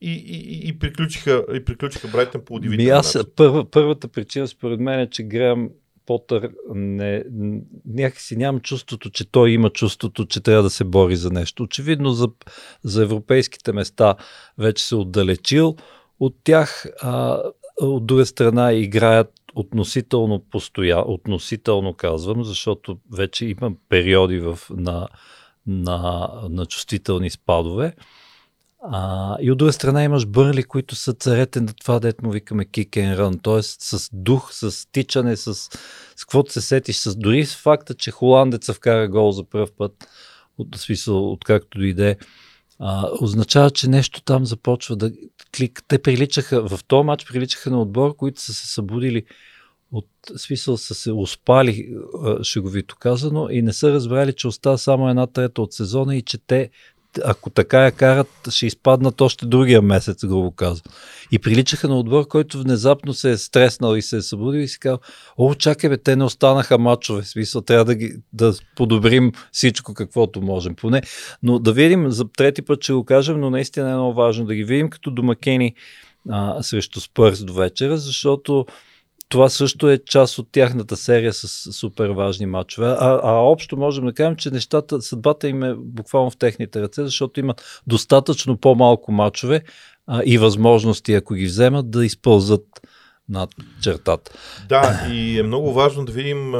и, 0.00 0.12
и, 0.12 0.68
и, 0.68 0.78
приключиха, 0.78 1.44
и 1.54 1.64
приключиха 1.64 2.08
Брайтън 2.08 2.40
по 2.44 2.54
удивителен 2.54 2.96
аз, 2.96 3.14
начин. 3.14 3.30
първа, 3.36 3.70
първата 3.70 4.08
причина 4.08 4.48
според 4.48 4.80
мен 4.80 5.00
е, 5.00 5.10
че 5.10 5.22
Грам 5.22 5.68
Потър 6.06 6.50
не, 6.74 7.24
някакси 7.86 8.36
нямам 8.36 8.60
чувството, 8.60 9.10
че 9.10 9.30
той 9.30 9.50
има 9.50 9.70
чувството, 9.70 10.26
че 10.26 10.40
трябва 10.40 10.62
да 10.62 10.70
се 10.70 10.84
бори 10.84 11.16
за 11.16 11.30
нещо. 11.30 11.62
Очевидно 11.62 12.10
за, 12.10 12.28
за 12.84 13.02
европейските 13.02 13.72
места 13.72 14.14
вече 14.58 14.84
се 14.84 14.96
отдалечил 14.96 15.76
от 16.20 16.36
тях. 16.44 16.86
А, 17.02 17.42
от 17.80 18.06
друга 18.06 18.26
страна 18.26 18.72
играят 18.72 19.32
относително 19.54 20.44
постоя, 20.50 21.10
относително 21.10 21.94
казвам, 21.94 22.44
защото 22.44 22.98
вече 23.12 23.46
има 23.46 23.72
периоди 23.88 24.38
в, 24.38 24.58
на, 24.70 25.08
на, 25.66 26.30
на 26.50 26.66
чувствителни 26.66 27.30
спадове. 27.30 27.94
А, 28.84 29.36
и 29.40 29.50
от 29.50 29.58
друга 29.58 29.72
страна 29.72 30.04
имаш 30.04 30.26
бърли, 30.26 30.62
които 30.62 30.94
са 30.94 31.12
царете 31.12 31.60
на 31.60 31.72
това, 31.72 32.00
дето 32.00 32.24
му 32.24 32.30
викаме 32.30 32.64
kick 32.64 32.88
and 32.88 33.18
run, 33.18 33.42
т.е. 33.42 33.62
с 33.62 34.08
дух, 34.12 34.52
с 34.52 34.90
тичане, 34.92 35.36
с, 35.36 35.54
с 35.54 35.70
каквото 36.20 36.52
се 36.52 36.60
сетиш, 36.60 36.96
с 36.96 37.16
дори 37.16 37.46
с 37.46 37.56
факта, 37.56 37.94
че 37.94 38.10
холандеца 38.10 38.74
вкара 38.74 39.08
гол 39.08 39.32
за 39.32 39.44
първ 39.44 39.66
път, 39.78 40.08
от 40.58 40.76
смисъл, 40.76 41.32
откакто 41.32 41.78
дойде, 41.78 42.16
а, 42.78 43.08
означава, 43.20 43.70
че 43.70 43.88
нещо 43.88 44.22
там 44.22 44.46
започва 44.46 44.96
да 44.96 45.12
клик. 45.56 45.82
Те 45.88 46.02
приличаха, 46.02 46.68
в 46.68 46.84
този 46.84 47.04
матч 47.04 47.26
приличаха 47.26 47.70
на 47.70 47.82
отбор, 47.82 48.16
които 48.16 48.40
са 48.40 48.54
се 48.54 48.66
събудили 48.66 49.24
от 49.92 50.08
смисъл 50.36 50.76
са 50.76 50.94
се 50.94 51.12
успали, 51.12 51.94
шеговито 52.42 52.96
казано, 52.96 53.48
и 53.50 53.62
не 53.62 53.72
са 53.72 53.92
разбрали, 53.92 54.32
че 54.32 54.48
остава 54.48 54.78
само 54.78 55.08
една 55.08 55.26
трета 55.26 55.62
от 55.62 55.72
сезона 55.72 56.16
и 56.16 56.22
че 56.22 56.38
те 56.46 56.70
ако 57.24 57.50
така 57.50 57.84
я 57.84 57.92
карат, 57.92 58.28
ще 58.50 58.66
изпаднат 58.66 59.20
още 59.20 59.46
другия 59.46 59.82
месец, 59.82 60.26
грубо 60.26 60.50
казвам. 60.50 60.92
И 61.32 61.38
приличаха 61.38 61.88
на 61.88 61.98
отбор, 61.98 62.28
който 62.28 62.60
внезапно 62.60 63.14
се 63.14 63.30
е 63.30 63.36
стреснал 63.36 63.96
и 63.96 64.02
се 64.02 64.16
е 64.16 64.22
събудил 64.22 64.58
и 64.58 64.68
си 64.68 64.78
казал, 64.78 64.98
о, 65.38 65.54
чакай 65.54 65.90
бе, 65.90 65.98
те 65.98 66.16
не 66.16 66.24
останаха 66.24 66.78
мачове, 66.78 67.22
смисъл, 67.22 67.62
трябва 67.62 67.84
да, 67.84 67.94
ги, 67.94 68.14
да 68.32 68.54
подобрим 68.76 69.32
всичко 69.52 69.94
каквото 69.94 70.42
можем. 70.42 70.74
Поне. 70.74 71.02
Но 71.42 71.58
да 71.58 71.72
видим, 71.72 72.10
за 72.10 72.24
трети 72.36 72.62
път 72.62 72.82
ще 72.82 72.92
го 72.92 73.04
кажем, 73.04 73.40
но 73.40 73.50
наистина 73.50 73.90
е 73.90 73.94
много 73.94 74.14
важно 74.14 74.44
да 74.44 74.54
ги 74.54 74.64
видим 74.64 74.90
като 74.90 75.10
домакени 75.10 75.74
а, 76.30 76.62
срещу 76.62 77.00
Спърс 77.00 77.44
до 77.44 77.54
вечера, 77.54 77.96
защото 77.96 78.66
това 79.32 79.48
също 79.48 79.90
е 79.90 79.98
част 79.98 80.38
от 80.38 80.48
тяхната 80.52 80.96
серия 80.96 81.32
с 81.32 81.72
супер 81.72 82.08
важни 82.08 82.46
матчове. 82.46 82.86
А, 82.86 83.20
а 83.22 83.32
общо 83.32 83.76
можем 83.76 84.04
да 84.04 84.12
кажем, 84.12 84.36
че 84.36 84.50
нещата, 84.50 85.02
съдбата 85.02 85.48
им 85.48 85.62
е 85.62 85.74
буквално 85.74 86.30
в 86.30 86.36
техните 86.36 86.82
ръце, 86.82 87.04
защото 87.04 87.40
имат 87.40 87.82
достатъчно 87.86 88.56
по-малко 88.56 89.12
матчове 89.12 89.62
а, 90.06 90.22
и 90.24 90.38
възможности, 90.38 91.14
ако 91.14 91.34
ги 91.34 91.46
вземат, 91.46 91.90
да 91.90 92.04
изпълзат 92.04 92.66
над 93.28 93.50
чертата. 93.82 94.32
Да, 94.68 95.06
и 95.12 95.38
е 95.38 95.42
много 95.42 95.72
важно 95.72 96.04
да 96.04 96.12
видим, 96.12 96.54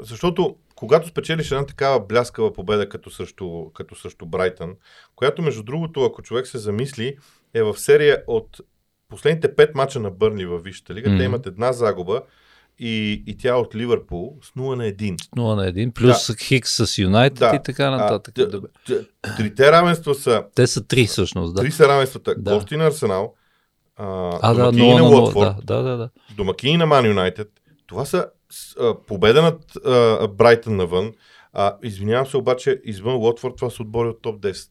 защото 0.00 0.56
когато 0.74 1.08
спечелиш 1.08 1.50
една 1.50 1.66
такава 1.66 2.00
бляскава 2.00 2.52
победа 2.52 2.88
като 2.88 3.10
срещу, 3.10 3.70
като 3.74 3.94
срещу 3.94 4.26
Брайтън, 4.26 4.74
която 5.16 5.42
между 5.42 5.62
другото, 5.62 6.04
ако 6.04 6.22
човек 6.22 6.46
се 6.46 6.58
замисли, 6.58 7.16
е 7.54 7.62
в 7.62 7.78
серия 7.78 8.22
от 8.26 8.60
последните 9.12 9.54
пет 9.54 9.74
мача 9.74 10.00
на 10.00 10.10
Бърни 10.10 10.46
във 10.46 10.62
Висшата 10.62 10.94
лига, 10.94 11.10
mm-hmm. 11.10 11.18
те 11.18 11.24
имат 11.24 11.46
една 11.46 11.72
загуба 11.72 12.22
и, 12.78 13.22
и 13.26 13.36
тя 13.36 13.56
от 13.56 13.74
Ливърпул 13.74 14.38
с 14.42 14.50
0 14.50 14.74
на 14.74 14.84
1. 14.84 15.16
0 15.28 15.54
на 15.56 15.62
1, 15.64 15.92
плюс 15.92 16.26
да. 16.28 16.34
Хикс 16.36 16.70
с 16.76 16.98
Юнайтед 16.98 17.38
Да. 17.40 17.52
и 17.54 17.60
така 17.64 17.90
нататък. 17.90 18.34
т- 18.34 18.46
Добре. 18.46 18.68
т- 18.86 19.04
Трите 19.36 19.72
равенства 19.72 20.14
са, 20.14 20.44
Те 20.54 20.66
са 20.66 20.84
три 20.84 21.06
всъщност, 21.06 21.54
да. 21.54 21.60
три 21.60 21.70
са 21.70 21.88
равенствата. 21.88 22.34
Да. 22.34 22.54
Гости 22.54 22.76
на 22.76 22.86
Арсенал, 22.86 23.34
а, 23.96 24.38
А, 24.42 24.48
да, 24.48 24.58
домакини 24.62 24.82
0 24.84 24.94
на 24.94 25.02
на 25.02 25.10
0. 25.10 25.20
Уотфорд, 25.20 25.56
Да, 25.56 25.76
да, 25.76 25.82
да, 25.82 25.96
да. 25.96 26.10
домакини 26.32 26.76
на 26.76 26.86
Ман 26.86 27.06
Юнайтед. 27.06 27.48
Това 27.86 28.04
са 28.04 28.26
а, 28.80 28.94
победа 28.98 29.42
над 29.42 29.76
а, 29.76 30.28
Брайтън 30.28 30.76
навън. 30.76 31.12
А, 31.52 31.76
извинявам 31.82 32.26
се, 32.26 32.36
обаче, 32.36 32.80
извън 32.84 33.14
Уотфорд 33.16 33.56
това 33.56 33.70
са 33.70 33.82
отбори 33.82 34.08
от 34.08 34.22
топ 34.22 34.40
10. 34.42 34.68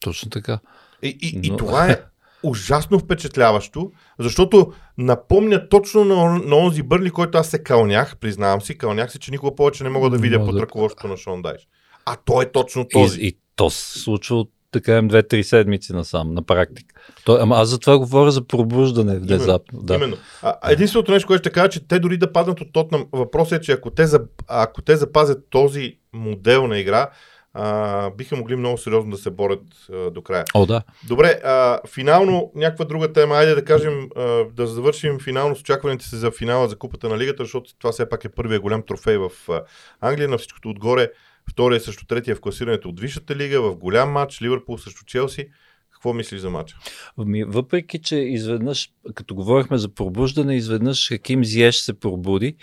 Точно 0.00 0.30
така. 0.30 0.58
И, 1.02 1.18
и, 1.22 1.40
и 1.42 1.50
Но- 1.50 1.56
това 1.56 1.86
е 1.86 2.00
ужасно 2.44 2.98
впечатляващо, 2.98 3.92
защото 4.18 4.72
напомня 4.98 5.68
точно 5.68 6.04
на, 6.04 6.38
на 6.38 6.56
онзи 6.56 6.82
Бърли, 6.82 7.10
който 7.10 7.38
аз 7.38 7.48
се 7.48 7.62
кълнях, 7.62 8.16
признавам 8.16 8.62
си, 8.62 8.78
кълнях 8.78 9.12
се, 9.12 9.18
че 9.18 9.30
никога 9.30 9.54
повече 9.54 9.84
не 9.84 9.90
мога 9.90 10.10
да 10.10 10.18
видя 10.18 10.44
под 10.44 10.60
ръководството 10.60 11.08
на 11.08 11.16
Шон 11.16 11.42
Дайш. 11.42 11.68
А 12.06 12.16
той 12.24 12.44
е 12.44 12.52
точно 12.52 12.88
този. 12.88 13.20
И, 13.20 13.26
и 13.26 13.36
то 13.56 13.70
се 13.70 13.98
случва 13.98 14.36
от 14.36 14.50
така 14.70 14.96
им 14.96 15.08
две-три 15.08 15.44
седмици 15.44 15.92
насам, 15.92 16.34
на 16.34 16.42
практика. 16.42 16.94
То, 17.24 17.38
ама 17.40 17.56
аз 17.56 17.68
за 17.68 17.78
това 17.78 17.98
говоря 17.98 18.30
за 18.30 18.46
пробуждане 18.46 19.18
внезапно. 19.18 19.82
Да. 19.82 19.94
Именно. 19.94 20.16
А, 20.42 20.70
единственото 20.70 21.12
нещо, 21.12 21.26
което 21.26 21.40
ще 21.40 21.50
кажа, 21.50 21.68
че 21.68 21.88
те 21.88 21.98
дори 21.98 22.16
да 22.16 22.32
паднат 22.32 22.60
от 22.60 22.72
Тотнам, 22.72 23.06
въпросът 23.12 23.58
е, 23.58 23.64
че 23.64 23.72
ако 23.72 23.90
те, 23.90 24.06
ако 24.48 24.82
те 24.82 24.96
запазят 24.96 25.46
този 25.50 25.98
модел 26.12 26.66
на 26.66 26.78
игра, 26.78 27.10
а, 27.54 28.10
биха 28.10 28.36
могли 28.36 28.56
много 28.56 28.78
сериозно 28.78 29.10
да 29.10 29.16
се 29.16 29.30
борят 29.30 29.62
а, 29.92 30.10
до 30.10 30.22
края. 30.22 30.44
О, 30.54 30.66
да. 30.66 30.82
Добре, 31.08 31.40
а, 31.44 31.78
финално 31.88 32.52
някаква 32.54 32.84
друга 32.84 33.12
тема. 33.12 33.34
Айде 33.34 33.54
да 33.54 33.64
кажем, 33.64 34.08
а, 34.16 34.44
да 34.44 34.66
завършим 34.66 35.20
финално 35.20 35.56
с 35.56 35.60
очакваните 35.60 36.04
се 36.04 36.16
за 36.16 36.30
финала 36.30 36.68
за 36.68 36.76
Купата 36.76 37.08
на 37.08 37.18
Лигата, 37.18 37.42
защото 37.42 37.74
това 37.78 37.92
все 37.92 38.08
пак 38.08 38.24
е 38.24 38.28
първия 38.28 38.60
голям 38.60 38.82
трофей 38.82 39.16
в 39.16 39.30
а, 39.48 39.62
Англия. 40.00 40.28
На 40.28 40.38
всичкото 40.38 40.68
отгоре, 40.70 41.10
втория 41.50 41.80
срещу 41.80 42.06
третия 42.06 42.36
в 42.36 42.40
класирането 42.40 42.88
от 42.88 43.00
Висшата 43.00 43.36
лига, 43.36 43.62
в 43.62 43.76
голям 43.76 44.10
матч, 44.10 44.42
Ливърпул 44.42 44.78
срещу 44.78 45.04
Челси. 45.04 45.48
Какво 45.90 46.12
мислиш 46.12 46.40
за 46.40 46.50
матча? 46.50 46.76
Ами, 47.18 47.44
въпреки, 47.44 47.98
че 47.98 48.16
изведнъж, 48.16 48.90
като 49.14 49.34
говорихме 49.34 49.78
за 49.78 49.94
пробуждане, 49.94 50.56
изведнъж 50.56 51.08
Хаким 51.08 51.44
Зиеш 51.44 51.76
се 51.76 52.00
пробуди. 52.00 52.56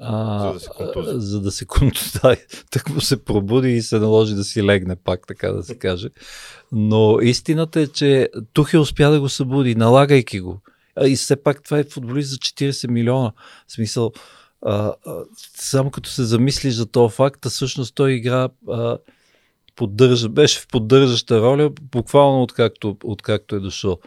А, 0.00 0.42
За 0.46 0.52
да 0.52 0.60
се 0.60 0.68
контузи. 0.68 1.10
За 1.16 1.40
да 1.40 1.50
се 1.50 1.64
контузи. 1.64 2.10
Да, 2.22 2.36
так 2.70 2.90
му 2.90 3.00
се 3.00 3.24
пробуди 3.24 3.70
и 3.72 3.82
се 3.82 3.98
наложи 3.98 4.34
да 4.34 4.44
си 4.44 4.62
легне 4.62 4.96
пак, 4.96 5.26
така 5.26 5.52
да 5.52 5.62
се 5.62 5.78
каже. 5.78 6.08
Но 6.72 7.20
истината 7.20 7.80
е, 7.80 7.86
че 7.86 8.28
Тухе 8.52 8.78
успя 8.78 9.10
да 9.10 9.20
го 9.20 9.28
събуди, 9.28 9.74
налагайки 9.74 10.40
го. 10.40 10.60
И 11.06 11.16
все 11.16 11.42
пак 11.42 11.62
това 11.62 11.78
е 11.78 11.84
футболист 11.84 12.30
за 12.30 12.36
40 12.36 12.88
милиона. 12.88 13.32
В 13.66 13.72
смисъл, 13.72 14.12
а, 14.62 14.92
а, 15.06 15.24
само 15.56 15.90
като 15.90 16.10
се 16.10 16.24
замислиш 16.24 16.74
за 16.74 16.86
този 16.86 17.14
факт, 17.14 17.46
а 17.46 17.50
всъщност 17.50 17.94
той 17.94 18.12
игра 18.12 18.48
а, 18.68 18.98
поддържа, 19.76 20.28
беше 20.28 20.60
в 20.60 20.68
поддържаща 20.68 21.40
роля, 21.40 21.70
буквално 21.82 22.42
откакто, 22.42 22.96
откакто 23.04 23.56
е 23.56 23.60
дошъл. 23.60 23.98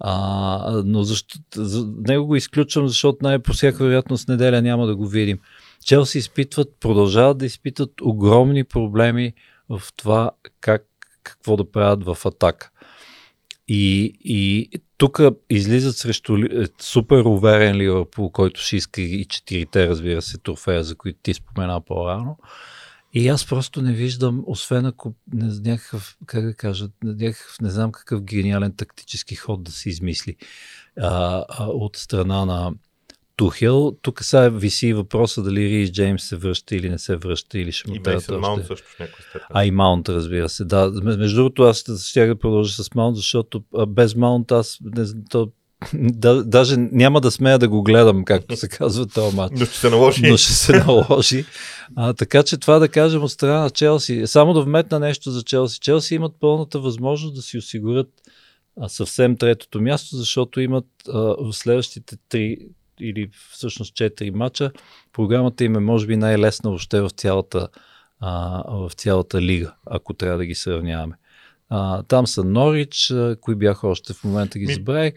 А, 0.00 0.82
но 0.84 1.02
защо, 1.02 1.38
за 1.54 1.86
него 1.98 2.26
го 2.26 2.36
изключвам, 2.36 2.88
защото 2.88 3.18
най- 3.22 3.38
по 3.38 3.52
всяка 3.52 3.84
вероятност 3.84 4.28
неделя 4.28 4.62
няма 4.62 4.86
да 4.86 4.96
го 4.96 5.06
видим. 5.06 5.38
Челси 5.84 6.18
изпитват, 6.18 6.68
продължават 6.80 7.38
да 7.38 7.46
изпитват 7.46 7.90
огромни 8.02 8.64
проблеми 8.64 9.32
в 9.68 9.82
това 9.96 10.30
как, 10.60 10.86
какво 11.22 11.56
да 11.56 11.70
правят 11.70 12.04
в 12.04 12.26
атака. 12.26 12.70
И, 13.68 14.12
и 14.24 14.70
тук 14.98 15.20
излизат 15.50 15.96
срещу 15.96 16.36
е, 16.36 16.66
супер 16.80 17.22
уверен 17.24 17.76
Ливърпул, 17.76 18.30
който 18.30 18.60
ще 18.60 18.76
иска 18.76 19.00
и 19.00 19.24
четирите, 19.24 19.88
разбира 19.88 20.22
се, 20.22 20.38
трофея, 20.38 20.84
за 20.84 20.96
които 20.96 21.18
ти 21.22 21.34
спомена 21.34 21.80
по-рано. 21.80 22.36
И 23.14 23.28
аз 23.28 23.46
просто 23.46 23.82
не 23.82 23.92
виждам, 23.92 24.44
освен 24.46 24.86
ако 24.86 25.14
не, 25.32 25.70
някакъв, 25.70 26.16
как 26.26 26.44
да 26.44 26.54
кажа, 26.54 26.88
някакъв, 27.04 27.56
не 27.60 27.70
знам 27.70 27.92
какъв 27.92 28.22
гениален 28.22 28.72
тактически 28.76 29.34
ход 29.34 29.62
да 29.62 29.72
се 29.72 29.88
измисли 29.88 30.36
а, 31.00 31.44
а, 31.48 31.64
от 31.64 31.96
страна 31.96 32.44
на 32.44 32.72
Тухел. 33.36 33.96
Тук 34.02 34.24
сега 34.24 34.48
виси 34.48 34.92
въпроса 34.92 35.42
дали 35.42 35.68
Рис 35.68 35.90
Джеймс 35.90 36.22
се 36.22 36.36
връща 36.36 36.76
или 36.76 36.90
не 36.90 36.98
се 36.98 37.16
връща 37.16 37.58
или 37.58 37.72
ще 37.72 37.90
му 37.90 38.02
трябва 38.02 38.18
още. 38.18 38.32
Маунт 38.32 38.66
също 38.66 38.88
в 38.88 38.98
някаква 38.98 39.22
степен. 39.22 39.46
А 39.50 39.64
и 39.64 39.70
Маунт, 39.70 40.08
разбира 40.08 40.48
се. 40.48 40.64
Да, 40.64 40.90
между 41.02 41.36
другото, 41.36 41.62
аз 41.62 41.84
ще 42.02 42.26
да 42.26 42.38
продължа 42.38 42.84
с 42.84 42.94
Маунт, 42.94 43.16
защото 43.16 43.64
без 43.88 44.14
Маунт 44.14 44.52
аз 44.52 44.78
не, 44.82 45.04
то, 45.30 45.52
да, 45.94 46.44
даже 46.44 46.76
няма 46.76 47.20
да 47.20 47.30
смея 47.30 47.58
да 47.58 47.68
го 47.68 47.82
гледам, 47.82 48.24
както 48.24 48.56
се 48.56 48.68
казва 48.68 49.06
този 49.06 49.36
матч. 49.36 49.60
Но 49.60 49.66
ще 49.66 49.76
се 49.78 49.90
наложи. 49.90 50.30
Но 50.30 50.36
ще 50.36 50.52
се 50.52 50.84
наложи. 50.84 51.44
А, 51.96 52.12
така 52.12 52.42
че 52.42 52.56
това 52.56 52.78
да 52.78 52.88
кажем 52.88 53.22
от 53.22 53.30
страна 53.30 53.60
на 53.60 53.70
Челси. 53.70 54.26
Само 54.26 54.54
да 54.54 54.62
вметна 54.62 54.98
нещо 54.98 55.30
за 55.30 55.42
Челси. 55.42 55.80
Челси 55.80 56.14
имат 56.14 56.32
пълната 56.40 56.80
възможност 56.80 57.34
да 57.34 57.42
си 57.42 57.58
осигурят 57.58 58.08
а, 58.80 58.88
съвсем 58.88 59.36
третото 59.36 59.80
място, 59.80 60.16
защото 60.16 60.60
имат 60.60 60.86
а, 61.08 61.18
в 61.18 61.52
следващите 61.52 62.16
три 62.28 62.56
или 63.00 63.30
всъщност 63.52 63.94
четири 63.94 64.30
мача. 64.30 64.70
Програмата 65.12 65.64
им 65.64 65.76
е 65.76 65.80
може 65.80 66.06
би 66.06 66.16
най-лесна 66.16 66.70
въобще 66.70 67.00
в 67.00 67.10
цялата, 67.10 67.68
а, 68.20 68.62
в 68.66 68.90
цялата 68.92 69.42
лига, 69.42 69.74
ако 69.86 70.14
трябва 70.14 70.38
да 70.38 70.46
ги 70.46 70.54
сравняваме. 70.54 71.14
А, 71.68 72.02
там 72.02 72.26
са 72.26 72.44
Норич, 72.44 73.10
а, 73.10 73.36
кои 73.40 73.54
бяха 73.54 73.88
още 73.88 74.12
в 74.12 74.24
момента 74.24 74.58
ги 74.58 74.74
забравих. 74.74 75.12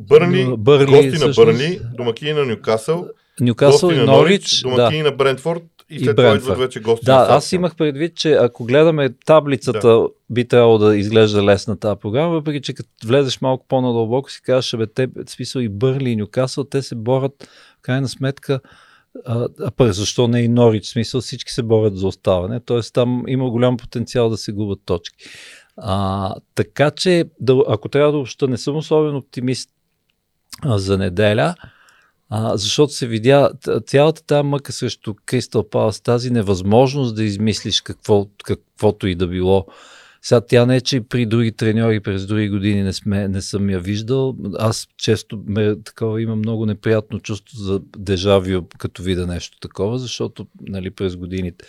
Бърли, 0.00 0.54
Бърли, 0.58 0.86
гости 0.86 1.08
на 1.08 1.12
всъщност. 1.14 1.36
Бърли, 1.36 1.80
домакини 1.96 2.32
на 2.32 2.44
Нюкасъл, 2.44 3.08
Нюкасъл 3.40 3.90
и 3.90 3.96
на 3.96 4.04
Норич. 4.04 4.60
Да. 4.62 4.70
домакини 4.70 5.02
на 5.02 5.12
Брентфорд 5.12 5.62
и 5.90 5.96
И 5.96 6.04
след 6.04 6.16
това 6.16 6.34
идват 6.34 6.58
вече 6.58 6.80
гости 6.80 7.06
Да, 7.06 7.16
на 7.16 7.36
аз 7.36 7.52
имах 7.52 7.76
предвид, 7.76 8.16
че 8.16 8.32
ако 8.32 8.64
гледаме 8.64 9.10
таблицата, 9.26 9.88
да. 9.88 10.08
би 10.30 10.48
трябвало 10.48 10.78
да 10.78 10.96
изглежда 10.96 11.42
лесна 11.42 11.76
тази 11.76 12.00
програма, 12.00 12.32
въпреки 12.32 12.60
че 12.60 12.74
като 12.74 12.88
влезеш 13.06 13.40
малко 13.40 13.66
по-надълбоко 13.68 14.30
си 14.30 14.42
казваш, 14.42 14.76
бе, 14.76 14.86
те, 14.86 15.08
смисъл 15.28 15.60
и 15.60 15.68
Бърли 15.68 16.10
и 16.10 16.16
Нюкасъл, 16.16 16.64
те 16.64 16.82
се 16.82 16.94
борят, 16.94 17.48
в 17.78 17.82
крайна 17.82 18.08
сметка, 18.08 18.60
а, 19.26 19.48
а 19.60 19.70
пък 19.70 19.92
защо 19.92 20.28
не 20.28 20.40
и 20.40 20.48
Норич, 20.48 20.86
смисъл 20.86 21.20
всички 21.20 21.52
се 21.52 21.62
борят 21.62 21.98
за 21.98 22.06
оставане, 22.06 22.60
т.е. 22.60 22.80
там 22.92 23.24
има 23.28 23.50
голям 23.50 23.76
потенциал 23.76 24.30
да 24.30 24.36
се 24.36 24.52
губят 24.52 24.80
точки. 24.84 25.24
А, 25.76 26.34
така 26.54 26.90
че, 26.90 27.24
да, 27.40 27.62
ако 27.68 27.88
трябва 27.88 28.12
да 28.12 28.18
обща, 28.18 28.48
не 28.48 28.56
съм 28.56 28.76
особен 28.76 29.16
оптимист 29.16 29.70
за 30.64 30.98
неделя, 30.98 31.54
а, 32.30 32.56
защото 32.56 32.92
се 32.92 33.06
видя 33.06 33.50
цялата 33.86 34.26
тази 34.26 34.46
мъка 34.46 34.72
срещу 34.72 35.14
Кристал 35.26 35.68
Палас, 35.68 36.00
тази 36.00 36.30
невъзможност 36.30 37.16
да 37.16 37.24
измислиш 37.24 37.80
какво, 37.80 38.26
каквото 38.44 39.06
и 39.06 39.14
да 39.14 39.26
било. 39.26 39.66
Сега 40.22 40.40
тя 40.40 40.66
не 40.66 40.76
е, 40.76 40.80
че 40.80 41.00
при 41.00 41.26
други 41.26 41.52
треньори 41.52 42.00
през 42.00 42.26
други 42.26 42.48
години 42.48 42.82
не, 42.82 42.92
сме, 42.92 43.28
не 43.28 43.42
съм 43.42 43.70
я 43.70 43.80
виждал. 43.80 44.36
Аз 44.58 44.88
често 44.96 45.42
ме, 45.46 45.76
такова, 45.82 46.22
имам 46.22 46.38
много 46.38 46.66
неприятно 46.66 47.20
чувство 47.20 47.58
за 47.58 47.80
дежавио, 47.98 48.62
като 48.78 49.02
видя 49.02 49.26
нещо 49.26 49.58
такова, 49.60 49.98
защото 49.98 50.46
нали, 50.60 50.90
през 50.90 51.16
годините 51.16 51.64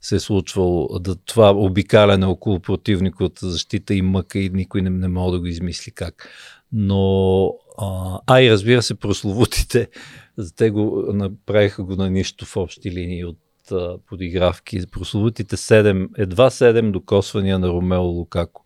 се 0.00 0.16
е 0.16 0.20
случвало 0.20 0.98
да 0.98 1.14
това 1.14 1.50
обикаляне 1.50 2.26
около 2.26 2.60
противниковата 2.60 3.50
защита 3.50 3.94
и 3.94 4.02
мъка 4.02 4.38
и 4.38 4.48
никой 4.48 4.82
не, 4.82 4.90
не 4.90 5.08
може 5.08 5.32
да 5.32 5.40
го 5.40 5.46
измисли 5.46 5.92
как. 5.92 6.28
Но, 6.72 7.54
а, 8.26 8.40
и 8.40 8.50
разбира 8.50 8.82
се, 8.82 8.94
прословутите, 8.94 9.88
те 10.56 10.70
го 10.70 11.04
направиха 11.12 11.84
го 11.84 11.96
на 11.96 12.10
нищо 12.10 12.46
в 12.46 12.56
общи 12.56 12.90
линии 12.90 13.24
от 13.24 13.38
а, 13.72 13.98
подигравки. 13.98 14.80
Прословутите 14.90 15.56
7, 15.56 16.08
едва 16.18 16.50
7 16.50 16.90
докосвания 16.90 17.58
на 17.58 17.68
Ромео 17.68 18.02
Лукако, 18.02 18.64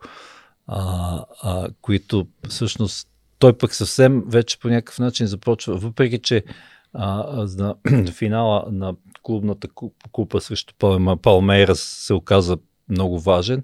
а, 0.67 1.25
а, 1.43 1.69
които 1.81 2.27
всъщност 2.49 3.09
той 3.39 3.53
пък 3.53 3.75
съвсем 3.75 4.25
вече 4.27 4.59
по 4.59 4.69
някакъв 4.69 4.99
начин 4.99 5.27
започва, 5.27 5.77
въпреки 5.77 6.19
че 6.19 6.45
а, 6.93 7.47
на 7.59 7.75
финала 8.13 8.65
на 8.71 8.95
клубната 9.23 9.69
куп- 9.69 10.11
купа 10.13 10.41
срещу 10.41 10.75
Пал- 10.79 11.17
Палмейрас 11.17 11.81
се 11.81 12.15
оказа 12.15 12.57
много 12.89 13.19
важен. 13.21 13.63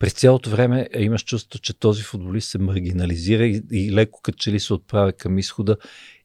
През 0.00 0.12
цялото 0.12 0.50
време 0.50 0.88
имаш 0.98 1.24
чувство, 1.24 1.58
че 1.58 1.78
този 1.78 2.02
футболист 2.02 2.50
се 2.50 2.58
маргинализира 2.58 3.46
и, 3.46 3.62
и 3.72 3.92
леко 3.92 4.20
като 4.22 4.38
че 4.38 4.52
ли 4.52 4.60
се 4.60 4.74
отправя 4.74 5.12
към 5.12 5.38
изхода. 5.38 5.76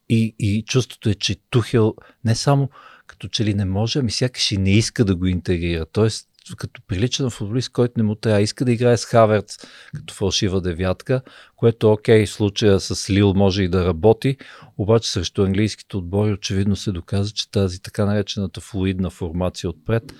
И, 0.10 0.36
и 0.40 0.64
чувството 0.68 1.10
е, 1.10 1.14
че 1.14 1.36
Тухел 1.50 1.96
не 2.26 2.36
само 2.36 2.70
като 3.08 3.28
че 3.28 3.46
ли 3.46 3.54
не 3.54 3.66
може, 3.66 4.00
ами 4.00 4.12
сякаш 4.12 4.52
и 4.52 4.58
не 4.58 4.72
иска 4.72 5.06
да 5.06 5.16
го 5.16 5.26
интегрира. 5.26 5.86
Тоест, 5.86 6.28
като 6.58 6.82
прилича 6.88 7.24
на 7.24 7.30
футболист, 7.30 7.70
който 7.70 7.94
не 7.98 8.04
му 8.04 8.16
трябва, 8.16 8.42
иска 8.42 8.66
да 8.66 8.72
играе 8.72 8.98
с 8.98 9.06
Хаверц 9.06 9.58
като 9.96 10.14
фалшива 10.14 10.62
девятка, 10.62 11.22
което 11.56 11.92
окей, 11.92 12.28
случая 12.28 12.80
с 12.80 13.10
Лил 13.10 13.34
може 13.34 13.64
и 13.64 13.70
да 13.70 13.86
работи, 13.86 14.38
обаче 14.78 15.12
срещу 15.12 15.44
английските 15.44 15.98
отбори 15.98 16.34
очевидно 16.34 16.76
се 16.76 16.92
доказа, 16.92 17.32
че 17.32 17.52
тази 17.52 17.82
така 17.82 18.06
наречената 18.06 18.62
флуидна 18.62 19.10
формация 19.10 19.70
отпред 19.70 20.14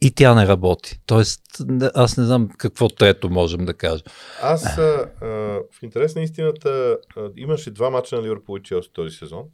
и 0.00 0.10
тя 0.10 0.34
не 0.34 0.46
работи. 0.46 1.00
Тоест, 1.06 1.40
аз 1.94 2.16
не 2.16 2.24
знам 2.24 2.48
какво 2.58 2.88
трето 2.88 3.30
можем 3.30 3.64
да 3.64 3.74
кажем. 3.74 4.06
Аз 4.42 4.78
а, 4.78 5.10
в 5.72 5.82
интерес 5.82 6.14
на 6.14 6.22
истината 6.22 6.98
имаше 7.36 7.70
два 7.70 7.90
мача 7.90 8.16
на 8.16 8.22
Ливърпул 8.22 8.58
и 8.58 8.62
Челси 8.62 8.90
този 8.92 9.16
сезон. 9.16 9.44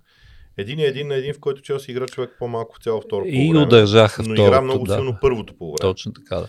Един 0.57 0.79
е 0.79 0.83
един 0.83 1.09
на 1.09 1.15
един, 1.15 1.35
в 1.35 1.41
който 1.41 1.63
Челси 1.63 1.91
игра 1.91 2.07
човек 2.07 2.31
по-малко 2.39 2.77
в 2.77 2.83
цяло 2.83 3.01
второ 3.01 3.25
И 3.27 3.33
полувреме, 3.33 3.67
удържаха 3.67 4.23
но 4.23 4.35
второто. 4.35 4.43
игра 4.43 4.61
много 4.61 4.85
да. 4.85 4.95
силно 4.95 5.19
първото 5.21 5.55
полувреме. 5.59 5.91
Точно 5.93 6.13
така, 6.13 6.37
да. 6.37 6.49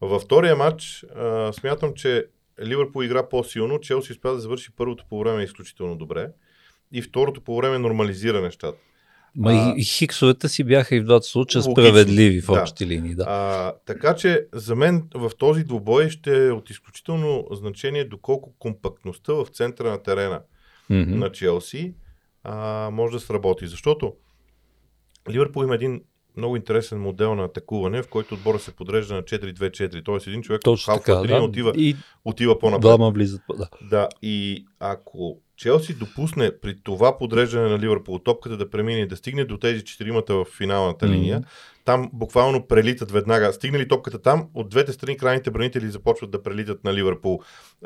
Във 0.00 0.22
втория 0.22 0.56
матч 0.56 1.04
а, 1.16 1.52
смятам, 1.52 1.94
че 1.94 2.26
Ливърпул 2.62 3.02
игра 3.02 3.28
по-силно, 3.28 3.78
Челси 3.80 4.12
успя 4.12 4.32
да 4.32 4.40
завърши 4.40 4.70
първото 4.76 5.04
по 5.08 5.18
време 5.20 5.42
изключително 5.42 5.96
добре 5.96 6.28
и 6.92 7.02
второто 7.02 7.40
по 7.40 7.56
време 7.56 7.78
нормализира 7.78 8.40
нещата. 8.40 8.78
Ма 9.36 9.50
А, 9.52 9.74
и, 9.76 9.84
хиксовете 9.84 10.48
си 10.48 10.64
бяха 10.64 10.96
и 10.96 11.00
в 11.00 11.04
двата 11.04 11.26
случая 11.26 11.62
логично, 11.62 11.72
справедливи 11.72 12.40
в 12.40 12.46
да. 12.46 12.60
общи 12.62 12.86
линии. 12.86 13.14
Да. 13.14 13.24
А, 13.28 13.72
така 13.86 14.14
че 14.16 14.46
за 14.52 14.74
мен 14.76 15.08
в 15.14 15.30
този 15.38 15.64
двубой 15.64 16.10
ще 16.10 16.46
е 16.46 16.50
от 16.50 16.70
изключително 16.70 17.46
значение 17.50 18.04
доколко 18.04 18.54
компактността 18.58 19.32
в 19.32 19.46
центъра 19.52 19.90
на 19.90 20.02
терена 20.02 20.40
Мгм. 20.90 21.18
на 21.18 21.32
Челси 21.32 21.94
а, 22.44 22.90
може 22.92 23.12
да 23.12 23.20
сработи. 23.20 23.66
Защото 23.66 24.14
Ливърпул 25.30 25.62
има 25.64 25.74
един 25.74 26.02
много 26.36 26.56
интересен 26.56 27.00
модел 27.00 27.34
на 27.34 27.44
атакуване, 27.44 28.02
в 28.02 28.08
който 28.08 28.34
отбора 28.34 28.58
се 28.58 28.76
подрежда 28.76 29.14
на 29.14 29.22
4-2-4. 29.22 30.04
Тоест 30.04 30.26
един 30.26 30.42
човек 30.42 30.62
Точно 30.64 30.94
така. 30.94 31.14
Да. 31.14 31.42
отива, 31.42 31.72
И 31.76 31.96
отива 32.24 32.58
по-напред. 32.58 32.80
двама 32.80 33.10
влизат. 33.10 33.40
Да. 33.58 33.68
Да, 33.90 34.08
и 34.22 34.64
ако 34.80 35.38
Челси 35.56 35.94
допусне 35.94 36.50
при 36.62 36.82
това 36.82 37.18
подреждане 37.18 37.68
на 37.68 37.78
Ливърпул 37.78 38.18
топката 38.18 38.56
да 38.56 38.70
премине 38.70 39.00
и 39.00 39.08
да 39.08 39.16
стигне 39.16 39.44
до 39.44 39.58
тези 39.58 39.84
четиримата 39.84 40.34
в 40.34 40.44
финалната 40.44 41.08
линия, 41.08 41.44
там 41.84 42.10
буквално 42.12 42.66
прелитат 42.66 43.10
веднага. 43.10 43.52
Стигне 43.52 43.78
ли 43.78 43.88
топката 43.88 44.22
там, 44.22 44.48
от 44.54 44.68
двете 44.68 44.92
страни 44.92 45.16
крайните 45.16 45.50
бранители 45.50 45.90
започват 45.90 46.30
да 46.30 46.42
прелитат 46.42 46.84
на 46.84 46.94
Ливърпул, 46.94 47.40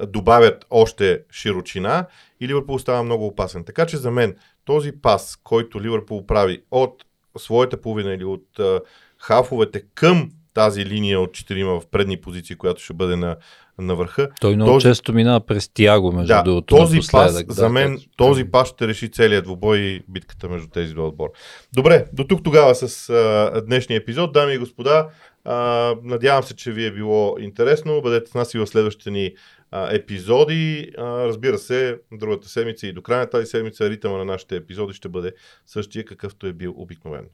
добавят 0.06 0.66
още 0.70 1.22
широчина 1.32 2.06
и 2.40 2.48
Ливърпул 2.48 2.78
става 2.78 3.02
много 3.02 3.26
опасен. 3.26 3.64
Така 3.64 3.86
че 3.86 3.96
за 3.96 4.10
мен 4.10 4.36
този 4.64 4.92
пас, 4.92 5.40
който 5.44 5.80
Ливърпул 5.80 6.26
прави 6.26 6.62
от 6.70 7.04
своята 7.38 7.80
половина 7.80 8.14
или 8.14 8.24
от 8.24 8.58
а, 8.58 8.80
хафовете 9.18 9.82
към 9.94 10.30
тази 10.59 10.86
линия 10.86 11.20
от 11.20 11.32
четирима 11.32 11.80
в 11.80 11.86
предни 11.86 12.16
позиции, 12.16 12.56
която 12.56 12.82
ще 12.82 12.94
бъде 12.94 13.16
на, 13.16 13.36
на 13.78 13.94
върха, 13.94 14.28
Той 14.40 14.54
много 14.54 14.70
Този- 14.72 14.82
често 14.84 15.12
минава 15.12 15.40
през 15.40 15.68
Тяго, 15.68 16.12
между 16.12 16.26
да, 16.28 16.42
другото. 16.42 16.76
този 16.76 16.98
пас 17.12 17.44
да, 17.44 17.52
за 17.54 17.68
мен, 17.68 17.92
както- 17.94 18.09
този 18.16 18.44
пас 18.44 18.68
ще 18.68 18.88
реши 18.88 19.11
целият 19.11 19.44
двубой 19.44 19.78
и 19.78 20.02
битката 20.09 20.48
между 20.48 20.68
тези 20.68 20.94
два 20.94 21.06
отбора. 21.06 21.30
Добре, 21.72 22.04
до 22.12 22.24
тук 22.24 22.44
тогава 22.44 22.74
с 22.74 23.11
а, 23.11 23.62
днешния 23.66 23.96
епизод. 23.98 24.32
Дами 24.32 24.54
и 24.54 24.59
господа, 24.59 25.09
а, 25.44 25.54
надявам 26.02 26.42
се, 26.42 26.56
че 26.56 26.72
ви 26.72 26.86
е 26.86 26.90
било 26.92 27.36
интересно. 27.40 28.02
Бъдете 28.02 28.30
с 28.30 28.34
нас 28.34 28.54
и 28.54 28.59
в 28.59 28.66
следващите 28.66 29.11
ни 29.11 29.32
а, 29.70 29.94
епизоди. 29.94 30.90
А, 30.98 31.02
разбира 31.04 31.59
се, 31.59 31.98
другата 32.12 32.48
седмица 32.48 32.86
и 32.86 32.92
до 32.92 33.02
края 33.02 33.20
на 33.20 33.30
тази 33.30 33.46
седмица 33.46 33.90
ритъма 33.90 34.16
на 34.18 34.24
нашите 34.24 34.56
епизоди 34.56 34.94
ще 34.94 35.09
бъде 35.09 35.32
същия 35.66 36.04
какъвто 36.04 36.46
е 36.46 36.52
бил 36.52 36.74
обикновено. 36.76 37.28